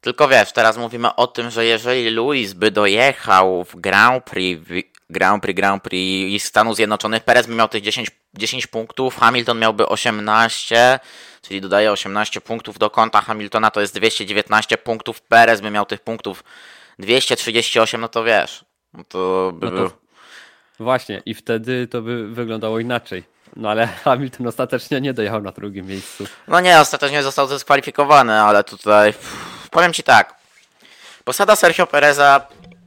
Tylko 0.01 0.29
wiesz, 0.29 0.53
teraz 0.53 0.79
mówimy 0.79 1.15
o 1.15 1.27
tym, 1.27 1.51
że 1.51 1.65
jeżeli 1.65 2.11
Luis 2.11 2.53
by 2.53 2.71
dojechał 2.71 3.65
w 3.65 3.77
Grand 3.77 4.25
Prix, 4.25 4.71
Grand 5.11 5.43
Prix, 5.43 5.57
Grand 5.57 5.83
Prix 5.83 6.45
Stanów 6.45 6.77
Zjednoczonych, 6.77 7.25
Perez 7.25 7.47
by 7.47 7.55
miał 7.55 7.69
tych 7.69 7.83
10, 7.83 8.11
10 8.35 8.67
punktów, 8.67 9.17
Hamilton 9.17 9.59
miałby 9.59 9.87
18, 9.89 11.01
czyli 11.43 11.61
dodaje 11.61 11.93
18 11.93 12.41
punktów 12.41 12.79
do 12.79 12.91
konta 12.91 13.21
Hamiltona, 13.21 13.71
to 13.71 13.81
jest 13.81 13.95
219 13.95 14.79
punktów, 14.79 15.21
Perez 15.21 15.61
by 15.61 15.71
miał 15.71 15.87
tych 15.87 16.01
punktów 16.01 16.45
238, 16.99 18.01
no 18.01 18.09
to 18.09 18.25
wiesz, 18.25 18.65
no 18.95 19.05
to 19.09 19.53
by 19.55 19.71
no 19.71 19.89
to... 19.89 19.91
Właśnie, 20.81 21.23
i 21.27 21.35
wtedy 21.35 21.87
to 21.87 22.03
by 22.03 22.29
wyglądało 22.29 22.79
inaczej. 22.79 23.25
No 23.57 23.71
ale 23.71 23.87
Hamilton 24.05 24.47
ostatecznie 24.47 25.01
nie 25.01 25.15
dojechał 25.15 25.43
na 25.43 25.53
drugim 25.53 25.87
miejscu. 25.87 26.25
No 26.49 26.61
nie, 26.61 26.81
ostatecznie 26.81 27.23
został 27.23 27.49
dyskwalifikowany, 27.49 28.41
ale 28.41 28.65
tutaj 28.65 29.15
powiem 29.71 29.93
Ci 29.93 30.03
tak. 30.03 30.35
Posada 31.25 31.57
Sergio 31.57 31.87
Pereza 31.87 32.47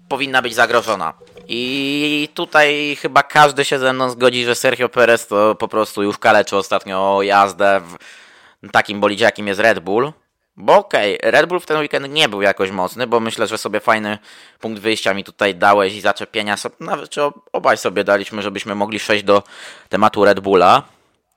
powinna 0.10 0.42
być 0.42 0.56
zagrożona. 0.56 1.14
I 1.48 2.30
tutaj 2.34 2.98
chyba 3.02 3.24
każdy 3.24 3.66
się 3.66 3.80
ze 3.80 3.94
mną 3.94 4.10
zgodzi, 4.10 4.46
że 4.46 4.56
Sergio 4.56 4.90
Perez 4.90 5.28
to 5.28 5.56
po 5.56 5.68
prostu 5.68 6.04
już 6.04 6.18
kaleczy 6.18 6.58
ostatnio 6.58 7.22
jazdę 7.22 7.82
w 8.64 8.72
takim 8.72 9.00
bolidzie, 9.00 9.26
jakim 9.26 9.48
jest 9.48 9.60
Red 9.60 9.80
Bull. 9.80 10.14
Bo 10.58 10.78
okej, 10.78 11.18
okay, 11.20 11.32
Red 11.32 11.46
Bull 11.46 11.60
w 11.60 11.66
ten 11.66 11.78
weekend 11.78 12.10
nie 12.10 12.30
był 12.30 12.42
jakoś 12.42 12.72
mocny, 12.72 13.08
bo 13.08 13.20
myślę, 13.20 13.48
że 13.48 13.58
sobie 13.58 13.80
fajny 13.80 14.18
punkt 14.60 14.82
wyjścia 14.82 15.14
mi 15.14 15.24
tutaj 15.24 15.56
dałeś 15.56 15.94
i 15.94 16.02
zaczepienia, 16.02 16.58
sobie, 16.58 16.76
nawet 16.80 17.10
czy 17.10 17.22
obaj 17.54 17.78
sobie 17.78 18.04
daliśmy, 18.04 18.42
żebyśmy 18.42 18.76
mogli 18.76 19.00
przejść 19.00 19.24
do 19.24 19.44
tematu 19.90 20.26
Red 20.26 20.40
Bulla. 20.40 20.84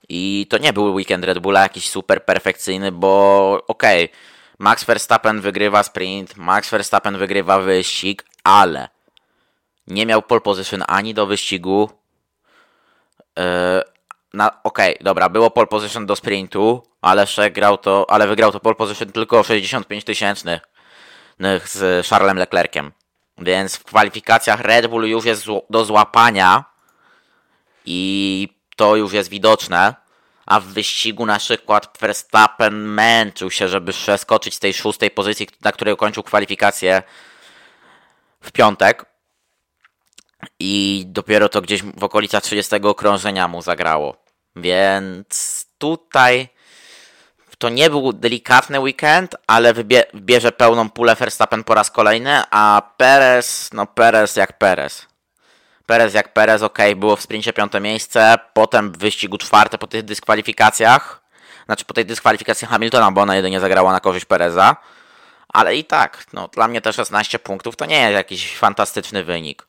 I 0.08 0.46
to 0.50 0.58
nie 0.58 0.72
był 0.72 0.94
weekend 0.94 1.24
Red 1.24 1.38
Bulla 1.38 1.62
jakiś 1.62 1.88
super 1.88 2.24
perfekcyjny, 2.24 2.92
bo 2.92 3.62
okej, 3.66 4.04
okay, 4.04 4.16
Max 4.58 4.84
Verstappen 4.84 5.40
wygrywa 5.40 5.82
sprint, 5.82 6.36
Max 6.36 6.70
Verstappen 6.70 7.18
wygrywa 7.18 7.58
wyścig, 7.58 8.24
ale 8.44 8.88
nie 9.86 10.06
miał 10.06 10.22
pole 10.22 10.40
position 10.40 10.84
ani 10.86 11.14
do 11.14 11.26
wyścigu. 11.26 11.90
Yy, 14.34 14.40
Okej, 14.64 14.94
okay, 14.94 15.04
dobra, 15.04 15.28
było 15.28 15.50
pole 15.50 15.66
position 15.66 16.06
do 16.06 16.16
sprintu, 16.16 16.82
ale 17.02 17.26
grał 17.50 17.78
to, 17.78 18.06
ale 18.10 18.26
wygrał 18.26 18.52
to 18.52 18.60
pole 18.60 18.74
position 18.74 19.12
tylko 19.12 19.42
65 19.42 20.04
tysięcznych 20.04 20.60
z 21.64 22.06
Charlesem 22.06 22.38
Leclerciem. 22.38 22.92
Więc 23.38 23.76
w 23.76 23.84
kwalifikacjach 23.84 24.60
Red 24.60 24.86
Bull 24.86 25.04
już 25.04 25.24
jest 25.24 25.44
do 25.70 25.84
złapania 25.84 26.64
i 27.84 28.48
to 28.76 28.96
już 28.96 29.12
jest 29.12 29.30
widoczne. 29.30 29.94
A 30.46 30.60
w 30.60 30.64
wyścigu 30.64 31.26
na 31.26 31.38
przykład 31.38 31.98
Verstappen 32.00 32.74
męczył 32.74 33.50
się, 33.50 33.68
żeby 33.68 33.92
przeskoczyć 33.92 34.54
z 34.54 34.58
tej 34.58 34.74
szóstej 34.74 35.10
pozycji, 35.10 35.48
na 35.60 35.72
której 35.72 35.96
kończył 35.96 36.22
kwalifikację 36.22 37.02
w 38.40 38.52
piątek. 38.52 39.04
I 40.60 41.04
dopiero 41.06 41.48
to 41.48 41.62
gdzieś 41.62 41.82
w 41.82 42.04
okolicach 42.04 42.42
30 42.42 42.76
okrążenia 42.76 43.48
mu 43.48 43.62
zagrało. 43.62 44.16
Więc 44.56 45.66
tutaj 45.78 46.48
to 47.58 47.68
nie 47.68 47.90
był 47.90 48.12
delikatny 48.12 48.80
weekend, 48.80 49.36
ale 49.46 49.74
wybierze 49.74 50.52
pełną 50.52 50.90
pulę 50.90 51.14
Verstappen 51.14 51.64
po 51.64 51.74
raz 51.74 51.90
kolejny, 51.90 52.42
a 52.50 52.92
Perez, 52.96 53.70
no 53.72 53.86
Perez 53.86 54.36
jak 54.36 54.58
Perez. 54.58 55.06
Perez 55.86 56.14
jak 56.14 56.32
Perez, 56.32 56.62
ok, 56.62 56.78
było 56.96 57.16
w 57.16 57.22
sprincie 57.22 57.52
piąte 57.52 57.80
miejsce, 57.80 58.34
potem 58.52 58.92
w 58.92 58.98
wyścigu 58.98 59.38
czwarte 59.38 59.78
po 59.78 59.86
tych 59.86 60.02
dyskwalifikacjach, 60.02 61.22
znaczy 61.66 61.84
po 61.84 61.94
tej 61.94 62.06
dyskwalifikacji 62.06 62.66
Hamiltona, 62.66 63.10
bo 63.10 63.20
ona 63.20 63.36
jedynie 63.36 63.60
zagrała 63.60 63.92
na 63.92 64.00
korzyść 64.00 64.24
Pereza, 64.24 64.76
ale 65.48 65.76
i 65.76 65.84
tak, 65.84 66.24
no 66.32 66.48
dla 66.48 66.68
mnie 66.68 66.80
te 66.80 66.92
16 66.92 67.38
punktów 67.38 67.76
to 67.76 67.86
nie 67.86 68.00
jest 68.00 68.14
jakiś 68.14 68.56
fantastyczny 68.56 69.24
wynik. 69.24 69.66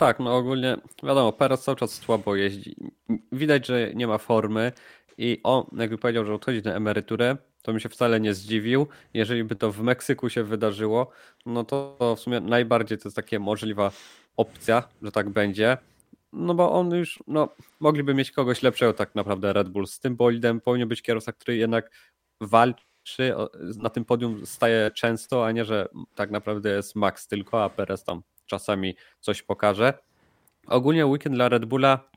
Tak, 0.00 0.20
no 0.20 0.36
ogólnie 0.36 0.76
wiadomo, 1.02 1.32
Perez 1.32 1.62
cały 1.62 1.76
czas 1.76 1.92
słabo 1.92 2.36
jeździ. 2.36 2.76
Widać, 3.32 3.66
że 3.66 3.94
nie 3.94 4.06
ma 4.06 4.18
formy 4.18 4.72
i 5.18 5.40
on 5.42 5.66
jakby 5.76 5.98
powiedział, 5.98 6.24
że 6.24 6.34
odchodzi 6.34 6.62
na 6.62 6.74
emeryturę, 6.74 7.36
to 7.62 7.72
mi 7.72 7.80
się 7.80 7.88
wcale 7.88 8.20
nie 8.20 8.34
zdziwił. 8.34 8.86
Jeżeli 9.14 9.44
by 9.44 9.56
to 9.56 9.72
w 9.72 9.82
Meksyku 9.82 10.28
się 10.28 10.44
wydarzyło, 10.44 11.10
no 11.46 11.64
to, 11.64 11.96
w 12.16 12.20
sumie 12.20 12.40
najbardziej 12.40 12.98
to 12.98 13.08
jest 13.08 13.16
taka 13.16 13.38
możliwa 13.38 13.90
opcja, 14.36 14.88
że 15.02 15.12
tak 15.12 15.30
będzie. 15.30 15.78
No 16.32 16.54
bo 16.54 16.72
on 16.72 16.90
już, 16.90 17.22
no 17.26 17.48
mogliby 17.80 18.14
mieć 18.14 18.30
kogoś 18.30 18.62
lepszego 18.62 18.92
tak 18.92 19.14
naprawdę 19.14 19.52
Red 19.52 19.68
Bull. 19.68 19.86
Z 19.86 20.00
tym 20.00 20.16
bolidem 20.16 20.60
powinien 20.60 20.88
być 20.88 21.02
kierowca, 21.02 21.32
który 21.32 21.56
jednak 21.56 21.90
walczy, 22.40 23.34
na 23.76 23.90
tym 23.90 24.04
podium 24.04 24.46
staje 24.46 24.90
często, 24.94 25.46
a 25.46 25.52
nie, 25.52 25.64
że 25.64 25.88
tak 26.14 26.30
naprawdę 26.30 26.70
jest 26.70 26.96
Max 26.96 27.28
tylko, 27.28 27.64
a 27.64 27.70
Perez 27.70 28.04
tam 28.04 28.22
czasami 28.50 28.96
coś 29.20 29.42
pokaże. 29.42 29.94
Ogólnie 30.66 31.06
weekend 31.06 31.34
dla 31.34 31.48
Red 31.48 31.64
Bulla, 31.64 32.10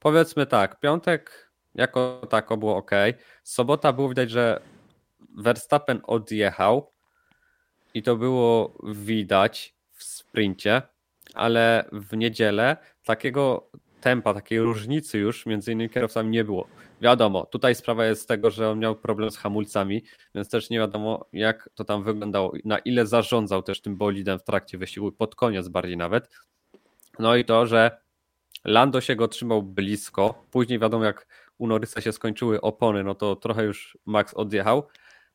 powiedzmy 0.00 0.46
tak, 0.46 0.80
piątek 0.80 1.50
jako 1.74 2.26
tako 2.30 2.56
było 2.56 2.76
ok. 2.76 2.90
Sobota 3.42 3.92
było 3.92 4.08
widać, 4.08 4.30
że 4.30 4.60
Verstappen 5.36 6.00
odjechał 6.04 6.92
i 7.94 8.02
to 8.02 8.16
było 8.16 8.74
widać 8.84 9.74
w 9.92 10.04
sprincie, 10.04 10.82
ale 11.34 11.88
w 11.92 12.16
niedzielę 12.16 12.76
takiego 13.04 13.70
tempa, 14.00 14.34
takiej 14.34 14.60
różnicy 14.60 15.18
już 15.18 15.46
między 15.46 15.72
innymi 15.72 15.90
kierowcami 15.90 16.30
nie 16.30 16.44
było. 16.44 16.66
Wiadomo, 17.00 17.46
tutaj 17.46 17.74
sprawa 17.74 18.06
jest 18.06 18.22
z 18.22 18.26
tego, 18.26 18.50
że 18.50 18.70
on 18.70 18.78
miał 18.78 18.96
problem 18.96 19.30
z 19.30 19.36
hamulcami, 19.36 20.04
więc 20.34 20.48
też 20.48 20.70
nie 20.70 20.78
wiadomo, 20.78 21.26
jak 21.32 21.70
to 21.74 21.84
tam 21.84 22.04
wyglądało, 22.04 22.52
na 22.64 22.78
ile 22.78 23.06
zarządzał 23.06 23.62
też 23.62 23.80
tym 23.80 23.96
bolidem 23.96 24.38
w 24.38 24.44
trakcie 24.44 24.78
wyścigu, 24.78 25.12
pod 25.12 25.34
koniec 25.34 25.68
bardziej 25.68 25.96
nawet. 25.96 26.30
No 27.18 27.36
i 27.36 27.44
to, 27.44 27.66
że 27.66 28.00
Lando 28.64 29.00
się 29.00 29.16
go 29.16 29.28
trzymał 29.28 29.62
blisko, 29.62 30.42
później 30.50 30.78
wiadomo, 30.78 31.04
jak 31.04 31.26
u 31.58 31.66
Norrisa 31.66 32.00
się 32.00 32.12
skończyły 32.12 32.60
opony, 32.60 33.04
no 33.04 33.14
to 33.14 33.36
trochę 33.36 33.64
już 33.64 33.98
Max 34.06 34.34
odjechał. 34.34 34.86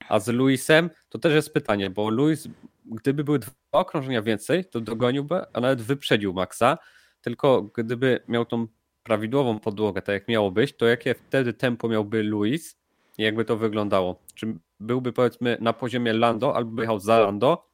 A 0.09 0.19
z 0.19 0.27
Luisem 0.27 0.89
to 1.09 1.19
też 1.19 1.33
jest 1.33 1.53
pytanie, 1.53 1.89
bo 1.89 2.09
Luis, 2.09 2.47
gdyby 2.85 3.23
były 3.23 3.39
dwa 3.39 3.51
okrążenia 3.71 4.21
więcej, 4.21 4.65
to 4.65 4.81
dogoniłby, 4.81 5.41
a 5.53 5.59
nawet 5.59 5.81
wyprzedził 5.81 6.33
Maxa. 6.33 6.77
Tylko 7.21 7.61
gdyby 7.61 8.23
miał 8.27 8.45
tą 8.45 8.67
prawidłową 9.03 9.59
podłogę, 9.59 10.01
tak 10.01 10.13
jak 10.13 10.27
miało 10.27 10.51
być, 10.51 10.73
to 10.73 10.87
jakie 10.87 11.13
wtedy 11.13 11.53
tempo 11.53 11.89
miałby 11.89 12.23
Luis 12.23 12.77
i 13.17 13.23
jakby 13.23 13.45
to 13.45 13.57
wyglądało? 13.57 14.19
Czy 14.35 14.55
byłby 14.79 15.13
powiedzmy 15.13 15.57
na 15.61 15.73
poziomie 15.73 16.13
Lando 16.13 16.55
albo 16.55 16.81
jechał 16.81 16.99
za 16.99 17.19
Lando 17.19 17.67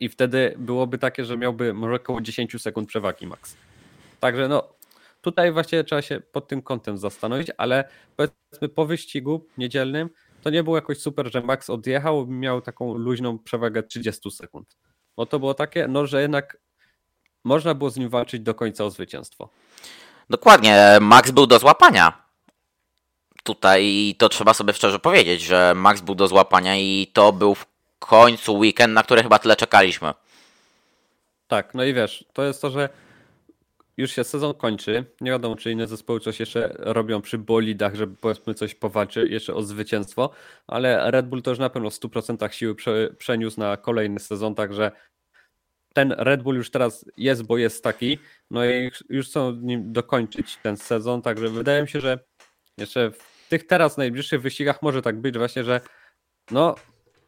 i 0.00 0.08
wtedy 0.08 0.54
byłoby 0.58 0.98
takie, 0.98 1.24
że 1.24 1.36
miałby 1.36 1.74
może 1.74 1.94
około 1.94 2.20
10 2.20 2.62
sekund 2.62 2.88
przewagi 2.88 3.26
Max. 3.26 3.56
Także 4.20 4.48
no, 4.48 4.68
tutaj 5.20 5.52
właśnie 5.52 5.84
trzeba 5.84 6.02
się 6.02 6.20
pod 6.20 6.48
tym 6.48 6.62
kątem 6.62 6.98
zastanowić, 6.98 7.48
ale 7.56 7.84
powiedzmy 8.16 8.68
po 8.68 8.86
wyścigu 8.86 9.46
niedzielnym 9.58 10.10
to 10.42 10.50
nie 10.50 10.62
było 10.62 10.76
jakoś 10.76 10.98
super, 10.98 11.32
że 11.32 11.40
Max 11.40 11.70
odjechał, 11.70 12.26
miał 12.26 12.60
taką 12.60 12.94
luźną 12.94 13.38
przewagę 13.38 13.82
30 13.82 14.30
sekund. 14.30 14.76
Bo 15.16 15.26
to 15.26 15.38
było 15.38 15.54
takie, 15.54 15.88
no 15.88 16.06
że 16.06 16.22
jednak 16.22 16.58
można 17.44 17.74
było 17.74 17.90
z 17.90 17.96
nim 17.96 18.08
walczyć 18.08 18.40
do 18.40 18.54
końca 18.54 18.84
o 18.84 18.90
zwycięstwo. 18.90 19.48
Dokładnie, 20.30 20.98
Max 21.00 21.30
był 21.30 21.46
do 21.46 21.58
złapania. 21.58 22.22
Tutaj 23.44 24.14
to 24.18 24.28
trzeba 24.28 24.54
sobie 24.54 24.72
szczerze 24.72 24.98
powiedzieć, 24.98 25.42
że 25.42 25.72
Max 25.76 26.00
był 26.00 26.14
do 26.14 26.28
złapania 26.28 26.76
i 26.76 27.10
to 27.12 27.32
był 27.32 27.54
w 27.54 27.66
końcu 27.98 28.58
weekend, 28.58 28.94
na 28.94 29.02
który 29.02 29.22
chyba 29.22 29.38
tyle 29.38 29.56
czekaliśmy. 29.56 30.12
Tak, 31.48 31.74
no 31.74 31.84
i 31.84 31.94
wiesz, 31.94 32.24
to 32.32 32.44
jest 32.44 32.62
to, 32.62 32.70
że 32.70 32.88
już 33.96 34.10
się 34.10 34.24
sezon 34.24 34.54
kończy. 34.54 35.04
Nie 35.20 35.30
wiadomo, 35.30 35.56
czy 35.56 35.70
inne 35.70 35.86
zespoły 35.86 36.20
coś 36.20 36.40
jeszcze 36.40 36.74
robią 36.78 37.22
przy 37.22 37.38
bolidach, 37.38 37.94
żeby 37.94 38.16
powiedzmy 38.16 38.54
coś 38.54 38.74
powalczyć 38.74 39.30
jeszcze 39.30 39.54
o 39.54 39.62
zwycięstwo, 39.62 40.30
ale 40.66 41.10
Red 41.10 41.28
Bull 41.28 41.42
to 41.42 41.50
już 41.50 41.58
na 41.58 41.70
pewno 41.70 41.90
w 41.90 41.94
100% 41.94 42.50
siły 42.52 42.76
przeniósł 43.18 43.60
na 43.60 43.76
kolejny 43.76 44.20
sezon, 44.20 44.54
także 44.54 44.92
ten 45.94 46.12
Red 46.18 46.42
Bull 46.42 46.56
już 46.56 46.70
teraz 46.70 47.04
jest, 47.16 47.42
bo 47.42 47.58
jest 47.58 47.84
taki, 47.84 48.18
no 48.50 48.66
i 48.66 48.90
już 49.08 49.26
chcą 49.26 49.52
nim 49.52 49.92
dokończyć 49.92 50.58
ten 50.62 50.76
sezon, 50.76 51.22
także 51.22 51.48
wydaje 51.48 51.82
mi 51.82 51.88
się, 51.88 52.00
że 52.00 52.18
jeszcze 52.78 53.10
w 53.10 53.48
tych 53.48 53.66
teraz 53.66 53.96
najbliższych 53.96 54.42
wyścigach 54.42 54.82
może 54.82 55.02
tak 55.02 55.20
być 55.20 55.38
właśnie, 55.38 55.64
że 55.64 55.80
no 56.50 56.74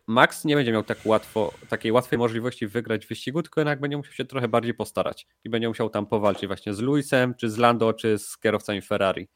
Max 0.06 0.44
nie 0.44 0.56
będzie 0.56 0.72
miał 0.72 0.84
tak 0.84 0.98
łatwo, 1.04 1.54
takiej 1.68 1.92
łatwej 1.92 2.18
możliwości 2.18 2.66
wygrać 2.66 3.06
w 3.06 3.08
wyścigu, 3.08 3.42
tylko 3.42 3.60
jednak 3.60 3.80
będzie 3.80 3.96
musiał 3.96 4.12
się 4.12 4.24
trochę 4.24 4.48
bardziej 4.48 4.74
postarać 4.74 5.26
i 5.44 5.50
będzie 5.50 5.68
musiał 5.68 5.90
tam 5.90 6.06
powalczyć 6.06 6.46
właśnie 6.46 6.74
z 6.74 6.80
Luisem, 6.80 7.34
czy 7.34 7.50
z 7.50 7.58
Lando, 7.58 7.92
czy 7.92 8.18
z 8.18 8.38
kierowcami 8.38 8.82
Ferrari. 8.82 9.28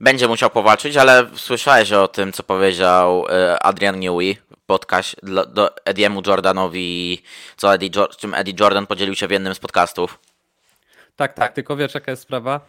Będzie 0.00 0.28
musiał 0.28 0.50
powalczyć, 0.50 0.96
ale 0.96 1.26
słyszałeś 1.34 1.92
o 1.92 2.08
tym, 2.08 2.32
co 2.32 2.42
powiedział 2.42 3.26
e, 3.28 3.62
Adrian 3.62 4.00
Newey 4.00 4.36
podcast 4.66 5.16
do 5.48 5.76
Ediemu 5.84 6.22
Jordanowi, 6.26 7.22
co 7.56 7.74
Eddie, 7.74 7.90
czym 8.18 8.34
Eddie 8.34 8.54
Jordan 8.60 8.86
podzielił 8.86 9.14
się 9.14 9.28
w 9.28 9.30
jednym 9.30 9.54
z 9.54 9.58
podcastów. 9.58 10.18
Tak, 11.16 11.34
tak, 11.34 11.52
tylko 11.52 11.76
wiesz 11.76 11.94
jaka 11.94 12.10
jest 12.10 12.22
sprawa? 12.22 12.60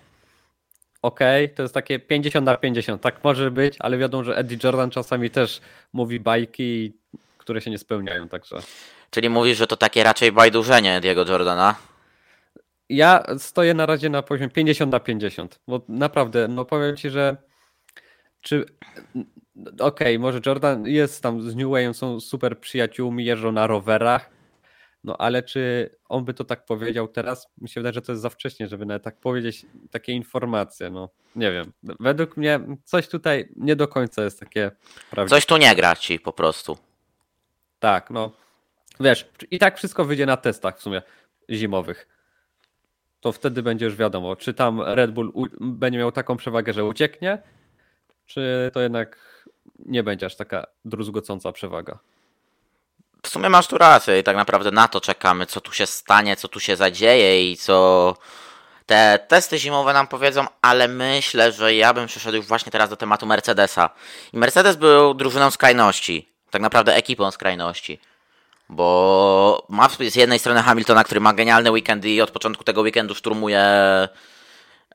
okej, 1.01 1.45
okay, 1.45 1.55
to 1.55 1.61
jest 1.61 1.73
takie 1.73 1.99
50 1.99 2.45
na 2.45 2.57
50, 2.57 3.01
tak 3.01 3.23
może 3.23 3.51
być, 3.51 3.75
ale 3.79 3.97
wiadomo, 3.97 4.23
że 4.23 4.37
Eddie 4.37 4.57
Jordan 4.63 4.89
czasami 4.89 5.29
też 5.29 5.61
mówi 5.93 6.19
bajki, 6.19 6.93
które 7.37 7.61
się 7.61 7.71
nie 7.71 7.77
spełniają, 7.77 8.29
także. 8.29 8.55
Czyli 9.11 9.29
mówisz, 9.29 9.57
że 9.57 9.67
to 9.67 9.77
takie 9.77 10.03
raczej 10.03 10.31
bajdurzenie 10.31 11.01
Diego 11.01 11.25
Jordana? 11.25 11.75
Ja 12.89 13.23
stoję 13.38 13.73
na 13.73 13.86
razie 13.86 14.10
na 14.10 14.21
poziomie 14.21 14.50
50 14.50 14.91
na 14.91 15.00
50, 15.00 15.60
bo 15.67 15.82
naprawdę, 15.89 16.47
no 16.47 16.65
powiem 16.65 16.97
ci, 16.97 17.10
że 17.10 17.38
czy 18.41 18.65
okej, 19.63 20.15
okay, 20.15 20.19
może 20.19 20.39
Jordan 20.45 20.88
jest 20.88 21.23
tam 21.23 21.41
z 21.41 21.56
New 21.56 21.69
Wayem, 21.69 21.93
są 21.93 22.19
super 22.19 22.60
przyjaciółmi, 22.60 23.26
jeżdżą 23.26 23.52
na 23.52 23.67
rowerach, 23.67 24.30
no 25.04 25.17
ale 25.17 25.43
czy 25.43 25.89
on 26.10 26.26
by 26.26 26.34
to 26.34 26.43
tak 26.43 26.65
powiedział 26.65 27.08
teraz? 27.08 27.47
Mi 27.58 27.69
się 27.69 27.82
wydaje, 27.82 27.93
że 27.93 28.02
to 28.02 28.12
jest 28.12 28.21
za 28.21 28.30
wcześnie, 28.30 28.67
żeby 28.67 28.86
nawet 28.86 29.04
tak 29.04 29.19
powiedzieć 29.19 29.65
takie 29.91 30.13
informacje. 30.13 30.89
No 30.89 31.10
nie 31.36 31.52
wiem. 31.52 31.73
Według 31.84 32.38
mnie 32.38 32.60
coś 32.84 33.08
tutaj 33.08 33.50
nie 33.56 33.76
do 33.76 33.88
końca 33.88 34.23
jest 34.23 34.39
takie 34.39 34.71
prawdziwe. 35.12 35.36
Coś 35.36 35.45
tu 35.45 35.58
nie 35.58 35.76
gra 35.76 35.95
ci 35.95 36.19
po 36.19 36.34
prostu. 36.34 36.78
Tak, 37.80 38.10
no. 38.10 38.32
Wiesz, 39.00 39.30
i 39.52 39.60
tak 39.60 39.78
wszystko 39.78 40.06
wyjdzie 40.06 40.26
na 40.26 40.38
testach 40.38 40.78
w 40.78 40.82
sumie 40.82 41.02
zimowych. 41.50 42.16
To 43.19 43.32
wtedy 43.32 43.63
będzie 43.63 43.86
już 43.86 43.95
wiadomo, 43.95 44.36
czy 44.36 44.53
tam 44.53 44.82
Red 44.82 45.12
Bull 45.12 45.32
będzie 45.60 45.99
miał 45.99 46.12
taką 46.12 46.38
przewagę, 46.38 46.73
że 46.73 46.86
ucieknie, 46.86 47.41
czy 48.25 48.71
to 48.73 48.80
jednak 48.82 49.17
nie 49.80 50.03
będzie 50.03 50.25
aż 50.25 50.36
taka 50.36 50.67
druzgocąca 50.86 51.51
przewaga 51.51 51.99
w 53.27 53.30
sumie 53.30 53.49
masz 53.49 53.67
tu 53.67 53.77
rację 53.77 54.19
i 54.19 54.23
tak 54.23 54.36
naprawdę 54.36 54.71
na 54.71 54.88
to 54.88 55.01
czekamy, 55.01 55.45
co 55.45 55.62
tu 55.62 55.71
się 55.71 55.86
stanie, 55.86 56.36
co 56.36 56.47
tu 56.47 56.60
się 56.60 56.75
zadzieje 56.75 57.51
i 57.51 57.58
co 57.58 58.15
te 58.86 59.19
testy 59.27 59.60
zimowe 59.60 59.93
nam 59.93 60.08
powiedzą, 60.08 60.45
ale 60.62 60.88
myślę, 60.88 61.51
że 61.51 61.75
ja 61.75 61.93
bym 61.93 62.08
przeszedł 62.08 62.38
już 62.38 62.45
właśnie 62.45 62.71
teraz 62.71 62.89
do 62.89 62.95
tematu 62.95 63.25
Mercedesa. 63.25 63.89
I 64.34 64.38
Mercedes 64.38 64.75
był 64.75 65.13
drużyną 65.13 65.51
skrajności, 65.51 66.30
tak 66.49 66.62
naprawdę 66.62 66.95
ekipą 66.95 67.32
skrajności. 67.32 67.99
Bo 68.69 69.65
ma 69.69 69.89
z 70.10 70.15
jednej 70.15 70.39
strony 70.39 70.63
Hamiltona, 70.63 71.03
który 71.03 71.19
ma 71.19 71.34
genialny 71.34 71.71
weekend 71.71 72.06
i 72.06 72.21
od 72.21 72.32
początku 72.32 72.63
tego 72.63 72.82
weekendu 72.82 73.15
szturmuje, 73.15 73.60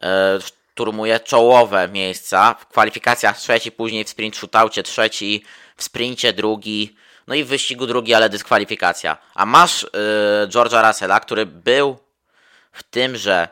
e, 0.03 0.39
szturmuje 0.41 1.21
czołowe 1.21 1.89
miejsca. 1.89 2.55
W 2.55 2.67
kwalifikacjach 2.67 3.39
trzeci, 3.39 3.73
później 3.73 4.05
w 4.05 4.09
sprint 4.09 4.37
shootoutie 4.37 4.83
trzeci, 4.83 5.45
w 5.77 5.83
sprincie 5.83 6.33
drugi. 6.33 6.97
No 7.27 7.35
i 7.35 7.45
w 7.45 7.49
wyścigu 7.49 7.87
drugi, 7.87 8.15
ale 8.15 8.29
dyskwalifikacja. 8.29 9.17
A 9.35 9.47
masz 9.47 9.83
yy, 9.83 10.49
George'a 10.49 10.89
Russella, 10.89 11.21
który 11.21 11.47
był 11.47 11.99
w 12.73 12.83
tymże 12.83 13.49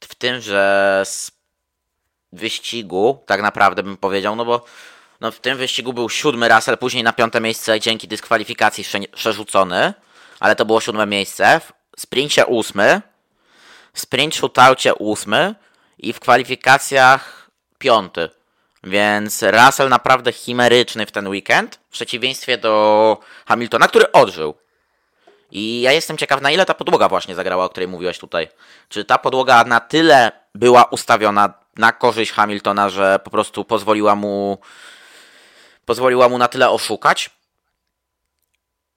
w 0.00 0.14
tymże 0.14 1.02
wyścigu, 2.32 3.24
tak 3.26 3.42
naprawdę 3.42 3.82
bym 3.82 3.96
powiedział, 3.96 4.36
no 4.36 4.44
bo 4.44 4.64
no 5.20 5.32
w 5.32 5.40
tym 5.40 5.58
wyścigu 5.58 5.92
był 5.92 6.08
siódmy 6.10 6.48
Russell, 6.48 6.78
później 6.78 7.04
na 7.04 7.12
piąte 7.12 7.40
miejsce 7.40 7.80
dzięki 7.80 8.08
dyskwalifikacji 8.08 8.84
przerzucony, 9.14 9.94
ale 10.40 10.56
to 10.56 10.64
było 10.64 10.80
siódme 10.80 11.06
miejsce. 11.06 11.60
W 11.96 12.00
sprincie 12.00 12.46
ósmy, 12.46 13.02
w 13.92 14.00
sprint 14.00 14.34
shootoutie 14.34 14.94
ósmy 14.94 15.54
i 15.98 16.12
w 16.12 16.20
kwalifikacjach 16.20 17.50
piąty. 17.78 18.30
Więc 18.84 19.42
Russell 19.42 19.88
naprawdę 19.88 20.32
chimeryczny 20.32 21.06
w 21.06 21.12
ten 21.12 21.28
weekend, 21.28 21.80
w 21.88 21.92
przeciwieństwie 21.92 22.58
do 22.58 23.18
Hamiltona, 23.46 23.88
który 23.88 24.12
odżył. 24.12 24.54
I 25.50 25.80
ja 25.80 25.92
jestem 25.92 26.16
ciekaw, 26.16 26.40
na 26.40 26.50
ile 26.50 26.66
ta 26.66 26.74
podłoga 26.74 27.08
właśnie 27.08 27.34
zagrała, 27.34 27.64
o 27.64 27.68
której 27.68 27.88
mówiłeś 27.88 28.18
tutaj. 28.18 28.48
Czy 28.88 29.04
ta 29.04 29.18
podłoga 29.18 29.64
na 29.64 29.80
tyle 29.80 30.32
była 30.54 30.84
ustawiona 30.84 31.54
na 31.76 31.92
korzyść 31.92 32.32
Hamiltona, 32.32 32.88
że 32.88 33.18
po 33.24 33.30
prostu 33.30 33.64
pozwoliła 33.64 34.14
mu 34.14 34.58
pozwoliła 35.86 36.28
mu 36.28 36.38
na 36.38 36.48
tyle 36.48 36.70
oszukać? 36.70 37.30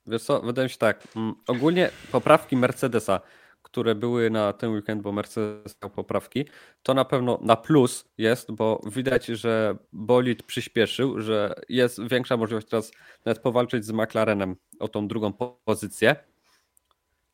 Wiesz 0.06 0.22
co, 0.22 0.40
wydaje 0.40 0.66
mi 0.66 0.70
się 0.70 0.78
tak. 0.78 1.08
Mm, 1.16 1.34
ogólnie 1.46 1.90
poprawki 2.12 2.56
Mercedesa 2.56 3.20
które 3.62 3.94
były 3.94 4.30
na 4.30 4.52
ten 4.52 4.70
weekend, 4.70 5.02
bo 5.02 5.12
Mercedes 5.12 5.76
miał 5.82 5.90
poprawki, 5.90 6.44
to 6.82 6.94
na 6.94 7.04
pewno 7.04 7.38
na 7.42 7.56
plus 7.56 8.04
jest, 8.18 8.52
bo 8.52 8.80
widać, 8.86 9.26
że 9.26 9.76
bolid 9.92 10.42
przyspieszył, 10.42 11.20
że 11.20 11.54
jest 11.68 12.08
większa 12.08 12.36
możliwość 12.36 12.66
teraz 12.68 12.92
nawet 13.24 13.42
powalczyć 13.42 13.84
z 13.84 13.90
McLarenem 13.90 14.56
o 14.78 14.88
tą 14.88 15.08
drugą 15.08 15.32
pozycję. 15.64 16.16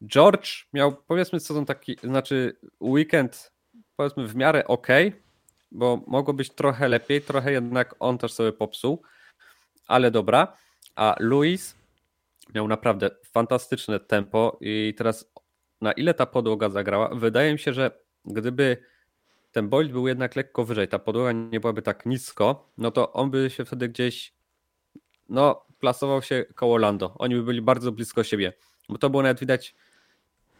George 0.06 0.48
miał 0.72 0.96
powiedzmy 0.96 1.40
sezon 1.40 1.66
taki, 1.66 1.96
znaczy 2.04 2.56
weekend 2.80 3.52
powiedzmy 3.96 4.26
w 4.26 4.36
miarę 4.36 4.66
ok, 4.66 4.86
bo 5.72 6.04
mogło 6.06 6.34
być 6.34 6.50
trochę 6.50 6.88
lepiej, 6.88 7.22
trochę 7.22 7.52
jednak 7.52 7.94
on 7.98 8.18
też 8.18 8.32
sobie 8.32 8.52
popsuł, 8.52 9.02
ale 9.86 10.10
dobra. 10.10 10.56
A 10.96 11.16
Luis 11.20 11.76
miał 12.54 12.68
naprawdę 12.68 13.10
fantastyczne 13.24 14.00
tempo 14.00 14.58
i 14.60 14.94
teraz 14.96 15.32
na 15.80 15.92
ile 15.92 16.14
ta 16.14 16.26
podłoga 16.26 16.68
zagrała. 16.68 17.14
Wydaje 17.14 17.52
mi 17.52 17.58
się, 17.58 17.72
że 17.72 17.90
gdyby 18.24 18.76
ten 19.52 19.68
bolid 19.68 19.92
był 19.92 20.08
jednak 20.08 20.36
lekko 20.36 20.64
wyżej, 20.64 20.88
ta 20.88 20.98
podłoga 20.98 21.32
nie 21.32 21.60
byłaby 21.60 21.82
tak 21.82 22.06
nisko, 22.06 22.70
no 22.78 22.90
to 22.90 23.12
on 23.12 23.30
by 23.30 23.50
się 23.50 23.64
wtedy 23.64 23.88
gdzieś 23.88 24.34
no, 25.28 25.66
plasował 25.80 26.22
się 26.22 26.44
koło 26.54 26.76
Lando. 26.76 27.14
Oni 27.18 27.34
by 27.34 27.42
byli 27.42 27.62
bardzo 27.62 27.92
blisko 27.92 28.24
siebie. 28.24 28.52
Bo 28.88 28.98
to 28.98 29.10
było 29.10 29.22
nawet 29.22 29.40
widać 29.40 29.74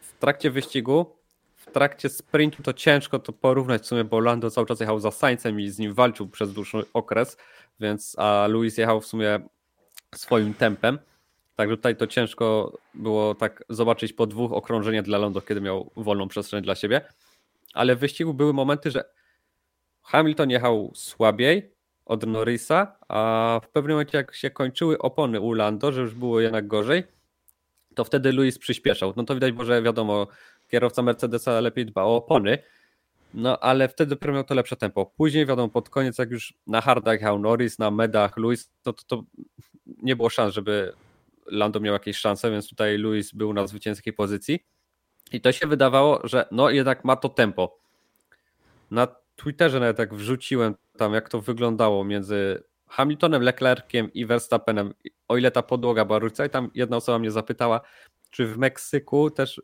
w 0.00 0.18
trakcie 0.18 0.50
wyścigu, 0.50 1.16
w 1.56 1.70
trakcie 1.70 2.08
sprintu 2.08 2.62
to 2.62 2.72
ciężko 2.72 3.18
to 3.18 3.32
porównać 3.32 3.82
w 3.82 3.86
sumie, 3.86 4.04
bo 4.04 4.20
Lando 4.20 4.50
cały 4.50 4.66
czas 4.66 4.80
jechał 4.80 5.00
za 5.00 5.10
Sańcem 5.10 5.60
i 5.60 5.68
z 5.70 5.78
nim 5.78 5.94
walczył 5.94 6.28
przez 6.28 6.52
dłuższy 6.52 6.84
okres, 6.92 7.36
więc 7.80 8.16
a 8.18 8.46
Luis 8.46 8.78
jechał 8.78 9.00
w 9.00 9.06
sumie 9.06 9.40
swoim 10.14 10.54
tempem. 10.54 10.98
Także 11.56 11.76
tutaj 11.76 11.96
to 11.96 12.06
ciężko 12.06 12.78
było 12.94 13.34
tak 13.34 13.64
zobaczyć 13.68 14.12
po 14.12 14.26
dwóch 14.26 14.52
okrążeniach 14.52 15.04
dla 15.04 15.18
Lando, 15.18 15.40
kiedy 15.40 15.60
miał 15.60 15.90
wolną 15.96 16.28
przestrzeń 16.28 16.62
dla 16.62 16.74
siebie. 16.74 17.00
Ale 17.74 17.96
w 17.96 17.98
wyścigu 17.98 18.34
były 18.34 18.52
momenty, 18.52 18.90
że 18.90 19.04
Hamilton 20.02 20.50
jechał 20.50 20.92
słabiej 20.94 21.72
od 22.04 22.26
Norrisa, 22.26 22.98
a 23.08 23.60
w 23.64 23.68
pewnym 23.68 23.92
momencie 23.92 24.18
jak 24.18 24.34
się 24.34 24.50
kończyły 24.50 24.98
opony 24.98 25.40
u 25.40 25.52
Lando, 25.52 25.92
że 25.92 26.00
już 26.00 26.14
było 26.14 26.40
jednak 26.40 26.66
gorzej, 26.66 27.04
to 27.94 28.04
wtedy 28.04 28.32
Luis 28.32 28.58
przyspieszał. 28.58 29.12
No 29.16 29.24
to 29.24 29.34
widać, 29.34 29.52
bo 29.52 29.64
że 29.64 29.82
wiadomo, 29.82 30.26
kierowca 30.68 31.02
Mercedesa 31.02 31.60
lepiej 31.60 31.86
dba 31.86 32.02
o 32.02 32.16
opony, 32.16 32.58
no 33.36 33.58
ale 33.58 33.88
wtedy 33.88 34.10
dopiero 34.10 34.34
miał 34.34 34.44
to 34.44 34.54
lepsze 34.54 34.76
tempo. 34.76 35.06
Później 35.06 35.46
wiadomo, 35.46 35.68
pod 35.68 35.90
koniec 35.90 36.18
jak 36.18 36.30
już 36.30 36.54
na 36.66 36.80
hardach 36.80 37.20
jechał 37.20 37.38
Norris, 37.38 37.78
na 37.78 37.90
medach 37.90 38.36
Luis, 38.36 38.70
to, 38.82 38.92
to, 38.92 39.02
to 39.06 39.24
nie 39.86 40.16
było 40.16 40.30
szans, 40.30 40.54
żeby 40.54 40.92
Lando 41.46 41.80
miał 41.80 41.92
jakieś 41.92 42.16
szanse, 42.16 42.50
więc 42.50 42.68
tutaj 42.68 42.98
Luis 42.98 43.32
był 43.32 43.52
na 43.52 43.66
zwycięskiej 43.66 44.12
pozycji. 44.12 44.66
I 45.32 45.40
to 45.40 45.52
się 45.52 45.66
wydawało, 45.66 46.20
że 46.24 46.46
no 46.50 46.70
jednak 46.70 47.04
ma 47.04 47.16
to 47.16 47.28
tempo. 47.28 47.78
Na 48.90 49.08
Twitterze 49.36 49.80
nawet 49.80 49.96
tak 49.96 50.14
wrzuciłem 50.14 50.74
tam, 50.98 51.14
jak 51.14 51.28
to 51.28 51.40
wyglądało 51.40 52.04
między 52.04 52.62
Hamiltonem, 52.88 53.42
Leclerciem 53.42 54.12
i 54.12 54.26
Verstappenem, 54.26 54.94
o 55.28 55.36
ile 55.36 55.50
ta 55.50 55.62
podłoga 55.62 56.04
była 56.04 56.18
różnica. 56.18 56.46
I 56.46 56.50
tam 56.50 56.70
jedna 56.74 56.96
osoba 56.96 57.18
mnie 57.18 57.30
zapytała, 57.30 57.80
czy 58.30 58.46
w 58.46 58.58
Meksyku 58.58 59.30
też 59.30 59.62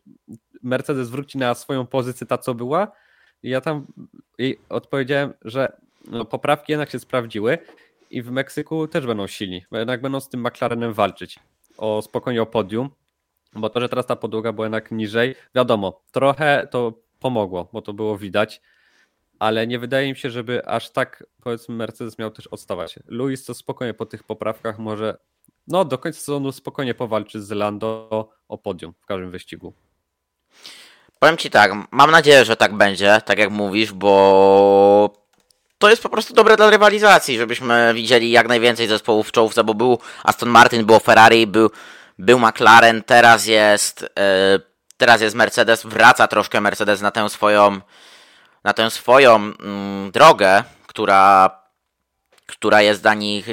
Mercedes 0.62 1.10
wróci 1.10 1.38
na 1.38 1.54
swoją 1.54 1.86
pozycję, 1.86 2.26
ta 2.26 2.38
co 2.38 2.54
była. 2.54 2.92
Ja 3.42 3.60
tam 3.60 3.86
jej 4.38 4.58
odpowiedziałem, 4.68 5.32
że 5.42 5.76
no, 6.08 6.24
poprawki 6.24 6.72
jednak 6.72 6.90
się 6.90 6.98
sprawdziły 6.98 7.58
i 8.10 8.22
w 8.22 8.30
Meksyku 8.30 8.88
też 8.88 9.06
będą 9.06 9.26
silni, 9.26 9.64
bo 9.70 9.78
jednak 9.78 10.00
będą 10.00 10.20
z 10.20 10.28
tym 10.28 10.46
McLarenem 10.46 10.92
walczyć 10.92 11.38
o 11.78 12.02
spokojnie 12.02 12.42
o 12.42 12.46
podium, 12.46 12.90
bo 13.54 13.70
to, 13.70 13.80
że 13.80 13.88
teraz 13.88 14.06
ta 14.06 14.16
podłoga 14.16 14.52
była 14.52 14.64
jednak 14.64 14.90
niżej, 14.90 15.34
wiadomo, 15.54 16.02
trochę 16.12 16.68
to 16.70 16.92
pomogło, 17.20 17.68
bo 17.72 17.82
to 17.82 17.92
było 17.92 18.18
widać, 18.18 18.60
ale 19.38 19.66
nie 19.66 19.78
wydaje 19.78 20.08
mi 20.12 20.16
się, 20.16 20.30
żeby 20.30 20.66
aż 20.66 20.90
tak 20.90 21.24
powiedzmy 21.42 21.74
Mercedes 21.74 22.18
miał 22.18 22.30
też 22.30 22.46
odstawać. 22.46 22.98
Luis 23.06 23.44
to 23.44 23.54
spokojnie 23.54 23.94
po 23.94 24.06
tych 24.06 24.24
poprawkach 24.24 24.78
może 24.78 25.16
no 25.66 25.84
do 25.84 25.98
końca 25.98 26.18
sezonu 26.18 26.52
spokojnie 26.52 26.94
powalczy 26.94 27.42
z 27.42 27.50
Lando 27.50 28.28
o 28.48 28.58
podium 28.58 28.94
w 29.00 29.06
każdym 29.06 29.30
wyścigu. 29.30 29.72
Powiem 31.22 31.36
Ci 31.36 31.50
tak, 31.50 31.72
mam 31.90 32.10
nadzieję, 32.10 32.44
że 32.44 32.56
tak 32.56 32.74
będzie, 32.74 33.20
tak 33.24 33.38
jak 33.38 33.50
mówisz, 33.50 33.92
bo 33.92 35.14
to 35.78 35.90
jest 35.90 36.02
po 36.02 36.08
prostu 36.08 36.34
dobre 36.34 36.56
dla 36.56 36.70
rywalizacji, 36.70 37.38
żebyśmy 37.38 37.94
widzieli 37.94 38.30
jak 38.30 38.48
najwięcej 38.48 38.88
zespołów 38.88 39.28
w 39.28 39.32
czołówce, 39.32 39.64
bo 39.64 39.74
był 39.74 39.98
Aston 40.24 40.48
Martin, 40.48 40.84
było 40.84 40.98
Ferrari, 40.98 41.46
był, 41.46 41.70
był 42.18 42.38
McLaren, 42.38 43.02
teraz 43.02 43.46
jest, 43.46 44.02
yy, 44.02 44.08
teraz 44.96 45.20
jest 45.20 45.36
Mercedes, 45.36 45.82
wraca 45.84 46.28
troszkę 46.28 46.60
Mercedes 46.60 47.00
na 47.00 47.10
tę 47.10 47.28
swoją, 47.30 47.80
na 48.64 48.72
tę 48.72 48.90
swoją 48.90 49.34
mm, 49.34 50.10
drogę, 50.10 50.64
która, 50.86 51.50
która 52.46 52.82
jest 52.82 53.02
dla 53.02 53.14
nich 53.14 53.46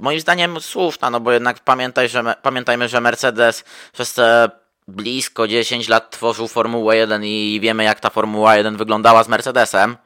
moim 0.00 0.20
zdaniem 0.20 0.60
słuszna, 0.60 1.10
no 1.10 1.20
bo 1.20 1.32
jednak 1.32 1.58
pamiętaj, 1.58 2.08
że, 2.08 2.34
pamiętajmy, 2.42 2.88
że 2.88 3.00
Mercedes 3.00 3.64
przez 3.92 4.14
te 4.14 4.50
blisko 4.88 5.48
10 5.48 5.88
lat 5.88 6.10
tworzył 6.10 6.48
Formułę 6.48 6.96
1 6.96 7.24
i 7.24 7.58
wiemy 7.62 7.84
jak 7.84 8.00
ta 8.00 8.10
Formuła 8.10 8.56
1 8.56 8.76
wyglądała 8.76 9.24
z 9.24 9.28
Mercedesem. 9.28 9.96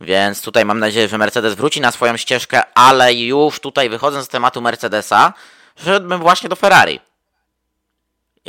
Więc 0.00 0.42
tutaj 0.42 0.64
mam 0.64 0.78
nadzieję, 0.78 1.08
że 1.08 1.18
Mercedes 1.18 1.54
wróci 1.54 1.80
na 1.80 1.92
swoją 1.92 2.16
ścieżkę, 2.16 2.62
ale 2.74 3.14
już 3.14 3.60
tutaj 3.60 3.90
wychodząc 3.90 4.26
z 4.26 4.28
tematu 4.28 4.62
Mercedesa, 4.62 5.32
szedłbym 5.84 6.20
właśnie 6.20 6.48
do 6.48 6.56
Ferrari. 6.56 7.00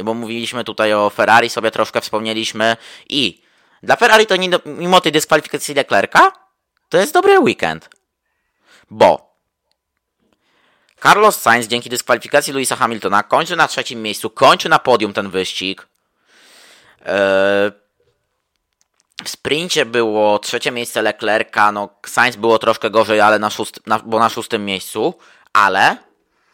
Bo 0.04 0.13
mówiliśmy 0.13 0.63
tutaj 0.63 0.93
o 0.93 1.10
Ferrari, 1.10 1.49
sobie 1.49 1.71
troszkę 1.71 2.01
wspomnieliśmy 2.01 2.78
i 3.10 3.41
dla 3.84 3.95
Ferrari 3.95 4.25
to 4.25 4.36
mimo 4.65 5.01
tej 5.01 5.12
dyskwalifikacji 5.12 5.75
Leclerca 5.75 6.32
to 6.89 6.97
jest 6.97 7.13
dobry 7.13 7.39
weekend. 7.39 7.89
Bo 8.89 9.25
Carlos 11.06 11.41
Sainz 11.41 11.68
dzięki 11.68 11.89
dyskwalifikacji 11.89 12.54
Louisa 12.54 12.76
Hamiltona 12.76 13.24
kończy 13.24 13.56
na 13.56 13.68
trzecim 13.68 14.02
miejscu, 14.02 14.30
kończy 14.30 14.70
na 14.70 14.80
podium 14.80 15.13
ten 15.13 15.30
wyścig. 15.30 15.88
Eee, 17.06 17.72
w 19.24 19.30
sprincie 19.30 19.86
było 19.86 20.39
trzecie 20.39 20.72
miejsce 20.72 21.02
Leclerca, 21.02 21.72
no 21.72 21.89
Sainz 22.06 22.36
było 22.36 22.60
troszkę 22.60 22.89
gorzej, 22.89 23.22
ale 23.22 23.39
na, 23.39 23.50
na, 23.86 24.00
bo 24.00 24.20
na 24.20 24.30
szóstym 24.30 24.65
miejscu, 24.65 25.13
ale 25.54 25.98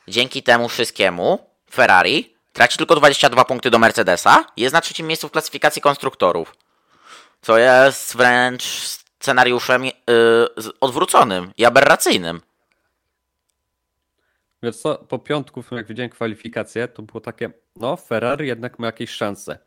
dzięki 0.08 0.44
temu 0.44 0.70
wszystkiemu 0.70 1.46
Ferrari 1.72 2.36
traci 2.54 2.78
tylko 2.78 2.96
22 2.96 3.46
punkty 3.46 3.70
do 3.70 3.80
Mercedesa 3.80 4.46
jest 4.58 4.74
na 4.74 4.82
trzecim 4.82 5.08
miejscu 5.08 5.28
w 5.28 5.32
klasyfikacji 5.32 5.82
konstruktorów. 5.82 6.56
Co 7.42 7.58
jest 7.58 8.18
wręcz 8.18 8.64
scenariuszem 9.20 9.86
yy, 9.86 9.94
odwróconym 10.80 11.52
i 11.58 11.66
aberracyjnym. 11.66 12.42
Więc 14.63 14.82
co, 14.82 14.95
po 14.95 15.19
piątku, 15.19 15.63
jak 15.71 15.88
widziałem 15.88 16.10
kwalifikację, 16.10 16.88
to 16.88 17.04
było 17.04 17.21
takie, 17.21 17.52
no 17.76 17.97
Ferrari 17.97 18.47
jednak 18.47 18.80
ma 18.80 18.86
jakieś 18.86 19.10
szanse. 19.10 19.60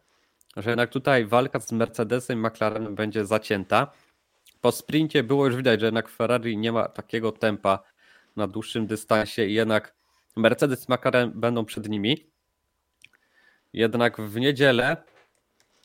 Że 0.57 0.71
jednak 0.71 0.91
tutaj 0.91 1.27
walka 1.27 1.61
z 1.61 1.73
Mercedesem 1.73 2.39
i 2.39 2.43
McLarenem 2.43 2.95
będzie 2.95 3.27
zacięta. 3.27 3.93
Po 4.61 4.73
sprincie 4.73 5.23
było 5.23 5.47
już 5.47 5.57
widać, 5.57 5.81
że 5.81 5.87
jednak 5.87 6.09
Ferrari 6.09 6.57
nie 6.57 6.73
ma 6.73 6.89
takiego 6.89 7.33
tempa 7.33 7.79
na 8.37 8.47
dłuższym 8.47 8.87
dystansie 8.87 9.47
i 9.47 9.55
jednak 9.55 9.95
Mercedes 10.37 10.89
i 10.89 10.93
McLaren 10.93 11.33
będą 11.35 11.65
przed 11.65 11.89
nimi. 11.89 12.27
Jednak 13.73 14.21
w 14.21 14.37
niedzielę, 14.37 14.97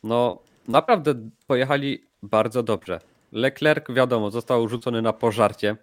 no 0.04 0.42
naprawdę 0.68 1.30
pojechali 1.46 2.04
bardzo 2.22 2.62
dobrze. 2.62 3.00
Leclerc, 3.32 3.84
wiadomo, 3.90 4.30
został 4.30 4.68
rzucony 4.68 5.02
na 5.02 5.12
pożarcie 5.12 5.76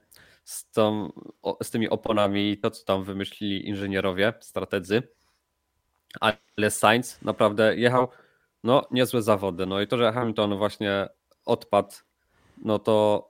z, 0.47 0.71
tą, 0.71 1.12
z 1.63 1.71
tymi 1.71 1.89
oponami 1.89 2.51
i 2.51 2.57
to, 2.57 2.71
co 2.71 2.86
tam 2.86 3.03
wymyślili 3.03 3.67
inżynierowie, 3.67 4.33
strategzy. 4.39 5.03
Ale 6.19 6.71
Sainz 6.71 7.21
naprawdę 7.21 7.75
jechał 7.75 8.07
no 8.63 8.88
niezłe 8.91 9.21
zawody. 9.21 9.65
No 9.65 9.81
i 9.81 9.88
to, 9.88 9.97
że 9.97 10.12
Hamilton 10.13 10.57
właśnie 10.57 11.10
odpadł, 11.45 11.93
no 12.63 12.79
to 12.79 13.29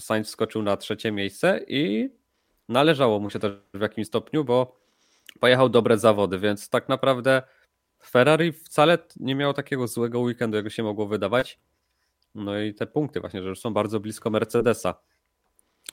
Sainz 0.00 0.28
skoczył 0.28 0.62
na 0.62 0.76
trzecie 0.76 1.12
miejsce 1.12 1.60
i 1.68 2.10
należało 2.68 3.20
mu 3.20 3.30
się 3.30 3.38
też 3.38 3.52
w 3.74 3.80
jakimś 3.80 4.06
stopniu, 4.06 4.44
bo 4.44 4.76
pojechał 5.40 5.68
dobre 5.68 5.98
zawody, 5.98 6.38
więc 6.38 6.68
tak 6.68 6.88
naprawdę 6.88 7.42
Ferrari 8.06 8.52
wcale 8.52 8.98
nie 9.16 9.34
miało 9.34 9.54
takiego 9.54 9.88
złego 9.88 10.20
weekendu, 10.20 10.56
jak 10.56 10.70
się 10.70 10.82
mogło 10.82 11.06
wydawać. 11.06 11.58
No 12.34 12.58
i 12.58 12.74
te 12.74 12.86
punkty 12.86 13.20
właśnie, 13.20 13.42
że 13.42 13.48
już 13.48 13.60
są 13.60 13.74
bardzo 13.74 14.00
blisko 14.00 14.30
Mercedesa. 14.30 14.94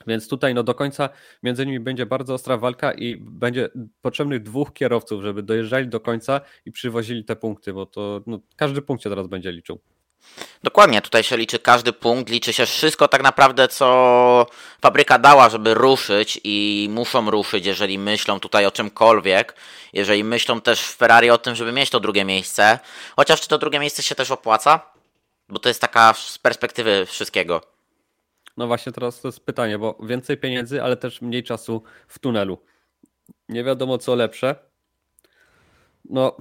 Więc 0.06 0.28
tutaj 0.28 0.54
no 0.54 0.62
do 0.62 0.74
końca 0.74 1.08
między 1.42 1.66
nimi 1.66 1.80
będzie 1.80 2.06
bardzo 2.06 2.34
ostra 2.34 2.56
walka 2.56 2.92
i 2.92 3.16
będzie 3.16 3.68
potrzebnych 4.02 4.42
dwóch 4.42 4.72
kierowców, 4.72 5.22
żeby 5.22 5.42
dojeżdżali 5.42 5.88
do 5.88 6.00
końca 6.00 6.40
i 6.64 6.72
przywozili 6.72 7.24
te 7.24 7.36
punkty, 7.36 7.72
bo 7.72 7.86
to 7.86 8.22
no, 8.26 8.38
każdy 8.56 8.82
punkt 8.82 9.02
się 9.02 9.10
teraz 9.10 9.26
będzie 9.26 9.52
liczył. 9.52 9.80
Dokładnie, 10.62 11.02
tutaj 11.02 11.22
się 11.22 11.36
liczy 11.36 11.58
każdy 11.58 11.92
punkt, 11.92 12.30
liczy 12.30 12.52
się 12.52 12.66
wszystko 12.66 13.08
tak 13.08 13.22
naprawdę, 13.22 13.68
co 13.68 14.46
fabryka 14.82 15.18
dała, 15.18 15.48
żeby 15.48 15.74
ruszyć 15.74 16.40
i 16.44 16.88
muszą 16.90 17.30
ruszyć, 17.30 17.66
jeżeli 17.66 17.98
myślą 17.98 18.40
tutaj 18.40 18.66
o 18.66 18.70
czymkolwiek, 18.70 19.56
jeżeli 19.92 20.24
myślą 20.24 20.60
też 20.60 20.80
w 20.80 20.96
Ferrari 20.96 21.30
o 21.30 21.38
tym, 21.38 21.54
żeby 21.54 21.72
mieć 21.72 21.90
to 21.90 22.00
drugie 22.00 22.24
miejsce, 22.24 22.78
chociaż 23.16 23.40
czy 23.40 23.48
to 23.48 23.58
drugie 23.58 23.78
miejsce 23.78 24.02
się 24.02 24.14
też 24.14 24.30
opłaca? 24.30 24.80
Bo 25.48 25.58
to 25.58 25.68
jest 25.68 25.80
taka 25.80 26.14
z 26.14 26.38
perspektywy 26.38 27.06
wszystkiego. 27.06 27.75
No 28.56 28.66
właśnie 28.66 28.92
teraz 28.92 29.20
to 29.20 29.28
jest 29.28 29.46
pytanie, 29.46 29.78
bo 29.78 29.98
więcej 30.02 30.36
pieniędzy, 30.36 30.82
ale 30.82 30.96
też 30.96 31.22
mniej 31.22 31.42
czasu 31.42 31.82
w 32.08 32.18
tunelu. 32.18 32.58
Nie 33.48 33.64
wiadomo 33.64 33.98
co 33.98 34.14
lepsze. 34.14 34.56
No, 36.04 36.36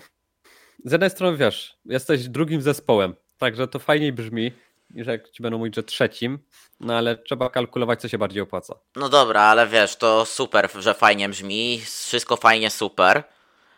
z 0.86 0.92
jednej 0.92 1.10
strony 1.10 1.38
wiesz, 1.38 1.78
jesteś 1.86 2.28
drugim 2.28 2.62
zespołem, 2.62 3.16
także 3.38 3.68
to 3.68 3.80
fajniej 3.80 4.14
brzmi, 4.14 4.52
niż 4.90 5.08
jak 5.08 5.30
ci 5.30 5.44
będą 5.44 5.58
mówić, 5.58 5.76
że 5.76 5.84
trzecim, 5.84 6.40
no 6.80 6.98
ale 6.98 7.18
trzeba 7.18 7.50
kalkulować, 7.50 8.02
co 8.02 8.08
się 8.08 8.18
bardziej 8.18 8.42
opłaca. 8.42 8.76
No 8.96 9.10
dobra, 9.10 9.42
ale 9.42 9.68
wiesz, 9.68 9.96
to 9.96 10.26
super, 10.26 10.70
że 10.80 10.94
fajnie 10.94 11.30
brzmi, 11.30 11.82
wszystko 11.82 12.38
fajnie, 12.38 12.70
super, 12.70 13.24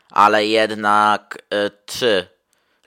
ale 0.09 0.47
jednak 0.47 1.43
y, 1.53 1.71
czy 1.85 2.36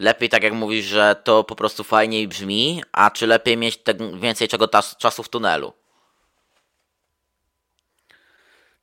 lepiej 0.00 0.28
tak 0.28 0.42
jak 0.42 0.52
mówisz, 0.52 0.84
że 0.84 1.16
to 1.24 1.44
po 1.44 1.56
prostu 1.56 1.84
fajniej 1.84 2.28
brzmi, 2.28 2.82
a 2.92 3.10
czy 3.10 3.26
lepiej 3.26 3.56
mieć 3.56 3.76
tak 3.76 4.20
więcej 4.20 4.48
czego 4.48 4.68
czasu 4.98 5.22
w 5.22 5.28
tunelu? 5.28 5.72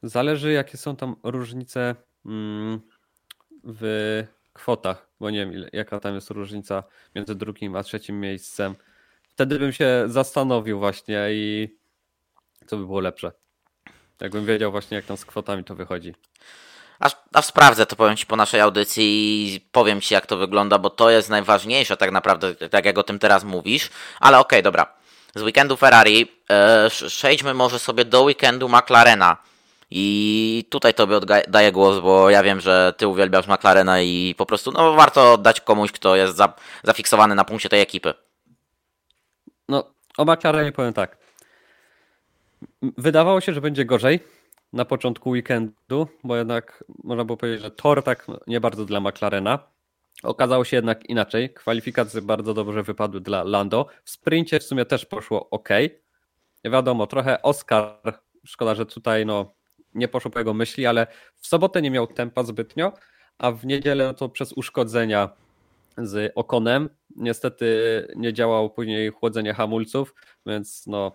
Zależy 0.03 0.51
jakie 0.51 0.77
są 0.77 0.95
tam 0.95 1.15
różnice 1.23 1.95
mm, 2.25 2.81
w 3.63 4.23
kwotach, 4.53 5.07
bo 5.19 5.29
nie 5.29 5.45
wiem 5.45 5.69
jaka 5.73 5.99
tam 5.99 6.15
jest 6.15 6.29
różnica 6.29 6.83
między 7.15 7.35
drugim 7.35 7.75
a 7.75 7.83
trzecim 7.83 8.19
miejscem. 8.19 8.75
Wtedy 9.29 9.59
bym 9.59 9.73
się 9.73 10.03
zastanowił 10.07 10.79
właśnie 10.79 11.27
i 11.31 11.77
co 12.67 12.77
by 12.77 12.85
było 12.85 12.99
lepsze. 12.99 13.31
Jakbym 14.21 14.45
wiedział 14.45 14.71
właśnie 14.71 14.95
jak 14.95 15.05
tam 15.05 15.17
z 15.17 15.25
kwotami 15.25 15.63
to 15.63 15.75
wychodzi. 15.75 16.13
A, 16.99 17.09
a 17.33 17.41
sprawdzę 17.41 17.85
to 17.85 17.95
powiem 17.95 18.17
Ci 18.17 18.25
po 18.25 18.35
naszej 18.35 18.61
audycji 18.61 19.03
i 19.55 19.59
powiem 19.59 20.01
Ci 20.01 20.13
jak 20.13 20.25
to 20.25 20.37
wygląda, 20.37 20.77
bo 20.79 20.89
to 20.89 21.09
jest 21.09 21.29
najważniejsze 21.29 21.97
tak 21.97 22.11
naprawdę, 22.11 22.55
tak 22.55 22.85
jak 22.85 22.97
o 22.97 23.03
tym 23.03 23.19
teraz 23.19 23.43
mówisz. 23.43 23.89
Ale 24.19 24.39
okej, 24.39 24.59
okay, 24.59 24.63
dobra. 24.63 24.93
z 25.35 25.41
weekendu 25.41 25.77
Ferrari 25.77 26.31
e, 26.49 26.89
przejdźmy 27.07 27.53
może 27.53 27.79
sobie 27.79 28.05
do 28.05 28.21
weekendu 28.21 28.69
McLarena. 28.69 29.37
I 29.91 30.65
tutaj 30.69 30.93
tobie 30.93 31.17
oddaję 31.17 31.71
głos, 31.71 31.99
bo 31.99 32.29
ja 32.29 32.43
wiem, 32.43 32.61
że 32.61 32.93
ty 32.97 33.07
uwielbiasz 33.07 33.47
McLarena 33.47 34.01
i 34.01 34.35
po 34.37 34.45
prostu 34.45 34.71
no, 34.71 34.93
warto 34.93 35.33
oddać 35.33 35.61
komuś, 35.61 35.91
kto 35.91 36.15
jest 36.15 36.35
za, 36.35 36.53
zafiksowany 36.83 37.35
na 37.35 37.45
punkcie 37.45 37.69
tej 37.69 37.81
ekipy. 37.81 38.13
No, 39.69 39.83
o 40.17 40.25
McLarenie 40.25 40.71
powiem 40.71 40.93
tak. 40.93 41.17
Wydawało 42.81 43.41
się, 43.41 43.53
że 43.53 43.61
będzie 43.61 43.85
gorzej 43.85 44.19
na 44.73 44.85
początku 44.85 45.29
weekendu, 45.29 46.07
bo 46.23 46.37
jednak 46.37 46.83
można 47.03 47.25
było 47.25 47.37
powiedzieć, 47.37 47.61
że 47.61 47.71
tor 47.71 48.03
tak 48.03 48.27
nie 48.47 48.61
bardzo 48.61 48.85
dla 48.85 48.99
McLarena. 48.99 49.59
Okazało 50.23 50.65
się 50.65 50.77
jednak 50.77 51.09
inaczej. 51.09 51.53
Kwalifikacje 51.53 52.21
bardzo 52.21 52.53
dobrze 52.53 52.83
wypadły 52.83 53.21
dla 53.21 53.43
Lando. 53.43 53.85
W 54.03 54.09
sprincie 54.09 54.59
w 54.59 54.63
sumie 54.63 54.85
też 54.85 55.05
poszło 55.05 55.49
ok. 55.49 55.69
Wiadomo, 56.65 57.07
trochę 57.07 57.41
Oscar, 57.41 58.19
szkoda, 58.45 58.75
że 58.75 58.85
tutaj 58.85 59.25
no, 59.25 59.53
nie 59.93 60.07
poszło 60.07 60.31
po 60.31 60.39
jego 60.39 60.53
myśli, 60.53 60.85
ale 60.85 61.07
w 61.35 61.47
sobotę 61.47 61.81
nie 61.81 61.91
miał 61.91 62.07
tempa 62.07 62.43
zbytnio, 62.43 62.93
a 63.37 63.51
w 63.51 63.65
niedzielę 63.65 64.13
to 64.13 64.29
przez 64.29 64.53
uszkodzenia 64.53 65.29
z 65.97 66.31
Okonem 66.35 66.89
niestety 67.15 67.67
nie 68.15 68.33
działało 68.33 68.69
później 68.69 69.11
chłodzenie 69.11 69.53
hamulców, 69.53 70.15
więc 70.45 70.87
no 70.87 71.11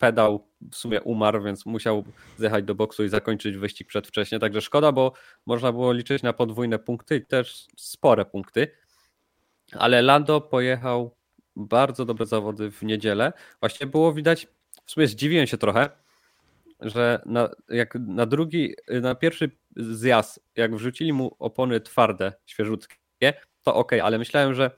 pedał 0.00 0.48
w 0.72 0.76
sumie 0.76 1.00
umarł, 1.02 1.42
więc 1.42 1.66
musiał 1.66 2.04
zjechać 2.38 2.64
do 2.64 2.74
boksu 2.74 3.04
i 3.04 3.08
zakończyć 3.08 3.56
wyścig 3.56 3.88
przedwcześnie. 3.88 4.38
Także 4.38 4.60
szkoda, 4.60 4.92
bo 4.92 5.12
można 5.46 5.72
było 5.72 5.92
liczyć 5.92 6.22
na 6.22 6.32
podwójne 6.32 6.78
punkty 6.78 7.16
i 7.16 7.26
też 7.26 7.66
spore 7.76 8.24
punkty. 8.24 8.68
Ale 9.72 10.02
Lando 10.02 10.40
pojechał 10.40 11.16
bardzo 11.56 12.04
dobre 12.04 12.26
zawody 12.26 12.70
w 12.70 12.82
niedzielę. 12.82 13.32
Właśnie 13.60 13.86
było 13.86 14.12
widać, 14.12 14.46
w 14.84 14.90
sumie 14.90 15.06
zdziwiłem 15.06 15.46
się 15.46 15.58
trochę, 15.58 15.90
że 16.80 17.22
na, 17.26 17.48
jak 17.68 17.94
na 17.94 18.26
drugi, 18.26 18.74
na 18.88 19.14
pierwszy 19.14 19.50
zjazd, 19.76 20.40
jak 20.56 20.76
wrzucili 20.76 21.12
mu 21.12 21.36
opony 21.38 21.80
twarde, 21.80 22.32
świeżutkie, 22.46 22.96
to 23.62 23.74
ok, 23.74 23.92
ale 23.92 24.18
myślałem, 24.18 24.54
że 24.54 24.70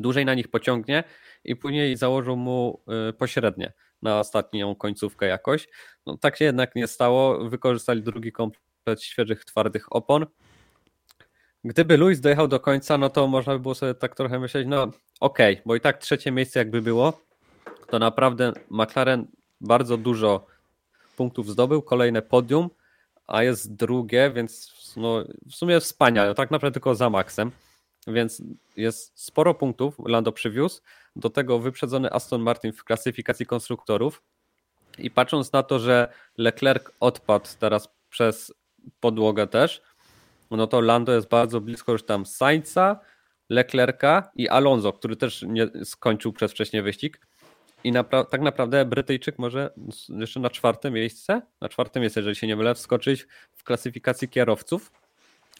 dłużej 0.00 0.24
na 0.24 0.34
nich 0.34 0.48
pociągnie 0.48 1.04
i 1.44 1.56
później 1.56 1.96
założył 1.96 2.36
mu 2.36 2.82
y, 3.10 3.12
pośrednie 3.12 3.72
na 4.02 4.20
ostatnią 4.20 4.74
końcówkę 4.74 5.26
jakoś. 5.26 5.68
No, 6.06 6.16
tak 6.18 6.36
się 6.36 6.44
jednak 6.44 6.74
nie 6.74 6.86
stało. 6.86 7.48
Wykorzystali 7.48 8.02
drugi 8.02 8.32
komplet 8.32 9.02
świeżych, 9.02 9.44
twardych 9.44 9.92
opon. 9.92 10.26
Gdyby 11.64 11.96
Luis 11.96 12.20
dojechał 12.20 12.48
do 12.48 12.60
końca, 12.60 12.98
no 12.98 13.10
to 13.10 13.26
można 13.26 13.52
by 13.52 13.58
było 13.58 13.74
sobie 13.74 13.94
tak 13.94 14.16
trochę 14.16 14.38
myśleć, 14.38 14.66
no 14.68 14.82
okej, 15.20 15.54
okay, 15.54 15.62
bo 15.66 15.76
i 15.76 15.80
tak 15.80 15.98
trzecie 15.98 16.32
miejsce 16.32 16.58
jakby 16.58 16.82
było, 16.82 17.20
to 17.90 17.98
naprawdę 17.98 18.52
McLaren 18.70 19.26
bardzo 19.60 19.96
dużo 19.96 20.46
punktów 21.16 21.50
zdobył, 21.50 21.82
kolejne 21.82 22.22
podium, 22.22 22.70
a 23.26 23.42
jest 23.42 23.74
drugie, 23.74 24.30
więc 24.34 24.74
no, 24.96 25.24
w 25.50 25.54
sumie 25.54 25.80
wspaniale, 25.80 26.34
tak 26.34 26.50
naprawdę 26.50 26.74
tylko 26.74 26.94
za 26.94 27.10
Maxem, 27.10 27.50
więc 28.06 28.42
jest 28.76 29.20
sporo 29.20 29.54
punktów 29.54 29.94
Lando 30.06 30.32
przywiózł, 30.32 30.82
do 31.16 31.30
tego 31.30 31.58
wyprzedzony 31.58 32.12
Aston 32.12 32.42
Martin 32.42 32.72
w 32.72 32.84
klasyfikacji 32.84 33.46
konstruktorów. 33.46 34.22
I 34.98 35.10
patrząc 35.10 35.52
na 35.52 35.62
to, 35.62 35.78
że 35.78 36.12
Leclerc 36.38 36.84
odpadł 37.00 37.46
teraz 37.60 37.88
przez 38.10 38.54
podłogę 39.00 39.46
też, 39.46 39.82
no 40.50 40.66
to 40.66 40.80
Lando 40.80 41.12
jest 41.12 41.28
bardzo 41.28 41.60
blisko 41.60 41.92
już 41.92 42.04
tam 42.04 42.26
Sainza, 42.26 43.00
Leclerca 43.50 44.30
i 44.34 44.48
Alonso, 44.48 44.92
który 44.92 45.16
też 45.16 45.42
nie 45.42 45.68
skończył 45.84 46.32
przez 46.32 46.52
wcześnie 46.52 46.82
wyścig. 46.82 47.26
I 47.84 47.92
napra- 47.92 48.24
tak 48.24 48.40
naprawdę 48.40 48.84
Brytyjczyk 48.84 49.38
może 49.38 49.70
jeszcze 50.08 50.40
na 50.40 50.50
czwarte 50.50 50.90
miejsce, 50.90 51.42
na 51.60 51.68
czwarte 51.68 52.00
miejsce, 52.00 52.20
jeżeli 52.20 52.36
się 52.36 52.46
nie 52.46 52.56
mylę, 52.56 52.74
wskoczyć 52.74 53.26
w 53.52 53.64
klasyfikacji 53.64 54.28
kierowców 54.28 54.92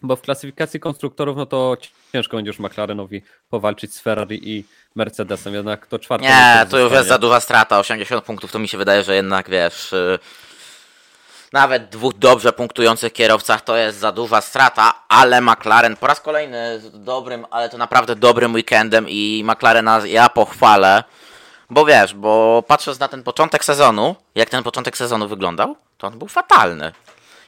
bo 0.03 0.17
w 0.17 0.23
klasyfikacji 0.23 0.81
konstruktorów, 0.81 1.37
no 1.37 1.47
to 1.47 1.77
ciężko 2.13 2.37
będzie 2.37 2.49
już 2.49 2.59
McLarenowi 2.59 3.23
powalczyć 3.51 3.95
z 3.95 4.01
Ferrari 4.01 4.51
i 4.51 4.65
Mercedesem, 4.95 5.55
jednak 5.55 5.87
to 5.87 5.99
czwarte. 5.99 6.27
Nie, 6.27 6.67
to 6.71 6.79
już 6.79 6.93
jest 6.93 7.09
za 7.09 7.19
duża 7.19 7.41
strata, 7.41 7.79
80 7.79 8.25
punktów, 8.25 8.53
to 8.53 8.59
mi 8.59 8.69
się 8.69 8.79
wydaje, 8.79 9.05
że 9.05 9.15
jednak 9.15 9.51
wiesz, 9.51 9.93
yy, 9.93 10.19
nawet 11.53 11.89
dwóch 11.89 12.15
dobrze 12.15 12.53
punktujących 12.53 13.13
kierowcach 13.13 13.61
to 13.61 13.77
jest 13.77 13.99
za 13.99 14.13
duża 14.13 14.41
strata, 14.41 14.95
ale 15.09 15.41
McLaren 15.41 15.97
po 15.97 16.07
raz 16.07 16.21
kolejny 16.21 16.81
z 16.81 17.05
dobrym, 17.05 17.47
ale 17.51 17.69
to 17.69 17.79
naprawdę 17.79 18.17
dobrym 18.17 18.55
weekendem 18.55 19.09
i 19.09 19.45
McLarena 19.47 20.01
ja 20.07 20.29
pochwalę, 20.29 21.05
bo 21.71 21.85
wiesz, 21.85 22.15
bo 22.15 22.65
patrząc 22.67 22.99
na 22.99 23.09
ten 23.09 23.23
początek 23.23 23.65
sezonu, 23.65 24.17
jak 24.35 24.51
ten 24.51 24.63
początek 24.63 24.97
sezonu 24.97 25.29
wyglądał, 25.29 25.77
to 25.99 26.07
on 26.07 26.19
był 26.19 26.29
fatalny 26.29 26.93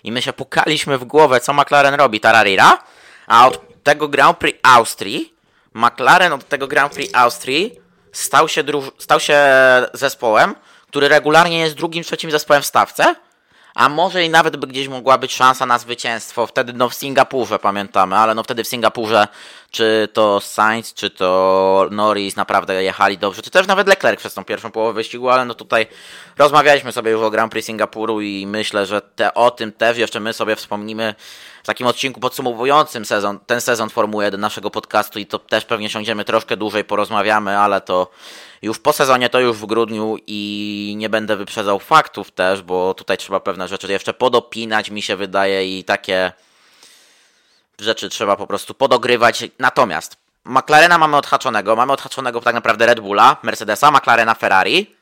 i 0.04 0.12
my 0.12 0.22
się 0.22 0.32
pukaliśmy 0.32 0.98
w 0.98 1.04
głowę, 1.04 1.40
co 1.40 1.52
McLaren 1.52 1.94
robi, 1.94 2.20
tararira, 2.20 2.78
a 3.26 3.46
od 3.48 3.82
tego 3.82 4.08
Grand 4.08 4.38
Prix 4.38 4.58
Austrii, 4.62 5.34
McLaren 5.74 6.32
od 6.32 6.48
tego 6.48 6.66
Grand 6.66 6.92
Prix 6.92 7.14
Austrii 7.14 7.80
stał 8.12 8.48
się, 8.48 8.64
stał 8.98 9.20
się 9.20 9.38
zespołem, 9.92 10.54
który 10.88 11.08
regularnie 11.08 11.58
jest 11.58 11.74
drugim, 11.74 12.04
trzecim 12.04 12.30
zespołem 12.30 12.62
w 12.62 12.66
stawce, 12.66 13.14
a 13.78 13.88
może 13.88 14.24
i 14.24 14.30
nawet 14.30 14.56
by 14.56 14.66
gdzieś 14.66 14.88
mogła 14.88 15.18
być 15.18 15.34
szansa 15.34 15.66
na 15.66 15.78
zwycięstwo. 15.78 16.46
Wtedy 16.46 16.72
no 16.72 16.88
w 16.88 16.94
Singapurze 16.94 17.58
pamiętamy, 17.58 18.16
ale 18.16 18.34
no 18.34 18.42
wtedy 18.42 18.64
w 18.64 18.68
Singapurze 18.68 19.28
czy 19.70 20.08
to 20.12 20.40
Sainz, 20.40 20.94
czy 20.94 21.10
to 21.10 21.88
Norris 21.90 22.36
naprawdę 22.36 22.82
jechali 22.82 23.18
dobrze, 23.18 23.42
czy 23.42 23.50
też 23.50 23.66
nawet 23.66 23.88
Leclerc 23.88 24.18
przez 24.18 24.34
tą 24.34 24.44
pierwszą 24.44 24.70
połowę 24.70 24.92
wyścigu, 24.92 25.28
ale 25.28 25.44
no 25.44 25.54
tutaj 25.54 25.86
rozmawialiśmy 26.38 26.92
sobie 26.92 27.10
już 27.10 27.22
o 27.22 27.30
Grand 27.30 27.52
Prix 27.52 27.66
Singapuru 27.66 28.20
i 28.20 28.46
myślę, 28.46 28.86
że 28.86 29.00
te, 29.00 29.34
o 29.34 29.50
tym 29.50 29.72
też 29.72 29.98
jeszcze 29.98 30.20
my 30.20 30.32
sobie 30.32 30.56
wspomnimy 30.56 31.14
w 31.62 31.66
takim 31.66 31.86
odcinku 31.86 32.20
podsumowującym 32.20 33.04
sezon, 33.04 33.38
ten 33.46 33.60
sezon 33.60 33.90
Formuły 33.90 34.24
1 34.24 34.40
naszego 34.40 34.70
podcastu 34.70 35.18
i 35.18 35.26
to 35.26 35.38
też 35.38 35.64
pewnie 35.64 35.90
siądziemy 35.90 36.24
troszkę 36.24 36.56
dłużej, 36.56 36.84
porozmawiamy, 36.84 37.58
ale 37.58 37.80
to 37.80 38.10
już 38.62 38.78
po 38.78 38.92
sezonie, 38.92 39.28
to 39.28 39.40
już 39.40 39.56
w 39.56 39.66
grudniu 39.66 40.16
i 40.26 40.94
nie 40.96 41.08
będę 41.08 41.36
wyprzedzał 41.36 41.78
faktów 41.78 42.30
też, 42.30 42.62
bo 42.62 42.94
tutaj 42.94 43.16
trzeba 43.18 43.40
pewne 43.40 43.68
rzeczy 43.68 43.92
jeszcze 43.92 44.14
podopinać, 44.14 44.90
mi 44.90 45.02
się 45.02 45.16
wydaje, 45.16 45.78
i 45.78 45.84
takie 45.84 46.32
rzeczy 47.80 48.08
trzeba 48.08 48.36
po 48.36 48.46
prostu 48.46 48.74
podogrywać. 48.74 49.44
Natomiast 49.58 50.16
McLarena 50.44 50.98
mamy 50.98 51.16
odhaczonego, 51.16 51.76
mamy 51.76 51.92
odhaczonego 51.92 52.40
tak 52.40 52.54
naprawdę 52.54 52.86
Red 52.86 53.00
Bulla, 53.00 53.36
Mercedesa, 53.42 53.90
McLarena, 53.90 54.34
Ferrari, 54.34 54.96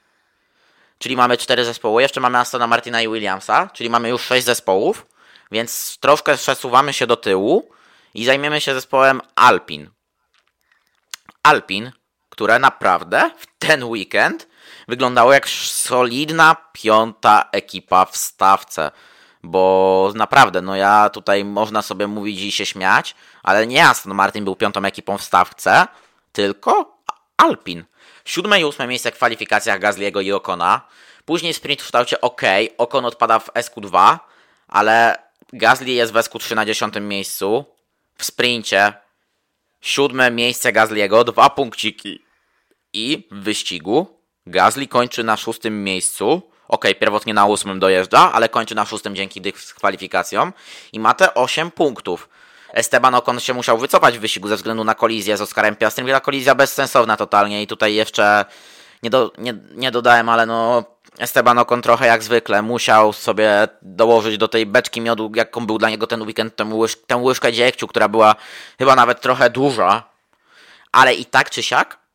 czyli 0.98 1.16
mamy 1.16 1.36
cztery 1.36 1.64
zespoły, 1.64 2.02
jeszcze 2.02 2.20
mamy 2.20 2.38
Astona 2.38 2.66
Martina 2.66 3.02
i 3.02 3.08
Williamsa, 3.08 3.70
czyli 3.72 3.90
mamy 3.90 4.08
już 4.08 4.22
sześć 4.22 4.46
zespołów, 4.46 5.06
więc 5.50 5.98
troszkę 6.00 6.36
przesuwamy 6.36 6.92
się 6.92 7.06
do 7.06 7.16
tyłu 7.16 7.70
i 8.14 8.24
zajmiemy 8.24 8.60
się 8.60 8.74
zespołem 8.74 9.20
Alpin. 9.34 9.90
Alpin 11.42 11.92
które 12.36 12.58
naprawdę 12.58 13.30
w 13.38 13.46
ten 13.58 13.84
weekend 13.84 14.48
wyglądało 14.88 15.32
jak 15.32 15.48
solidna 15.48 16.56
piąta 16.72 17.48
ekipa 17.52 18.04
w 18.04 18.16
stawce. 18.16 18.90
Bo 19.42 20.12
naprawdę, 20.14 20.60
no 20.60 20.76
ja 20.76 21.10
tutaj 21.10 21.44
można 21.44 21.82
sobie 21.82 22.06
mówić 22.06 22.40
i 22.40 22.52
się 22.52 22.66
śmiać, 22.66 23.14
ale 23.42 23.66
nie 23.66 23.88
Aston 23.88 24.14
Martin 24.14 24.44
był 24.44 24.56
piątą 24.56 24.84
ekipą 24.84 25.18
w 25.18 25.22
stawce, 25.22 25.86
tylko 26.32 26.98
Alpin. 27.36 27.84
Siódme 28.24 28.60
i 28.60 28.64
ósme 28.64 28.86
miejsce 28.86 29.10
w 29.10 29.14
kwalifikacjach 29.14 29.80
Gazliego 29.80 30.20
i 30.20 30.32
Okona. 30.32 30.80
Później 31.24 31.54
sprint 31.54 31.82
w 31.82 31.84
kształcie 31.84 32.20
OK, 32.20 32.42
Okon 32.78 33.04
odpada 33.04 33.38
w 33.38 33.52
SQ2, 33.52 34.18
ale 34.68 35.18
Gasly 35.52 35.90
jest 35.90 36.12
w 36.12 36.16
SQ3 36.16 36.54
na 36.54 36.66
dziesiątym 36.66 37.08
miejscu. 37.08 37.64
W 38.18 38.24
sprincie 38.24 38.92
siódme 39.80 40.30
miejsce 40.30 40.72
Gazliego, 40.72 41.24
dwa 41.24 41.50
punkciki 41.50 42.25
i 42.96 43.28
w 43.30 43.42
wyścigu 43.42 44.06
Gasly 44.46 44.86
kończy 44.86 45.24
na 45.24 45.36
szóstym 45.36 45.84
miejscu. 45.84 46.42
Ok, 46.68 46.84
pierwotnie 47.00 47.34
na 47.34 47.46
ósmym 47.46 47.80
dojeżdża, 47.80 48.32
ale 48.32 48.48
kończy 48.48 48.74
na 48.74 48.84
szóstym 48.84 49.16
dzięki 49.16 49.40
dyskwalifikacjom 49.40 50.52
i 50.92 51.00
ma 51.00 51.14
te 51.14 51.34
8 51.34 51.70
punktów. 51.70 52.28
Esteban 52.72 53.14
Ocon 53.14 53.40
się 53.40 53.54
musiał 53.54 53.78
wycofać 53.78 54.18
w 54.18 54.20
wyścigu 54.20 54.48
ze 54.48 54.56
względu 54.56 54.84
na 54.84 54.94
kolizję 54.94 55.36
z 55.36 55.40
Oskarem 55.40 55.76
Piastrem. 55.76 56.06
Ta 56.06 56.20
kolizja 56.20 56.54
bezsensowna 56.54 57.16
totalnie 57.16 57.62
i 57.62 57.66
tutaj 57.66 57.94
jeszcze 57.94 58.44
nie, 59.02 59.10
do, 59.10 59.32
nie, 59.38 59.54
nie 59.74 59.90
dodałem, 59.90 60.28
ale 60.28 60.46
no 60.46 60.84
Esteban 61.18 61.58
Ocon 61.58 61.82
trochę 61.82 62.06
jak 62.06 62.22
zwykle 62.22 62.62
musiał 62.62 63.12
sobie 63.12 63.68
dołożyć 63.82 64.38
do 64.38 64.48
tej 64.48 64.66
beczki 64.66 65.00
miodu, 65.00 65.32
jaką 65.34 65.66
był 65.66 65.78
dla 65.78 65.90
niego 65.90 66.06
ten 66.06 66.22
weekend, 66.22 66.56
tę, 66.56 66.64
łyż, 66.64 66.96
tę 67.06 67.16
łyżkę 67.16 67.52
dziegciu, 67.52 67.86
która 67.86 68.08
była 68.08 68.34
chyba 68.78 68.96
nawet 68.96 69.20
trochę 69.20 69.50
duża, 69.50 70.02
ale 70.92 71.14
i 71.14 71.24
tak 71.24 71.50
czy 71.50 71.62
siak 71.62 72.05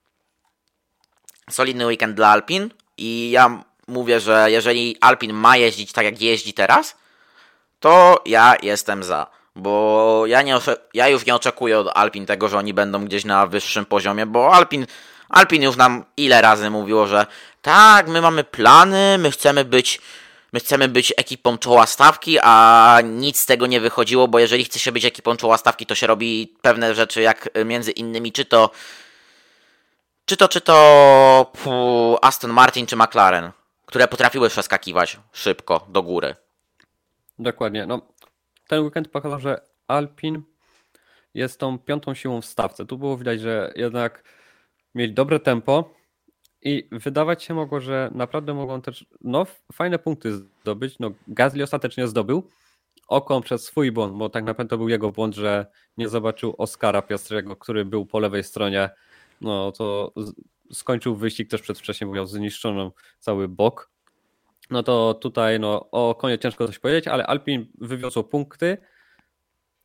solidny 1.49 1.85
weekend 1.85 2.15
dla 2.15 2.27
Alpin 2.27 2.69
i 2.97 3.31
ja 3.31 3.63
mówię, 3.87 4.19
że 4.19 4.51
jeżeli 4.51 4.97
Alpin 5.01 5.33
ma 5.33 5.57
jeździć 5.57 5.91
tak 5.91 6.05
jak 6.05 6.21
jeździ 6.21 6.53
teraz, 6.53 6.95
to 7.79 8.21
ja 8.25 8.55
jestem 8.61 9.03
za. 9.03 9.27
Bo 9.55 10.23
ja, 10.27 10.41
nie 10.41 10.57
ja 10.93 11.07
już 11.07 11.25
nie 11.25 11.35
oczekuję 11.35 11.79
od 11.79 11.87
Alpin 11.97 12.25
tego, 12.25 12.49
że 12.49 12.57
oni 12.57 12.73
będą 12.73 13.05
gdzieś 13.05 13.25
na 13.25 13.47
wyższym 13.47 13.85
poziomie, 13.85 14.25
bo 14.25 14.53
Alpin, 14.53 14.85
Alpin 15.29 15.63
już 15.63 15.75
nam 15.75 16.05
ile 16.17 16.41
razy 16.41 16.69
mówiło, 16.69 17.07
że 17.07 17.25
tak, 17.61 18.07
my 18.07 18.21
mamy 18.21 18.43
plany, 18.43 19.17
my 19.17 19.31
chcemy 19.31 19.65
być 19.65 20.01
my 20.53 20.59
chcemy 20.59 20.87
być 20.87 21.13
ekipą 21.17 21.57
czoła 21.57 21.85
stawki, 21.85 22.37
a 22.41 22.99
nic 23.03 23.39
z 23.39 23.45
tego 23.45 23.67
nie 23.67 23.79
wychodziło, 23.79 24.27
bo 24.27 24.39
jeżeli 24.39 24.63
chce 24.63 24.79
się 24.79 24.91
być 24.91 25.05
ekipą 25.05 25.37
czoła 25.37 25.57
stawki, 25.57 25.85
to 25.85 25.95
się 25.95 26.07
robi 26.07 26.53
pewne 26.61 26.95
rzeczy, 26.95 27.21
jak 27.21 27.49
między 27.65 27.91
innymi, 27.91 28.31
czy 28.31 28.45
to 28.45 28.69
czy 30.25 30.37
to, 30.37 30.47
czy 30.47 30.61
to 30.61 31.51
Aston 32.21 32.51
Martin, 32.51 32.85
czy 32.85 32.95
McLaren, 32.95 33.51
które 33.85 34.07
potrafiły 34.07 34.49
przeskakiwać 34.49 35.19
szybko 35.31 35.87
do 35.89 36.03
góry. 36.03 36.35
Dokładnie. 37.39 37.85
No, 37.85 38.01
ten 38.67 38.83
weekend 38.83 39.07
pokazał, 39.07 39.39
że 39.39 39.61
Alpin 39.87 40.43
jest 41.33 41.59
tą 41.59 41.79
piątą 41.79 42.13
siłą 42.13 42.41
w 42.41 42.45
stawce. 42.45 42.85
Tu 42.85 42.97
było 42.97 43.17
widać, 43.17 43.41
że 43.41 43.73
jednak 43.75 44.23
mieli 44.95 45.13
dobre 45.13 45.39
tempo 45.39 45.93
i 46.61 46.87
wydawać 46.91 47.43
się 47.43 47.53
mogło, 47.53 47.79
że 47.79 48.11
naprawdę 48.15 48.53
mogą 48.53 48.81
też 48.81 49.05
no, 49.21 49.45
fajne 49.73 49.99
punkty 49.99 50.33
zdobyć. 50.33 50.99
No, 50.99 51.11
Gasly 51.27 51.63
ostatecznie 51.63 52.07
zdobył. 52.07 52.49
Okon 53.07 53.41
przez 53.41 53.63
swój 53.63 53.91
błąd, 53.91 54.17
bo 54.17 54.29
tak 54.29 54.43
naprawdę 54.43 54.69
to 54.69 54.77
był 54.77 54.89
jego 54.89 55.11
błąd, 55.11 55.35
że 55.35 55.65
nie 55.97 56.09
zobaczył 56.09 56.55
Oskara 56.57 57.01
Piastrego, 57.01 57.55
który 57.55 57.85
był 57.85 58.05
po 58.05 58.19
lewej 58.19 58.43
stronie. 58.43 58.89
No 59.41 59.71
to 59.71 60.13
skończył 60.73 61.15
wyścig 61.15 61.49
też 61.49 61.61
przedwcześnie, 61.61 62.07
bo 62.07 62.13
miał 62.13 62.25
zniszczoną 62.25 62.91
cały 63.19 63.47
bok. 63.47 63.91
No 64.69 64.83
to 64.83 65.13
tutaj 65.13 65.59
no, 65.59 65.89
o 65.91 66.15
konie 66.15 66.39
ciężko 66.39 66.67
coś 66.67 66.79
powiedzieć, 66.79 67.07
ale 67.07 67.27
Alpin 67.27 67.67
wywiozł 67.77 68.23
punkty. 68.23 68.77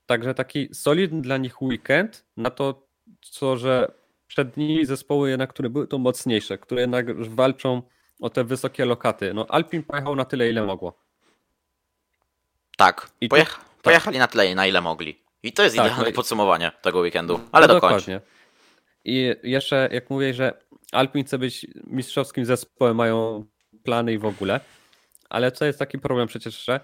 Także 0.07 0.35
taki 0.35 0.75
solidny 0.75 1.23
dla 1.23 1.37
nich 1.37 1.63
weekend 1.63 2.27
na 2.37 2.51
to, 2.51 2.87
co, 3.23 3.57
że 3.57 3.93
przed 4.27 4.57
nimi 4.57 4.87
zespoły 4.87 5.31
jednak, 5.31 5.51
które 5.51 5.71
były 5.71 5.87
to 5.87 5.99
mocniejsze, 5.99 6.59
które 6.59 6.81
jednak 6.81 7.25
walczą 7.31 7.83
o 8.21 8.31
te 8.31 8.45
wysokie 8.45 8.85
lokaty. 8.85 9.35
No 9.35 9.47
Alpin 9.49 9.83
pojechał 9.83 10.17
na 10.17 10.25
tyle, 10.25 10.51
ile 10.51 10.63
mogło. 10.63 10.99
Tak, 12.77 13.11
I 13.21 13.29
Pojecha 13.29 13.59
tak. 13.59 13.83
pojechali 13.83 14.19
na 14.19 14.27
tyle, 14.27 14.55
na 14.55 14.67
ile 14.67 14.81
mogli. 14.81 15.23
I 15.43 15.53
to 15.53 15.63
jest 15.63 15.77
tak, 15.77 15.87
idealne 15.87 16.11
no 16.11 16.15
podsumowanie 16.15 16.73
tego 16.83 16.99
weekendu, 16.99 17.41
ale 17.53 17.67
no 17.67 17.75
dokładnie. 17.75 18.21
I 19.07 19.35
jeszcze 19.43 19.89
jak 19.93 20.11
mówię, 20.11 20.35
że 20.35 20.53
Alpin 20.93 21.25
chce 21.25 21.39
być 21.39 21.67
mistrzowskim 21.87 22.45
zespołem, 22.45 22.97
mają 22.97 23.45
plany 23.85 24.13
i 24.13 24.19
w 24.19 24.25
ogóle, 24.25 24.61
ale 25.31 25.53
co 25.53 25.65
jest 25.65 25.79
taki 25.79 25.99
problem 25.99 26.29
przecież, 26.29 26.65
że 26.65 26.81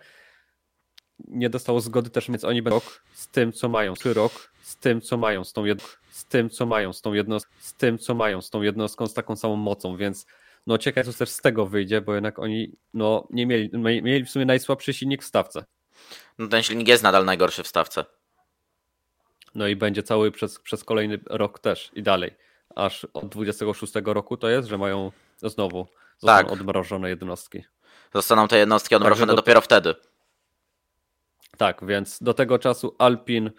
nie 1.29 1.51
dostało 1.51 1.81
zgody 1.81 2.11
też, 2.11 2.29
więc 2.29 2.45
oni 2.45 2.62
będą 2.62 2.77
rok 2.77 3.03
z 3.12 3.29
tym, 3.29 3.53
co 3.53 3.68
mają, 3.68 3.95
rok 4.05 4.53
z 4.62 4.77
tym, 4.77 5.01
co 5.01 5.16
mają, 5.16 5.45
z 5.45 5.53
tą 5.53 5.64
jednostką, 5.64 6.03
z 6.11 6.27
tym, 6.27 6.51
co 6.51 6.66
mają, 6.66 6.93
z 6.93 7.03
tą 7.03 7.12
jednostką, 7.12 7.53
z 7.61 7.75
tym, 7.75 7.99
co 7.99 8.14
mają, 8.14 8.43
z 8.43 8.51
tą 8.51 8.62
jednostką, 8.62 9.07
z 9.07 9.14
taką 9.14 9.37
samą 9.37 9.57
mocą, 9.57 9.97
więc 9.97 10.27
no 10.66 10.79
ciekawe, 10.79 11.12
co 11.12 11.18
też 11.18 11.31
z 11.31 11.41
tego 11.41 11.66
wyjdzie, 11.66 12.01
bo 12.01 12.14
jednak 12.14 12.39
oni 12.39 12.77
no 12.95 13.29
nie 13.31 13.47
mieli, 13.47 13.70
mieli 13.79 14.25
w 14.25 14.31
sumie 14.31 14.45
najsłabszy 14.45 14.95
silnik 14.95 15.23
w 15.23 15.27
stawce. 15.27 15.64
No 16.39 16.49
ten 16.49 16.62
silnik 16.62 16.89
jest 16.89 17.03
nadal 17.03 17.25
najgorszy 17.25 17.62
w 17.62 17.68
stawce. 17.68 18.05
No 19.55 19.68
i 19.68 19.76
będzie 19.76 20.03
cały 20.03 20.30
przez, 20.30 20.59
przez 20.59 20.84
kolejny 20.84 21.18
rok 21.26 21.59
też 21.59 21.90
i 21.94 22.03
dalej. 22.03 22.34
Aż 22.76 23.07
od 23.14 23.28
26 23.28 23.92
roku 24.05 24.36
to 24.36 24.48
jest, 24.48 24.68
że 24.68 24.78
mają 24.78 25.12
znowu 25.36 25.86
tak. 26.20 26.53
odmrożone 26.53 27.09
jednostki. 27.09 27.64
Zostaną 28.14 28.48
te 28.48 28.59
jednostki 28.59 28.94
odmrożone 28.94 29.32
do... 29.32 29.36
dopiero 29.36 29.61
wtedy. 29.61 29.94
Tak, 31.57 31.86
więc 31.86 32.22
do 32.22 32.34
tego 32.34 32.59
czasu 32.59 32.94
Alpin 32.98 33.50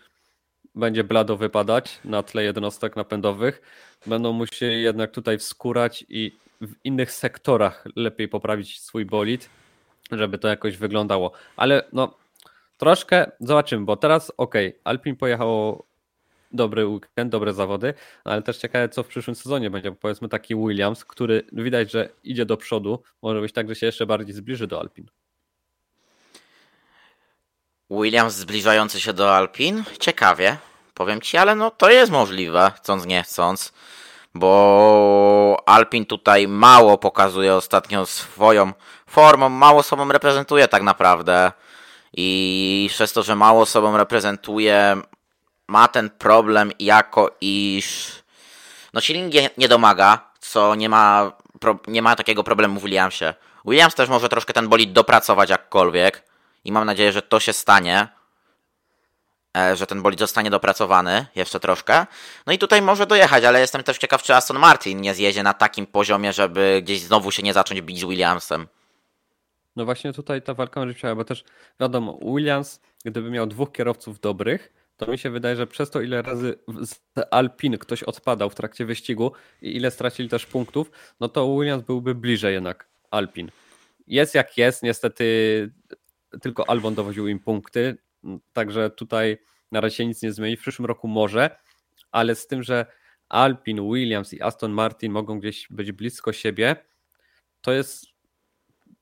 będzie 0.75 1.03
blado 1.03 1.37
wypadać 1.37 1.99
na 2.05 2.23
tle 2.23 2.43
jednostek 2.43 2.95
napędowych. 2.95 3.61
Będą 4.05 4.33
musieli 4.33 4.83
jednak 4.83 5.11
tutaj 5.11 5.37
wskurać 5.37 6.05
i 6.09 6.37
w 6.61 6.73
innych 6.83 7.11
sektorach 7.11 7.85
lepiej 7.95 8.27
poprawić 8.27 8.81
swój 8.81 9.05
bolid, 9.05 9.49
żeby 10.11 10.37
to 10.37 10.47
jakoś 10.47 10.77
wyglądało. 10.77 11.31
Ale 11.55 11.83
no, 11.93 12.13
troszkę 12.78 13.32
zobaczymy, 13.39 13.86
bo 13.86 13.97
teraz 13.97 14.32
ok, 14.38 14.55
Alpin 14.84 15.15
pojechało 15.15 15.86
dobry 16.53 16.86
weekend, 16.86 17.32
dobre 17.32 17.53
zawody, 17.53 17.93
ale 18.24 18.41
też 18.41 18.57
ciekawe, 18.57 18.89
co 18.89 19.03
w 19.03 19.07
przyszłym 19.07 19.36
sezonie 19.36 19.69
będzie. 19.69 19.91
Bo 19.91 19.97
powiedzmy 19.97 20.30
taki 20.30 20.55
Williams, 20.55 21.05
który 21.05 21.43
widać, 21.51 21.91
że 21.91 22.09
idzie 22.24 22.45
do 22.45 22.57
przodu, 22.57 23.03
może 23.21 23.41
być 23.41 23.53
tak, 23.53 23.69
że 23.69 23.76
się 23.76 23.86
jeszcze 23.86 24.05
bardziej 24.05 24.36
zbliży 24.36 24.67
do 24.67 24.80
Alpin. 24.80 25.05
Williams 27.89 28.36
zbliżający 28.36 28.99
się 28.99 29.13
do 29.13 29.36
Alpin? 29.36 29.84
Ciekawie, 29.99 30.57
powiem 30.93 31.21
ci, 31.21 31.38
ale 31.38 31.55
no 31.55 31.71
to 31.71 31.89
jest 31.89 32.11
możliwe, 32.11 32.71
chcąc 32.76 33.05
nie 33.05 33.24
chcąc, 33.24 33.74
bo 34.34 35.63
Alpin 35.65 36.05
tutaj 36.05 36.47
mało 36.47 36.97
pokazuje 36.97 37.55
ostatnio 37.55 38.05
swoją 38.05 38.74
formą, 39.07 39.49
mało 39.49 39.84
sobą 39.84 40.11
reprezentuje 40.11 40.67
tak 40.67 40.84
naprawdę. 40.84 41.51
I 42.14 42.89
przez 42.91 43.14
to, 43.14 43.24
że 43.24 43.36
mało 43.36 43.66
sobą 43.66 43.97
reprezentuje, 43.97 45.01
ma 45.68 45.88
ten 45.88 46.09
problem 46.09 46.72
jako 46.80 47.36
iż 47.41 48.11
no 48.93 49.01
silnik 49.01 49.57
nie 49.57 49.68
domaga, 49.68 50.32
co 50.39 50.76
nie 50.76 50.89
ma, 50.89 51.32
nie 51.88 52.01
ma 52.01 52.16
takiego 52.16 52.43
problemu 52.43 52.80
w 52.80 52.84
Williamsie. 52.84 53.34
Williams 53.66 53.95
też 53.95 54.09
może 54.09 54.30
troszkę 54.30 54.53
ten 54.53 54.68
bolid 54.70 54.91
dopracować 54.91 55.49
jakkolwiek 55.49 56.24
i 56.66 56.72
mam 56.72 56.86
nadzieję, 56.86 57.11
że 57.11 57.22
to 57.22 57.39
się 57.39 57.53
stanie, 57.53 58.07
e, 59.57 59.76
że 59.76 59.88
ten 59.88 60.01
bolid 60.01 60.20
zostanie 60.20 60.49
dopracowany 60.49 61.26
jeszcze 61.36 61.59
troszkę. 61.59 62.05
No 62.45 62.53
i 62.53 62.57
tutaj 62.57 62.82
może 62.82 63.05
dojechać, 63.05 63.43
ale 63.43 63.59
jestem 63.59 63.84
też 63.84 63.97
ciekaw, 63.97 64.24
czy 64.24 64.36
Aston 64.36 64.59
Martin 64.59 65.01
nie 65.01 65.14
zjedzie 65.14 65.43
na 65.43 65.53
takim 65.53 65.86
poziomie, 65.86 66.34
żeby 66.34 66.80
gdzieś 66.84 67.01
znowu 67.01 67.32
się 67.32 67.43
nie 67.43 67.53
zacząć 67.53 67.82
bić 67.82 67.99
z 67.99 68.05
Williamsem. 68.05 68.68
No 69.76 69.86
właśnie 69.86 70.13
tutaj 70.13 70.41
ta 70.41 70.53
walka 70.53 70.80
może 70.80 70.93
być, 70.93 71.01
bo 71.15 71.24
też 71.24 71.43
wiadomo, 71.80 72.19
Williams, 72.21 72.82
gdyby 73.05 73.32
miał 73.32 73.47
dwóch 73.47 73.71
kierowców 73.71 74.19
dobrych, 74.19 74.74
to 74.97 75.11
mi 75.11 75.17
się 75.17 75.30
wydaje, 75.30 75.55
że 75.55 75.67
przez 75.67 75.89
to, 75.89 76.01
ile 76.01 76.21
razy 76.21 76.55
z 76.86 76.99
Alpin 77.32 77.78
ktoś 77.78 78.03
odpadał 78.03 78.49
w 78.49 78.55
trakcie 78.55 78.86
wyścigu 78.86 79.32
i 79.61 79.76
ile 79.76 79.91
stracili 79.91 80.30
też 80.30 80.45
punktów, 80.45 80.91
no 81.19 81.30
to 81.30 81.55
Williams 81.55 81.84
byłby 81.84 82.15
bliżej 82.15 82.53
jednak 82.53 82.89
Alpin. 83.11 83.51
Jest 84.07 84.36
jak 84.36 84.57
jest, 84.57 84.84
niestety 84.84 85.24
tylko 86.41 86.69
Albon 86.69 86.95
dowoził 86.95 87.28
im 87.28 87.39
punkty, 87.39 87.97
także 88.53 88.89
tutaj 88.89 89.38
na 89.71 89.82
razie 89.82 89.95
się 89.95 90.05
nic 90.05 90.21
nie 90.21 90.32
zmieni. 90.32 90.57
W 90.57 90.61
przyszłym 90.61 90.86
roku 90.86 91.07
może, 91.07 91.57
ale 92.11 92.36
z 92.36 92.47
tym, 92.47 92.63
że 92.63 92.86
Alpin, 93.30 93.91
Williams 93.93 94.34
i 94.34 94.41
Aston 94.41 94.71
Martin 94.71 95.11
mogą 95.11 95.39
gdzieś 95.39 95.67
być 95.69 95.91
blisko 95.91 96.34
siebie, 96.34 96.76
to 97.61 97.71
jest 97.71 98.12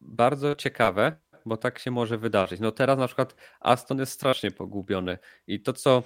bardzo 0.01 0.55
ciekawe, 0.55 1.15
bo 1.45 1.57
tak 1.57 1.79
się 1.79 1.91
może 1.91 2.17
wydarzyć. 2.17 2.59
No 2.59 2.71
teraz 2.71 2.99
na 2.99 3.07
przykład 3.07 3.35
Aston 3.59 3.99
jest 3.99 4.11
strasznie 4.11 4.51
pogubiony 4.51 5.17
i 5.47 5.61
to, 5.61 5.73
co 5.73 6.03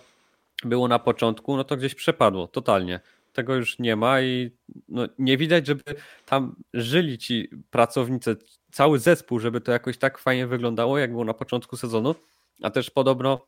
było 0.64 0.88
na 0.88 1.00
początku, 1.00 1.58
no 1.58 1.64
to 1.64 1.78
gdzieś 1.78 1.96
przepadło 1.96 2.48
totalnie. 2.48 3.00
Tego 3.34 3.56
już 3.56 3.80
nie 3.80 3.96
ma 3.96 4.22
i 4.22 4.52
no, 4.88 5.08
nie 5.20 5.38
widać, 5.38 5.68
żeby 5.68 5.84
tam 6.26 6.56
żyli 6.74 7.18
ci 7.18 7.50
pracownicy, 7.72 8.38
cały 8.72 9.00
zespół, 9.00 9.40
żeby 9.40 9.62
to 9.62 9.72
jakoś 9.72 9.98
tak 9.98 10.18
fajnie 10.18 10.48
wyglądało, 10.48 10.98
jak 10.98 11.12
było 11.12 11.26
na 11.26 11.34
początku 11.34 11.78
sezonu, 11.78 12.16
a 12.62 12.70
też 12.70 12.90
podobno 12.90 13.46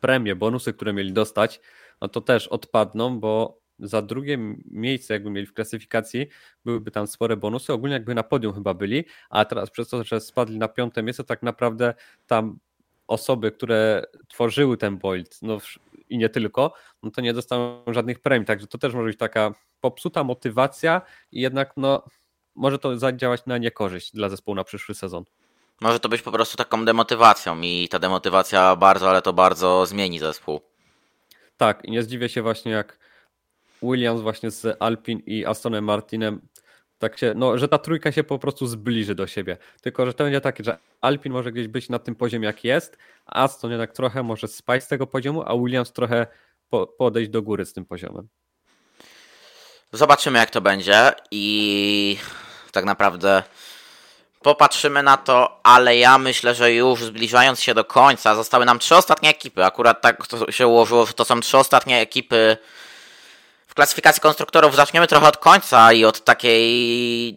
premie, 0.00 0.36
bonusy, 0.36 0.72
które 0.72 0.92
mieli 0.92 1.12
dostać, 1.12 1.60
no 2.00 2.08
to 2.08 2.20
też 2.20 2.48
odpadną, 2.48 3.20
bo 3.20 3.60
za 3.80 4.02
drugie 4.02 4.38
miejsce, 4.70 5.14
jakby 5.14 5.30
mieli 5.30 5.46
w 5.46 5.54
klasyfikacji, 5.54 6.26
byłyby 6.64 6.90
tam 6.90 7.06
spore 7.06 7.36
bonusy. 7.36 7.72
Ogólnie 7.72 7.94
jakby 7.94 8.14
na 8.14 8.22
podium 8.22 8.54
chyba 8.54 8.74
byli, 8.74 9.04
a 9.30 9.44
teraz 9.44 9.70
przez 9.70 9.88
to, 9.88 10.04
że 10.04 10.20
spadli 10.20 10.58
na 10.58 10.68
piąte 10.68 11.02
miejsce, 11.02 11.24
tak 11.24 11.42
naprawdę 11.42 11.94
tam 12.26 12.58
osoby, 13.06 13.52
które 13.52 14.04
tworzyły 14.28 14.76
ten 14.76 14.98
bolt, 14.98 15.38
no 15.42 15.58
i 16.08 16.18
nie 16.18 16.28
tylko, 16.28 16.72
no 17.02 17.10
to 17.10 17.20
nie 17.20 17.32
dostaną 17.32 17.82
żadnych 17.86 18.18
premii. 18.18 18.46
Także 18.46 18.66
to 18.66 18.78
też 18.78 18.94
może 18.94 19.06
być 19.06 19.18
taka 19.18 19.54
popsuta 19.80 20.24
motywacja 20.24 21.02
i 21.32 21.40
jednak 21.40 21.72
no 21.76 22.04
może 22.54 22.78
to 22.78 22.98
zadziałać 22.98 23.46
na 23.46 23.58
niekorzyść 23.58 24.12
dla 24.12 24.28
zespołu 24.28 24.54
na 24.54 24.64
przyszły 24.64 24.94
sezon. 24.94 25.24
Może 25.80 26.00
to 26.00 26.08
być 26.08 26.22
po 26.22 26.32
prostu 26.32 26.56
taką 26.56 26.84
demotywacją 26.84 27.60
i 27.60 27.88
ta 27.90 27.98
demotywacja 27.98 28.76
bardzo, 28.76 29.10
ale 29.10 29.22
to 29.22 29.32
bardzo 29.32 29.86
zmieni 29.86 30.18
zespół. 30.18 30.60
Tak, 31.56 31.84
i 31.84 31.90
nie 31.90 32.02
zdziwię 32.02 32.28
się 32.28 32.42
właśnie 32.42 32.72
jak 32.72 32.98
Williams 33.82 34.20
właśnie 34.20 34.50
z 34.50 34.76
Alpin 34.80 35.22
i 35.26 35.46
Astonem 35.46 35.84
Martinem 35.84 36.40
tak 36.98 37.18
się, 37.18 37.32
no, 37.36 37.58
że 37.58 37.68
ta 37.68 37.78
trójka 37.78 38.12
się 38.12 38.24
po 38.24 38.38
prostu 38.38 38.66
zbliży 38.66 39.14
do 39.14 39.26
siebie. 39.26 39.56
Tylko, 39.80 40.06
że 40.06 40.14
to 40.14 40.24
będzie 40.24 40.40
takie, 40.40 40.64
że 40.64 40.78
Alpin 41.00 41.32
może 41.32 41.52
gdzieś 41.52 41.68
być 41.68 41.88
na 41.88 41.98
tym 41.98 42.14
poziomie, 42.14 42.46
jak 42.46 42.64
jest, 42.64 42.98
Aston 43.26 43.70
jednak 43.70 43.92
trochę 43.92 44.22
może 44.22 44.48
spać 44.48 44.84
z 44.84 44.88
tego 44.88 45.06
poziomu, 45.06 45.42
a 45.46 45.56
Williams 45.56 45.92
trochę 45.92 46.26
po, 46.70 46.86
podejść 46.86 47.30
do 47.30 47.42
góry 47.42 47.66
z 47.66 47.72
tym 47.72 47.84
poziomem. 47.84 48.28
Zobaczymy, 49.92 50.38
jak 50.38 50.50
to 50.50 50.60
będzie 50.60 51.12
i 51.30 52.18
tak 52.72 52.84
naprawdę 52.84 53.42
popatrzymy 54.42 55.02
na 55.02 55.16
to, 55.16 55.60
ale 55.62 55.96
ja 55.96 56.18
myślę, 56.18 56.54
że 56.54 56.72
już 56.72 57.04
zbliżając 57.04 57.60
się 57.60 57.74
do 57.74 57.84
końca, 57.84 58.34
zostały 58.34 58.64
nam 58.64 58.78
trzy 58.78 58.96
ostatnie 58.96 59.30
ekipy. 59.30 59.64
Akurat 59.64 60.00
tak 60.00 60.26
to 60.26 60.52
się 60.52 60.66
ułożyło, 60.66 61.06
że 61.06 61.12
to 61.12 61.24
są 61.24 61.40
trzy 61.40 61.58
ostatnie 61.58 62.00
ekipy 62.00 62.56
w 63.70 63.74
klasyfikacji 63.74 64.22
konstruktorów 64.22 64.76
zaczniemy 64.76 65.06
trochę 65.06 65.28
od 65.28 65.36
końca 65.36 65.92
i 65.92 66.04
od 66.04 66.24
takiej 66.24 67.28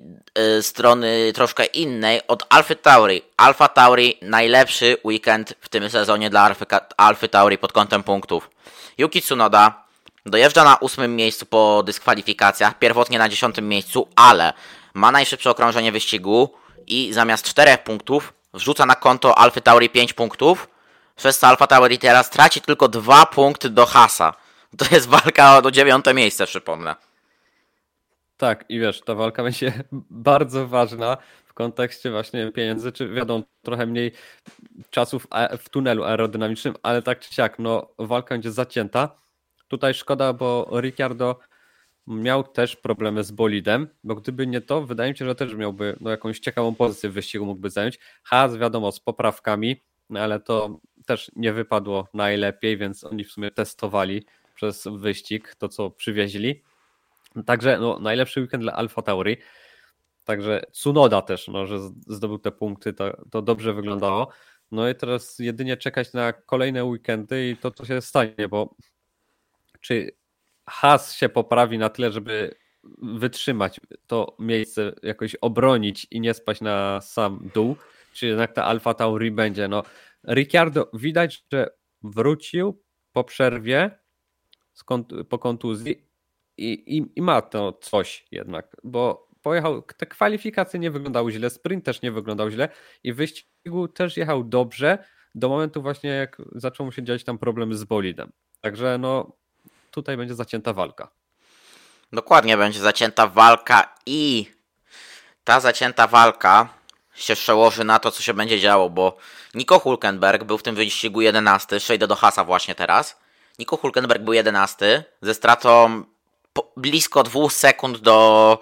y, 0.57 0.63
strony 0.63 1.31
troszkę 1.36 1.65
innej, 1.65 2.21
od 2.27 2.43
Alfy 2.49 2.75
Tauri. 2.75 3.21
Alfa 3.38 3.67
Tauri 3.67 4.17
najlepszy 4.21 4.97
weekend 5.03 5.53
w 5.61 5.69
tym 5.69 5.89
sezonie 5.89 6.29
dla 6.29 6.55
Alfy, 6.97 7.27
Tauri 7.27 7.57
pod 7.57 7.71
kątem 7.71 8.03
punktów. 8.03 8.49
Yuki 8.97 9.21
Tsunoda 9.21 9.84
dojeżdża 10.25 10.63
na 10.63 10.75
ósmym 10.75 11.15
miejscu 11.15 11.45
po 11.45 11.84
dyskwalifikacjach, 11.86 12.79
pierwotnie 12.79 13.19
na 13.19 13.29
dziesiątym 13.29 13.69
miejscu, 13.69 14.07
ale 14.15 14.53
ma 14.93 15.11
najszybsze 15.11 15.49
okrążenie 15.49 15.91
wyścigu 15.91 16.53
i 16.88 17.13
zamiast 17.13 17.45
czterech 17.45 17.84
punktów 17.84 18.34
wrzuca 18.53 18.86
na 18.86 18.95
konto 18.95 19.38
Alfy 19.38 19.61
Tauri 19.61 19.89
5 19.89 20.13
punktów, 20.13 20.67
przez 21.15 21.39
co 21.39 21.47
Alfa 21.47 21.67
Tauri 21.67 21.99
teraz 21.99 22.29
traci 22.29 22.61
tylko 22.61 22.88
dwa 22.88 23.25
punkty 23.25 23.69
do 23.69 23.86
Hasa. 23.86 24.43
To 24.78 24.95
jest 24.95 25.07
walka 25.07 25.57
o 25.57 25.71
dziewiąte 25.71 26.13
miejsce, 26.13 26.45
przypomnę. 26.45 26.95
Tak, 28.38 28.65
i 28.69 28.80
wiesz, 28.80 29.01
ta 29.01 29.15
walka 29.15 29.43
będzie 29.43 29.84
bardzo 30.09 30.67
ważna 30.67 31.17
w 31.45 31.53
kontekście 31.53 32.11
właśnie 32.11 32.51
pieniędzy, 32.51 32.91
czy 32.91 33.09
wiadomo, 33.09 33.43
trochę 33.61 33.86
mniej 33.86 34.11
czasów 34.89 35.28
w 35.59 35.69
tunelu 35.69 36.03
aerodynamicznym, 36.03 36.76
ale 36.84 37.01
tak 37.01 37.19
czy 37.19 37.34
siak, 37.34 37.59
no 37.59 37.88
walka 37.99 38.36
będzie 38.36 38.51
zacięta. 38.51 39.15
Tutaj 39.67 39.93
szkoda, 39.93 40.34
bo 40.34 40.69
Ricciardo 40.82 41.39
miał 42.07 42.43
też 42.43 42.76
problemy 42.76 43.24
z 43.24 43.32
bolidem, 43.32 43.88
bo 44.03 44.15
gdyby 44.15 44.47
nie 44.47 44.61
to, 44.61 44.82
wydaje 44.82 45.11
mi 45.11 45.17
się, 45.17 45.26
że 45.26 45.36
też 45.36 45.55
miałby 45.55 45.95
no, 46.01 46.09
jakąś 46.09 46.39
ciekawą 46.39 46.76
pozycję 46.76 47.09
w 47.09 47.13
wyścigu 47.13 47.45
mógłby 47.45 47.69
zająć. 47.69 47.99
Haas 48.24 48.57
wiadomo, 48.57 48.91
z 48.91 48.99
poprawkami, 48.99 49.82
no, 50.09 50.19
ale 50.19 50.39
to 50.39 50.80
też 51.05 51.32
nie 51.36 51.53
wypadło 51.53 52.07
najlepiej, 52.13 52.78
więc 52.78 53.03
oni 53.03 53.24
w 53.24 53.32
sumie 53.32 53.51
testowali 53.51 54.26
przez 54.64 54.88
wyścig 54.88 55.55
to, 55.55 55.70
co 55.70 55.89
przywieźli. 55.89 56.64
Także 57.45 57.78
no, 57.80 57.99
najlepszy 57.99 58.41
weekend 58.41 58.64
dla 58.64 58.74
Alfa 58.74 59.01
Tauri. 59.01 59.38
Także 60.24 60.61
Tsunoda 60.72 61.22
też, 61.22 61.47
no, 61.47 61.66
że 61.66 61.80
zdobył 62.07 62.39
te 62.39 62.51
punkty, 62.51 62.93
to, 62.93 63.26
to 63.32 63.41
dobrze 63.41 63.74
wyglądało. 63.74 64.30
No 64.72 64.89
i 64.89 64.95
teraz 64.95 65.39
jedynie 65.39 65.78
czekać 65.78 66.14
na 66.14 66.34
kolejne 66.34 66.86
weekendy 66.86 67.49
i 67.49 67.57
to, 67.57 67.72
co 67.72 67.86
się 67.86 68.01
stanie, 68.01 68.47
bo 68.49 68.76
czy 69.82 70.11
Has 70.70 71.14
się 71.14 71.30
poprawi 71.30 71.78
na 71.78 71.89
tyle, 71.89 72.11
żeby 72.11 72.55
wytrzymać 73.01 73.82
to 74.07 74.36
miejsce, 74.39 74.93
jakoś 75.03 75.36
obronić 75.36 76.07
i 76.11 76.22
nie 76.22 76.34
spać 76.34 76.61
na 76.61 77.01
sam 77.01 77.49
dół, 77.53 77.76
czy 78.14 78.28
jednak 78.28 78.53
ta 78.53 78.66
Alfa 78.66 78.93
Tauri 78.93 79.32
będzie. 79.32 79.68
No, 79.68 79.84
Ricciardo 80.28 80.89
widać, 80.93 81.45
że 81.51 81.70
wrócił 82.03 82.84
po 83.14 83.24
przerwie 83.24 84.03
po 85.30 85.39
kontuzji 85.39 86.07
i, 86.57 86.97
i, 86.97 87.11
i 87.15 87.21
ma 87.21 87.41
to 87.41 87.74
coś 87.82 88.26
jednak, 88.32 88.78
bo 88.84 89.28
pojechał, 89.41 89.82
te 89.82 90.05
kwalifikacje 90.05 90.80
nie 90.80 90.91
wyglądały 90.91 91.32
źle, 91.32 91.49
sprint 91.49 91.86
też 91.86 92.01
nie 92.01 92.11
wyglądał 92.11 92.49
źle 92.49 92.69
i 93.03 93.13
w 93.13 93.15
wyścigu 93.15 93.88
też 93.88 94.17
jechał 94.17 94.43
dobrze 94.43 94.97
do 95.36 95.49
momentu 95.49 95.82
właśnie 95.82 96.09
jak 96.09 96.41
zaczął 96.55 96.91
się 96.91 97.03
dziać 97.03 97.24
tam 97.24 97.38
problemy 97.38 97.76
z 97.76 97.84
bolidem. 97.84 98.32
Także 98.61 98.97
no 98.97 99.32
tutaj 99.91 100.17
będzie 100.17 100.36
zacięta 100.36 100.74
walka. 100.74 101.11
Dokładnie 102.13 102.57
będzie 102.57 102.80
zacięta 102.80 103.28
walka 103.28 103.95
i 104.05 104.51
ta 105.43 105.59
zacięta 105.59 106.07
walka 106.07 106.69
się 107.15 107.36
przełoży 107.36 107.84
na 107.84 107.99
to, 107.99 108.11
co 108.11 108.24
się 108.24 108.34
będzie 108.34 108.59
działo, 108.59 108.89
bo 108.89 109.17
Nico 109.53 109.80
Hulkenberg 109.80 110.43
był 110.43 110.57
w 110.57 110.63
tym 110.63 110.76
wyścigu 110.76 111.21
11, 111.21 111.80
przejdę 111.80 112.07
do 112.07 112.15
Hasa 112.15 112.43
właśnie 112.43 112.76
teraz. 112.76 113.22
Nico 113.60 113.78
Hulkenberg 113.78 114.22
był 114.22 114.34
11 114.34 115.04
ze 115.22 115.34
stratą 115.34 116.04
blisko 116.78 117.24
2 117.24 117.49
sekund 117.49 117.97
do 117.97 118.60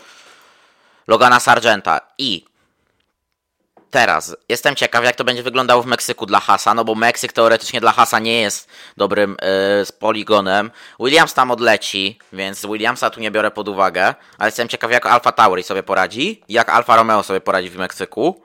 Logana 1.08 1.40
Sargenta 1.40 2.00
i 2.18 2.46
teraz 3.92 4.36
jestem 4.50 4.76
ciekaw, 4.76 5.04
jak 5.04 5.16
to 5.16 5.24
będzie 5.24 5.44
wyglądało 5.44 5.84
w 5.84 5.86
Meksyku 5.86 6.26
dla 6.26 6.40
Hasa, 6.40 6.74
no 6.74 6.86
bo 6.86 6.96
Meksyk 6.96 7.34
teoretycznie 7.34 7.82
dla 7.82 7.92
Hasa 7.92 8.20
nie 8.20 8.42
jest 8.42 8.70
dobrym 8.98 9.32
yy, 9.32 9.86
z 9.86 9.92
poligonem. 9.92 10.72
Williams 11.00 11.34
tam 11.34 11.52
odleci, 11.52 12.20
więc 12.34 12.66
Williamsa 12.66 13.10
tu 13.10 13.20
nie 13.20 13.32
biorę 13.32 13.52
pod 13.52 13.68
uwagę, 13.68 14.16
ale 14.38 14.48
jestem 14.48 14.68
ciekaw, 14.68 14.92
jak 14.92 15.06
Alfa 15.06 15.32
Tauri 15.32 15.64
sobie 15.64 15.84
poradzi, 15.84 16.44
jak 16.50 16.70
Alfa 16.70 16.96
Romeo 16.96 17.24
sobie 17.24 17.42
poradzi 17.42 17.70
w 17.70 17.78
Meksyku, 17.78 18.42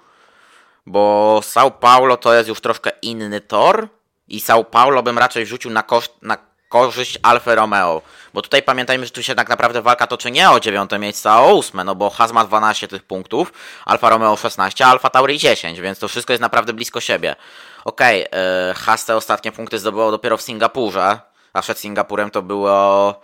bo 0.86 1.40
São 1.42 1.70
Paulo 1.70 2.16
to 2.16 2.34
jest 2.34 2.48
już 2.48 2.60
troszkę 2.60 2.90
inny 3.02 3.40
tor 3.40 3.88
i 4.28 4.40
São 4.40 4.64
Paulo 4.64 5.02
bym 5.02 5.18
raczej 5.18 5.44
wrzucił 5.44 5.70
na, 5.70 5.82
koszt, 5.82 6.12
na 6.22 6.36
korzyść 6.68 7.18
Alfa 7.22 7.54
Romeo. 7.54 8.02
Bo 8.34 8.42
tutaj 8.42 8.62
pamiętajmy, 8.62 9.04
że 9.04 9.10
tu 9.10 9.22
się 9.22 9.34
tak 9.34 9.48
naprawdę 9.48 9.82
walka 9.82 10.06
toczy 10.06 10.30
nie 10.30 10.50
o 10.50 10.60
dziewiąte 10.60 10.98
miejsce, 10.98 11.30
a 11.30 11.40
o 11.40 11.54
ósme, 11.54 11.84
no 11.84 11.94
bo 11.94 12.10
Haas 12.10 12.32
ma 12.32 12.44
12 12.44 12.88
tych 12.88 13.02
punktów, 13.02 13.52
Alfa 13.84 14.10
Romeo 14.10 14.36
16, 14.36 14.86
a 14.86 14.88
Alfa 14.88 15.10
Tauri 15.10 15.38
10, 15.38 15.80
więc 15.80 15.98
to 15.98 16.08
wszystko 16.08 16.32
jest 16.32 16.40
naprawdę 16.40 16.72
blisko 16.72 17.00
siebie. 17.00 17.36
Okej, 17.84 18.28
okay, 18.28 18.40
yy, 18.68 18.74
Haas 18.74 19.04
te 19.04 19.16
ostatnie 19.16 19.52
punkty 19.52 19.78
zdobyło 19.78 20.10
dopiero 20.10 20.36
w 20.36 20.42
Singapurze, 20.42 21.20
a 21.52 21.62
przed 21.62 21.78
Singapurem 21.78 22.30
to 22.30 22.42
było 22.42 23.14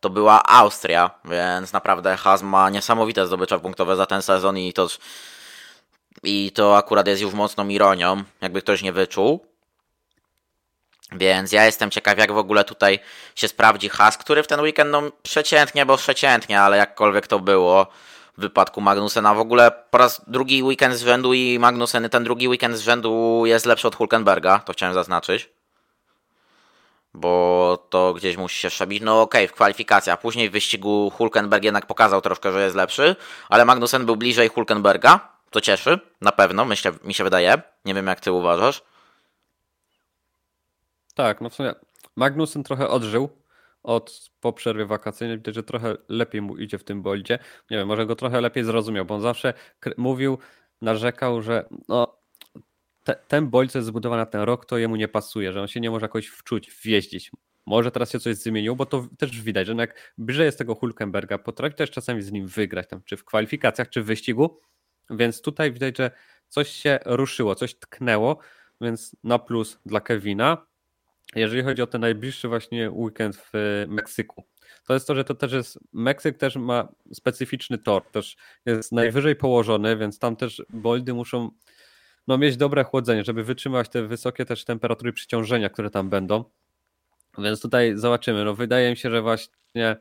to 0.00 0.10
była 0.10 0.42
Austria, 0.42 1.10
więc 1.24 1.72
naprawdę 1.72 2.16
Haas 2.16 2.42
ma 2.42 2.70
niesamowite 2.70 3.26
zdobycze 3.26 3.58
punktowe 3.58 3.96
za 3.96 4.06
ten 4.06 4.22
sezon 4.22 4.58
i 4.58 4.72
to 4.72 4.88
i 6.22 6.52
to 6.54 6.76
akurat 6.76 7.06
jest 7.06 7.22
już 7.22 7.32
mocną 7.32 7.68
ironią, 7.68 8.22
jakby 8.40 8.62
ktoś 8.62 8.82
nie 8.82 8.92
wyczuł. 8.92 9.51
Więc 11.14 11.52
ja 11.52 11.64
jestem 11.64 11.90
ciekaw, 11.90 12.18
jak 12.18 12.32
w 12.32 12.38
ogóle 12.38 12.64
tutaj 12.64 12.98
się 13.34 13.48
sprawdzi 13.48 13.88
Has, 13.88 14.18
który 14.18 14.42
w 14.42 14.46
ten 14.46 14.60
weekend, 14.60 14.90
no 14.90 15.02
przeciętnie, 15.22 15.86
bo 15.86 15.96
przeciętnie, 15.96 16.60
ale 16.60 16.76
jakkolwiek 16.76 17.26
to 17.26 17.38
było 17.38 17.86
w 18.38 18.40
wypadku 18.40 18.80
Magnusena. 18.80 19.34
W 19.34 19.38
ogóle 19.38 19.70
po 19.90 19.98
raz 19.98 20.22
drugi 20.26 20.62
weekend 20.62 20.94
z 20.94 21.02
rzędu 21.02 21.34
i 21.34 21.58
Magnusen 21.58 22.08
ten 22.08 22.24
drugi 22.24 22.48
weekend 22.48 22.76
z 22.76 22.80
rzędu 22.80 23.42
jest 23.46 23.66
lepszy 23.66 23.88
od 23.88 23.96
Hulkenberga, 23.96 24.58
to 24.58 24.72
chciałem 24.72 24.94
zaznaczyć. 24.94 25.50
Bo 27.14 27.86
to 27.90 28.14
gdzieś 28.14 28.36
musi 28.36 28.60
się 28.60 28.68
przebić. 28.68 29.02
No 29.02 29.22
okej, 29.22 29.44
okay, 29.44 29.48
w 29.48 29.52
kwalifikacjach. 29.52 30.20
Później 30.20 30.50
w 30.50 30.52
wyścigu 30.52 31.10
Hulkenberg 31.10 31.64
jednak 31.64 31.86
pokazał 31.86 32.20
troszkę, 32.20 32.52
że 32.52 32.64
jest 32.64 32.76
lepszy, 32.76 33.16
ale 33.48 33.64
Magnusen 33.64 34.06
był 34.06 34.16
bliżej 34.16 34.48
Hulkenberga. 34.48 35.28
To 35.50 35.60
cieszy, 35.60 36.00
na 36.20 36.32
pewno, 36.32 36.64
myślę, 36.64 36.92
mi 37.04 37.14
się 37.14 37.24
wydaje. 37.24 37.62
Nie 37.84 37.94
wiem, 37.94 38.06
jak 38.06 38.20
ty 38.20 38.32
uważasz. 38.32 38.82
Tak, 41.14 41.40
no 41.40 41.50
w 41.50 41.54
sumie 41.54 41.72
Magnussen 42.16 42.62
trochę 42.62 42.88
odżył 42.88 43.28
od 43.82 44.30
po 44.40 44.52
przerwie 44.52 44.86
wakacyjnej. 44.86 45.38
Widać, 45.38 45.54
że 45.54 45.62
trochę 45.62 45.96
lepiej 46.08 46.42
mu 46.42 46.56
idzie 46.56 46.78
w 46.78 46.84
tym 46.84 47.02
boldzie. 47.02 47.38
Nie 47.70 47.76
wiem, 47.76 47.88
może 47.88 48.06
go 48.06 48.16
trochę 48.16 48.40
lepiej 48.40 48.64
zrozumiał, 48.64 49.04
bo 49.04 49.14
on 49.14 49.20
zawsze 49.20 49.54
mówił, 49.96 50.38
narzekał, 50.80 51.42
że 51.42 51.68
no, 51.88 52.16
te, 53.04 53.16
ten 53.28 53.50
bolt, 53.50 53.72
co 53.72 53.78
jest 53.78 53.88
zbudowany 53.88 54.22
na 54.22 54.26
ten 54.26 54.40
rok, 54.40 54.66
to 54.66 54.78
jemu 54.78 54.96
nie 54.96 55.08
pasuje, 55.08 55.52
że 55.52 55.60
on 55.60 55.68
się 55.68 55.80
nie 55.80 55.90
może 55.90 56.04
jakoś 56.04 56.26
wczuć, 56.26 56.70
wjeździć. 56.82 57.30
Może 57.66 57.90
teraz 57.90 58.10
się 58.10 58.20
coś 58.20 58.36
zmieniło, 58.36 58.76
bo 58.76 58.86
to 58.86 59.06
też 59.18 59.40
widać, 59.40 59.66
że 59.66 59.74
jak 59.74 60.14
bliżej 60.18 60.46
jest 60.46 60.58
tego 60.58 60.74
Hulkenberga, 60.74 61.38
potrafi 61.38 61.76
też 61.76 61.90
czasami 61.90 62.22
z 62.22 62.32
nim 62.32 62.46
wygrać, 62.46 62.88
tam, 62.88 63.02
czy 63.04 63.16
w 63.16 63.24
kwalifikacjach, 63.24 63.88
czy 63.88 64.02
w 64.02 64.06
wyścigu, 64.06 64.60
więc 65.10 65.42
tutaj 65.42 65.72
widać, 65.72 65.98
że 65.98 66.10
coś 66.48 66.68
się 66.68 66.98
ruszyło, 67.04 67.54
coś 67.54 67.74
tknęło, 67.74 68.38
więc 68.80 69.16
na 69.24 69.38
plus 69.38 69.78
dla 69.86 70.00
Kevina 70.00 70.66
jeżeli 71.34 71.62
chodzi 71.62 71.82
o 71.82 71.86
ten 71.86 72.00
najbliższy 72.00 72.48
właśnie 72.48 72.90
weekend 72.90 73.36
w 73.36 73.84
Meksyku. 73.88 74.44
To 74.86 74.94
jest 74.94 75.06
to, 75.06 75.14
że 75.14 75.24
to 75.24 75.34
też 75.34 75.52
jest, 75.52 75.78
Meksyk 75.92 76.38
też 76.38 76.56
ma 76.56 76.88
specyficzny 77.12 77.78
tor, 77.78 78.02
też 78.10 78.36
jest 78.66 78.92
najwyżej 78.92 79.36
położony, 79.36 79.96
więc 79.96 80.18
tam 80.18 80.36
też 80.36 80.62
boldy 80.70 81.14
muszą 81.14 81.50
no, 82.28 82.38
mieć 82.38 82.56
dobre 82.56 82.84
chłodzenie, 82.84 83.24
żeby 83.24 83.44
wytrzymać 83.44 83.88
te 83.88 84.02
wysokie 84.02 84.44
też 84.44 84.64
temperatury 84.64 85.12
przyciążenia, 85.12 85.70
które 85.70 85.90
tam 85.90 86.10
będą. 86.10 86.44
Więc 87.38 87.60
tutaj 87.60 87.92
zobaczymy. 87.96 88.44
No, 88.44 88.54
wydaje 88.54 88.90
mi 88.90 88.96
się, 88.96 89.10
że 89.10 89.22
właśnie 89.22 89.96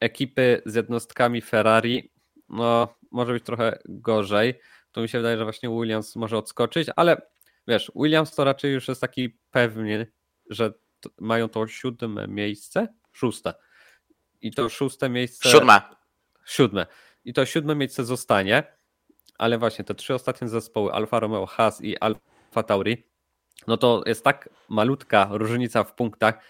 ekipy 0.00 0.62
z 0.66 0.74
jednostkami 0.74 1.42
Ferrari 1.42 2.12
no, 2.48 2.94
może 3.10 3.32
być 3.32 3.44
trochę 3.44 3.78
gorzej. 3.84 4.60
To 4.92 5.00
mi 5.00 5.08
się 5.08 5.18
wydaje, 5.18 5.38
że 5.38 5.44
właśnie 5.44 5.68
Williams 5.68 6.16
może 6.16 6.38
odskoczyć, 6.38 6.88
ale 6.96 7.22
wiesz, 7.68 7.92
Williams 7.96 8.34
to 8.34 8.44
raczej 8.44 8.72
już 8.72 8.88
jest 8.88 9.00
taki 9.00 9.38
pewny, 9.50 10.06
że 10.50 10.72
mają 11.18 11.48
to 11.48 11.66
siódme 11.66 12.28
miejsce, 12.28 12.88
szóste. 13.12 13.54
I 14.40 14.50
to 14.50 14.68
szóste 14.68 15.08
miejsce. 15.08 15.48
Siódme. 15.48 15.80
Siódme. 16.46 16.86
I 17.24 17.32
to 17.32 17.46
siódme 17.46 17.74
miejsce 17.74 18.04
zostanie, 18.04 18.62
ale 19.38 19.58
właśnie 19.58 19.84
te 19.84 19.94
trzy 19.94 20.14
ostatnie 20.14 20.48
zespoły, 20.48 20.92
Alfa 20.92 21.20
Romeo, 21.20 21.46
Haas 21.46 21.80
i 21.80 21.98
Alfa 21.98 22.62
Tauri, 22.66 23.06
no 23.66 23.76
to 23.76 24.02
jest 24.06 24.24
tak 24.24 24.48
malutka 24.68 25.28
różnica 25.30 25.84
w 25.84 25.94
punktach, 25.94 26.40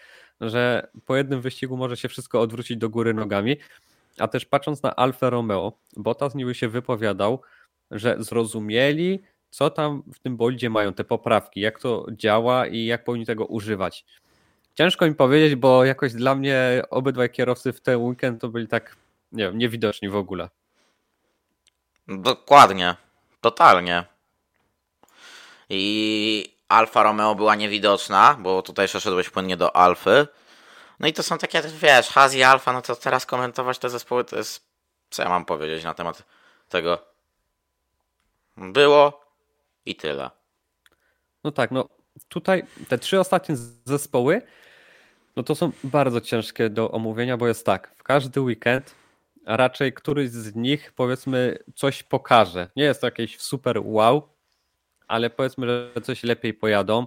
że 0.41 0.91
po 1.07 1.17
jednym 1.17 1.41
wyścigu 1.41 1.77
może 1.77 1.97
się 1.97 2.09
wszystko 2.09 2.41
odwrócić 2.41 2.77
do 2.77 2.91
góry 2.91 3.15
nogami. 3.15 3.57
A 4.19 4.29
też 4.29 4.45
patrząc 4.45 4.83
na 4.83 4.97
Alfa 4.97 5.31
Romeo, 5.31 5.73
Bottas 5.97 6.35
niby 6.35 6.55
się 6.55 6.69
wypowiadał, 6.69 7.41
że 7.91 8.17
zrozumieli, 8.19 9.23
co 9.57 9.71
tam 9.71 10.03
w 10.15 10.19
tym 10.19 10.37
boldzie 10.37 10.71
mają, 10.71 10.93
te 10.93 11.05
poprawki, 11.05 11.61
jak 11.61 11.81
to 11.81 12.07
działa 12.11 12.67
i 12.67 12.85
jak 12.85 13.05
powinni 13.05 13.27
tego 13.27 13.47
używać. 13.47 14.05
ciężko 14.75 15.07
mi 15.07 15.15
powiedzieć, 15.15 15.55
bo 15.55 15.85
jakoś 15.85 16.13
dla 16.13 16.35
mnie 16.35 16.83
obydwaj 16.91 17.31
kierowcy 17.31 17.73
w 17.73 17.81
ten 17.81 17.97
weekend 17.97 18.41
to 18.41 18.49
byli 18.49 18.69
tak, 18.69 18.97
nie 19.33 19.45
wiem, 19.45 19.59
niewidoczni 19.59 20.09
w 20.09 20.17
ogóle. 20.17 20.49
Dokładnie. 22.09 22.97
Totalnie. 23.41 24.05
I 25.69 26.55
Alfa 26.69 27.03
Romeo 27.03 27.35
była 27.35 27.55
niewidoczna, 27.55 28.37
bo 28.41 28.63
tutaj 28.63 28.87
przeszedłeś 28.87 29.31
płynnie 29.31 29.57
do 29.57 29.77
Alfy. 29.77 30.27
No 31.01 31.09
i 31.09 31.13
to 31.13 31.23
są 31.23 31.39
takie, 31.39 31.63
wiesz, 31.63 32.09
Haas 32.09 32.35
i 32.35 32.43
Alfa, 32.43 32.73
no 32.73 32.83
to 32.83 32.97
teraz 32.97 33.27
komentować 33.27 33.79
te 33.79 33.91
zespoły 33.91 34.25
to 34.25 34.37
jest... 34.37 34.67
Co 35.11 35.23
ja 35.23 35.29
mam 35.29 35.45
powiedzieć 35.45 35.85
na 35.85 35.95
temat 35.95 36.23
tego? 36.69 36.99
Było 38.57 39.26
i 39.87 39.95
tyle. 39.95 40.31
No 41.45 41.53
tak, 41.53 41.71
no 41.71 41.89
tutaj 42.29 42.63
te 42.89 42.99
trzy 42.99 43.21
ostatnie 43.21 43.57
zespoły, 43.85 44.43
no 45.37 45.43
to 45.43 45.55
są 45.55 45.73
bardzo 45.85 46.21
ciężkie 46.21 46.71
do 46.71 46.91
omówienia, 46.91 47.37
bo 47.37 47.49
jest 47.49 47.67
tak, 47.67 47.95
w 47.97 48.03
każdy 48.03 48.41
weekend 48.41 48.95
raczej 49.47 49.93
któryś 49.93 50.31
z 50.31 50.55
nich 50.55 50.93
powiedzmy 50.93 51.59
coś 51.75 52.03
pokaże. 52.03 52.71
Nie 52.77 52.85
jest 52.85 53.01
to 53.01 53.07
jakieś 53.07 53.39
super 53.39 53.81
wow, 53.85 54.29
ale 55.09 55.31
powiedzmy, 55.31 55.67
że 55.67 56.01
coś 56.03 56.23
lepiej 56.23 56.55
pojadą. 56.55 57.07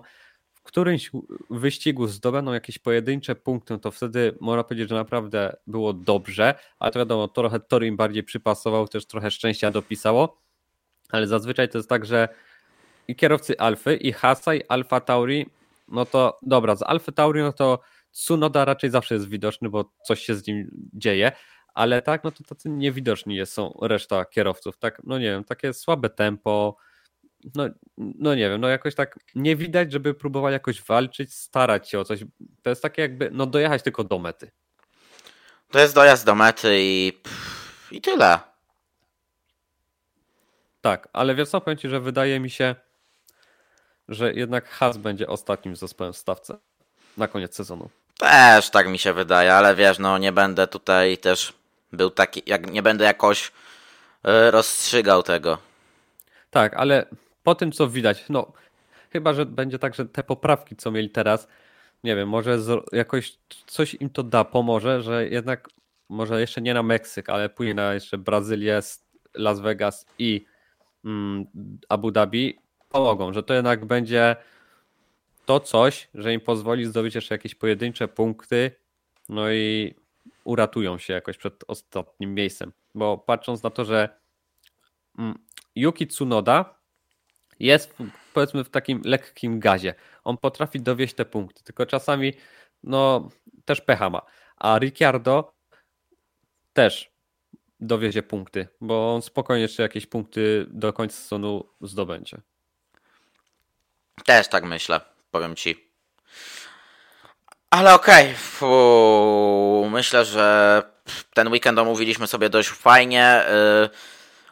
W 0.53 0.61
którymś 0.61 1.11
wyścigu 1.49 2.07
zdobędą 2.07 2.53
jakieś 2.53 2.79
pojedyncze 2.79 3.35
punkty, 3.35 3.73
no 3.73 3.79
to 3.79 3.91
wtedy 3.91 4.37
można 4.39 4.63
powiedzieć, 4.63 4.89
że 4.89 4.95
naprawdę 4.95 5.55
było 5.67 5.93
dobrze, 5.93 6.55
ale 6.79 6.91
to 6.91 6.99
wiadomo, 6.99 7.27
trochę 7.27 7.59
tor 7.59 7.83
im 7.83 7.97
bardziej 7.97 8.23
przypasował, 8.23 8.87
też 8.87 9.05
trochę 9.05 9.31
szczęścia 9.31 9.71
dopisało, 9.71 10.41
ale 11.09 11.27
zazwyczaj 11.27 11.69
to 11.69 11.77
jest 11.77 11.89
tak, 11.89 12.05
że 12.05 12.29
i 13.09 13.15
kierowcy 13.15 13.59
Alfy, 13.59 13.95
i 13.95 14.11
Hasa, 14.11 14.55
i 14.55 14.61
Alfa 14.67 14.99
Tauri, 14.99 15.45
no 15.87 16.05
to 16.05 16.37
dobra, 16.41 16.75
z 16.75 16.83
Alfa 16.83 17.11
Tauri, 17.11 17.41
no 17.41 17.53
to 17.53 17.79
Tsunoda 18.11 18.65
raczej 18.65 18.89
zawsze 18.89 19.15
jest 19.15 19.29
widoczny, 19.29 19.69
bo 19.69 19.91
coś 20.05 20.19
się 20.19 20.35
z 20.35 20.47
nim 20.47 20.71
dzieje, 20.93 21.31
ale 21.73 22.01
tak, 22.01 22.23
no 22.23 22.31
to 22.31 22.43
tacy 22.43 22.69
niewidoczni 22.69 23.35
jest, 23.35 23.53
są 23.53 23.79
reszta 23.81 24.25
kierowców, 24.25 24.77
tak, 24.77 25.01
no 25.03 25.17
nie 25.19 25.25
wiem, 25.25 25.43
takie 25.43 25.73
słabe 25.73 26.09
tempo, 26.09 26.77
no, 27.55 27.69
no 27.97 28.35
nie 28.35 28.49
wiem, 28.49 28.61
no 28.61 28.67
jakoś 28.67 28.95
tak 28.95 29.19
nie 29.35 29.55
widać, 29.55 29.91
żeby 29.91 30.13
próbować 30.13 30.53
jakoś 30.53 30.83
walczyć, 30.83 31.33
starać 31.33 31.89
się 31.89 31.99
o 31.99 32.03
coś, 32.03 32.23
to 32.61 32.69
jest 32.69 32.81
takie 32.81 33.01
jakby, 33.01 33.29
no 33.31 33.45
dojechać 33.45 33.83
tylko 33.83 34.03
do 34.03 34.19
mety. 34.19 34.51
To 35.71 35.79
jest 35.79 35.95
dojazd 35.95 36.25
do 36.25 36.35
mety 36.35 36.77
i, 36.79 37.13
i 37.91 38.01
tyle. 38.01 38.39
Tak, 40.81 41.09
ale 41.13 41.35
wiesz 41.35 41.49
co, 41.49 41.61
powiem 41.61 41.77
Ci, 41.77 41.89
że 41.89 41.99
wydaje 41.99 42.39
mi 42.39 42.49
się, 42.49 42.75
że 44.09 44.33
jednak 44.33 44.69
Haas 44.69 44.97
będzie 44.97 45.27
ostatnim 45.27 45.75
zespołem 45.75 46.13
w 46.13 46.17
stawce 46.17 46.57
na 47.17 47.27
koniec 47.27 47.55
sezonu. 47.55 47.89
Też 48.17 48.69
tak 48.69 48.87
mi 48.87 48.99
się 48.99 49.13
wydaje, 49.13 49.53
ale 49.53 49.75
wiesz, 49.75 49.99
no 49.99 50.17
nie 50.17 50.31
będę 50.31 50.67
tutaj 50.67 51.17
też 51.17 51.53
był 51.91 52.09
taki, 52.09 52.43
jak 52.45 52.71
nie 52.71 52.83
będę 52.83 53.05
jakoś 53.05 53.51
yy, 54.23 54.51
rozstrzygał 54.51 55.23
tego. 55.23 55.57
Tak, 56.51 56.73
ale 56.73 57.05
po 57.43 57.55
tym 57.55 57.71
co 57.71 57.87
widać, 57.87 58.25
no 58.29 58.51
chyba, 59.09 59.33
że 59.33 59.45
będzie 59.45 59.79
tak, 59.79 59.95
że 59.95 60.05
te 60.05 60.23
poprawki, 60.23 60.75
co 60.75 60.91
mieli 60.91 61.09
teraz, 61.09 61.47
nie 62.03 62.15
wiem, 62.15 62.29
może 62.29 62.57
jakoś 62.91 63.37
coś 63.65 63.93
im 63.93 64.09
to 64.09 64.23
da, 64.23 64.45
pomoże, 64.45 65.01
że 65.01 65.27
jednak 65.27 65.69
może 66.09 66.41
jeszcze 66.41 66.61
nie 66.61 66.73
na 66.73 66.83
Meksyk, 66.83 67.29
ale 67.29 67.49
później 67.49 67.75
na 67.75 67.93
jeszcze 67.93 68.17
Brazylię, 68.17 68.79
Las 69.33 69.59
Vegas 69.59 70.05
i 70.19 70.45
mm, 71.05 71.45
Abu 71.89 72.11
Dhabi 72.11 72.59
pomogą, 72.89 73.33
że 73.33 73.43
to 73.43 73.53
jednak 73.53 73.85
będzie 73.85 74.35
to 75.45 75.59
coś, 75.59 76.09
że 76.13 76.33
im 76.33 76.41
pozwoli 76.41 76.85
zdobyć 76.85 77.15
jeszcze 77.15 77.35
jakieś 77.35 77.55
pojedyncze 77.55 78.07
punkty, 78.07 78.71
no 79.29 79.51
i 79.51 79.95
uratują 80.43 80.97
się 80.97 81.13
jakoś 81.13 81.37
przed 81.37 81.63
ostatnim 81.67 82.33
miejscem. 82.33 82.71
Bo 82.95 83.17
patrząc 83.17 83.63
na 83.63 83.69
to, 83.69 83.85
że 83.85 84.09
mm, 85.19 85.39
Yuki 85.75 86.07
Tsunoda 86.07 86.79
jest 87.59 87.95
powiedzmy 88.33 88.63
w 88.63 88.69
takim 88.69 89.01
lekkim 89.05 89.59
gazie. 89.59 89.93
On 90.23 90.37
potrafi 90.37 90.81
dowieść 90.81 91.13
te 91.13 91.25
punkty, 91.25 91.63
tylko 91.63 91.85
czasami 91.85 92.33
no 92.83 93.29
też 93.65 93.81
pecha 93.81 94.09
ma. 94.09 94.21
A 94.57 94.79
Ricciardo 94.79 95.53
też 96.73 97.11
dowiezie 97.79 98.23
punkty, 98.23 98.67
bo 98.81 99.15
on 99.15 99.21
spokojnie 99.21 99.61
jeszcze 99.61 99.83
jakieś 99.83 100.05
punkty 100.05 100.65
do 100.69 100.93
końca 100.93 101.15
sezonu 101.15 101.69
zdobędzie. 101.81 102.41
Też 104.25 104.47
tak 104.47 104.63
myślę, 104.63 105.01
powiem 105.31 105.55
ci. 105.55 105.89
Ale 107.69 107.93
okej, 107.93 108.35
okay. 108.61 109.89
myślę, 109.89 110.25
że 110.25 110.83
ten 111.33 111.47
weekend 111.47 111.79
omówiliśmy 111.79 112.27
sobie 112.27 112.49
dość 112.49 112.69
fajnie. 112.69 113.45
Y, 113.85 113.89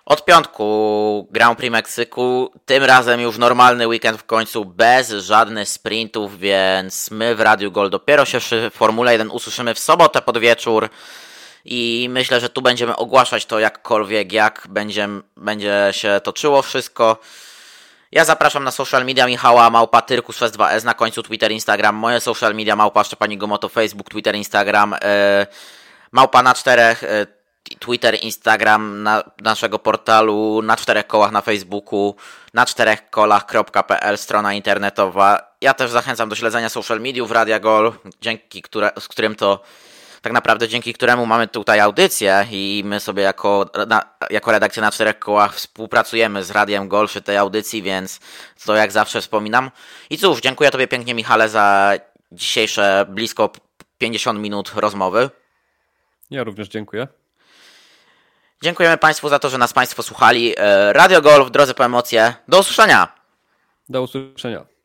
od 0.05 0.25
piątku 0.25 1.27
Grand 1.31 1.57
Prix 1.57 1.71
Meksyku, 1.71 2.51
tym 2.65 2.83
razem 2.83 3.21
już 3.21 3.37
normalny 3.37 3.87
weekend 3.87 4.19
w 4.19 4.23
końcu, 4.23 4.65
bez 4.65 5.09
żadnych 5.09 5.69
sprintów, 5.69 6.39
więc 6.39 7.11
my 7.11 7.35
w 7.35 7.41
Radiu 7.41 7.71
Gol 7.71 7.89
dopiero 7.89 8.25
się 8.25 8.39
w 8.39 8.73
Formule 8.73 9.11
1 9.11 9.31
usłyszymy 9.31 9.73
w 9.73 9.79
sobotę 9.79 10.21
pod 10.21 10.37
wieczór 10.37 10.89
i 11.65 12.07
myślę, 12.11 12.39
że 12.39 12.49
tu 12.49 12.61
będziemy 12.61 12.95
ogłaszać 12.95 13.45
to 13.45 13.59
jakkolwiek, 13.59 14.31
jak 14.31 14.67
będzie, 14.69 15.09
będzie 15.37 15.89
się 15.91 16.21
toczyło 16.23 16.61
wszystko. 16.61 17.17
Ja 18.11 18.25
zapraszam 18.25 18.63
na 18.63 18.71
social 18.71 19.05
media 19.05 19.27
Michała 19.27 19.69
Małpa 19.69 20.01
Tyrkus 20.01 20.37
62S 20.37 20.85
na 20.85 20.93
końcu 20.93 21.23
Twitter, 21.23 21.51
Instagram. 21.51 21.95
Moje 21.95 22.19
social 22.19 22.55
media 22.55 22.75
Małpa 22.75 23.03
Szczepani 23.03 23.37
Gomoto, 23.37 23.69
Facebook, 23.69 24.09
Twitter, 24.09 24.35
Instagram. 24.35 24.95
E, 25.01 25.47
małpa 26.11 26.43
na 26.43 26.53
czterech, 26.53 27.03
e, 27.03 27.27
Twitter, 27.79 28.17
Instagram 28.21 29.03
na, 29.03 29.23
naszego 29.41 29.79
portalu, 29.79 30.61
na 30.61 30.77
czterech 30.77 31.07
kołach 31.07 31.31
na 31.31 31.41
Facebooku, 31.41 32.15
na 32.53 32.65
czterech 32.65 33.09
kolach.pl, 33.09 34.17
strona 34.17 34.53
internetowa. 34.53 35.55
Ja 35.61 35.73
też 35.73 35.91
zachęcam 35.91 36.29
do 36.29 36.35
śledzenia 36.35 36.69
social 36.69 37.01
mediów 37.01 37.31
Radia 37.31 37.59
Gol, 37.59 37.93
dzięki 38.21 38.61
które, 38.61 38.91
z 38.99 39.07
którym 39.07 39.35
to 39.35 39.61
tak 40.21 40.33
naprawdę 40.33 40.67
dzięki 40.67 40.93
któremu 40.93 41.25
mamy 41.25 41.47
tutaj 41.47 41.79
audycję 41.79 42.47
i 42.51 42.83
my 42.85 42.99
sobie 42.99 43.23
jako, 43.23 43.69
na, 43.87 44.01
jako 44.29 44.51
redakcja 44.51 44.81
na 44.81 44.91
czterech 44.91 45.19
kołach 45.19 45.55
współpracujemy 45.55 46.43
z 46.43 46.51
Radiem 46.51 46.87
Gol 46.87 47.07
przy 47.07 47.21
tej 47.21 47.37
audycji, 47.37 47.81
więc 47.81 48.19
to 48.65 48.75
jak 48.75 48.91
zawsze 48.91 49.21
wspominam. 49.21 49.71
I 50.09 50.17
cóż, 50.17 50.41
dziękuję 50.41 50.71
Tobie 50.71 50.87
pięknie 50.87 51.13
Michale 51.13 51.49
za 51.49 51.93
dzisiejsze 52.31 53.05
blisko 53.09 53.49
50 53.97 54.39
minut 54.39 54.71
rozmowy. 54.75 55.29
Ja 56.31 56.43
również 56.43 56.67
dziękuję. 56.67 57.07
Dziękujemy 58.63 58.97
Państwu 58.97 59.29
za 59.29 59.39
to, 59.39 59.49
że 59.49 59.57
nas 59.57 59.73
Państwo 59.73 60.03
słuchali. 60.03 60.53
E, 60.57 60.93
Radio 60.93 61.21
Golf, 61.21 61.51
drodzy 61.51 61.73
po 61.73 61.85
emocje. 61.85 62.33
Do 62.47 62.59
usłyszenia. 62.59 63.07
Do 63.89 64.01
usłyszenia. 64.01 64.76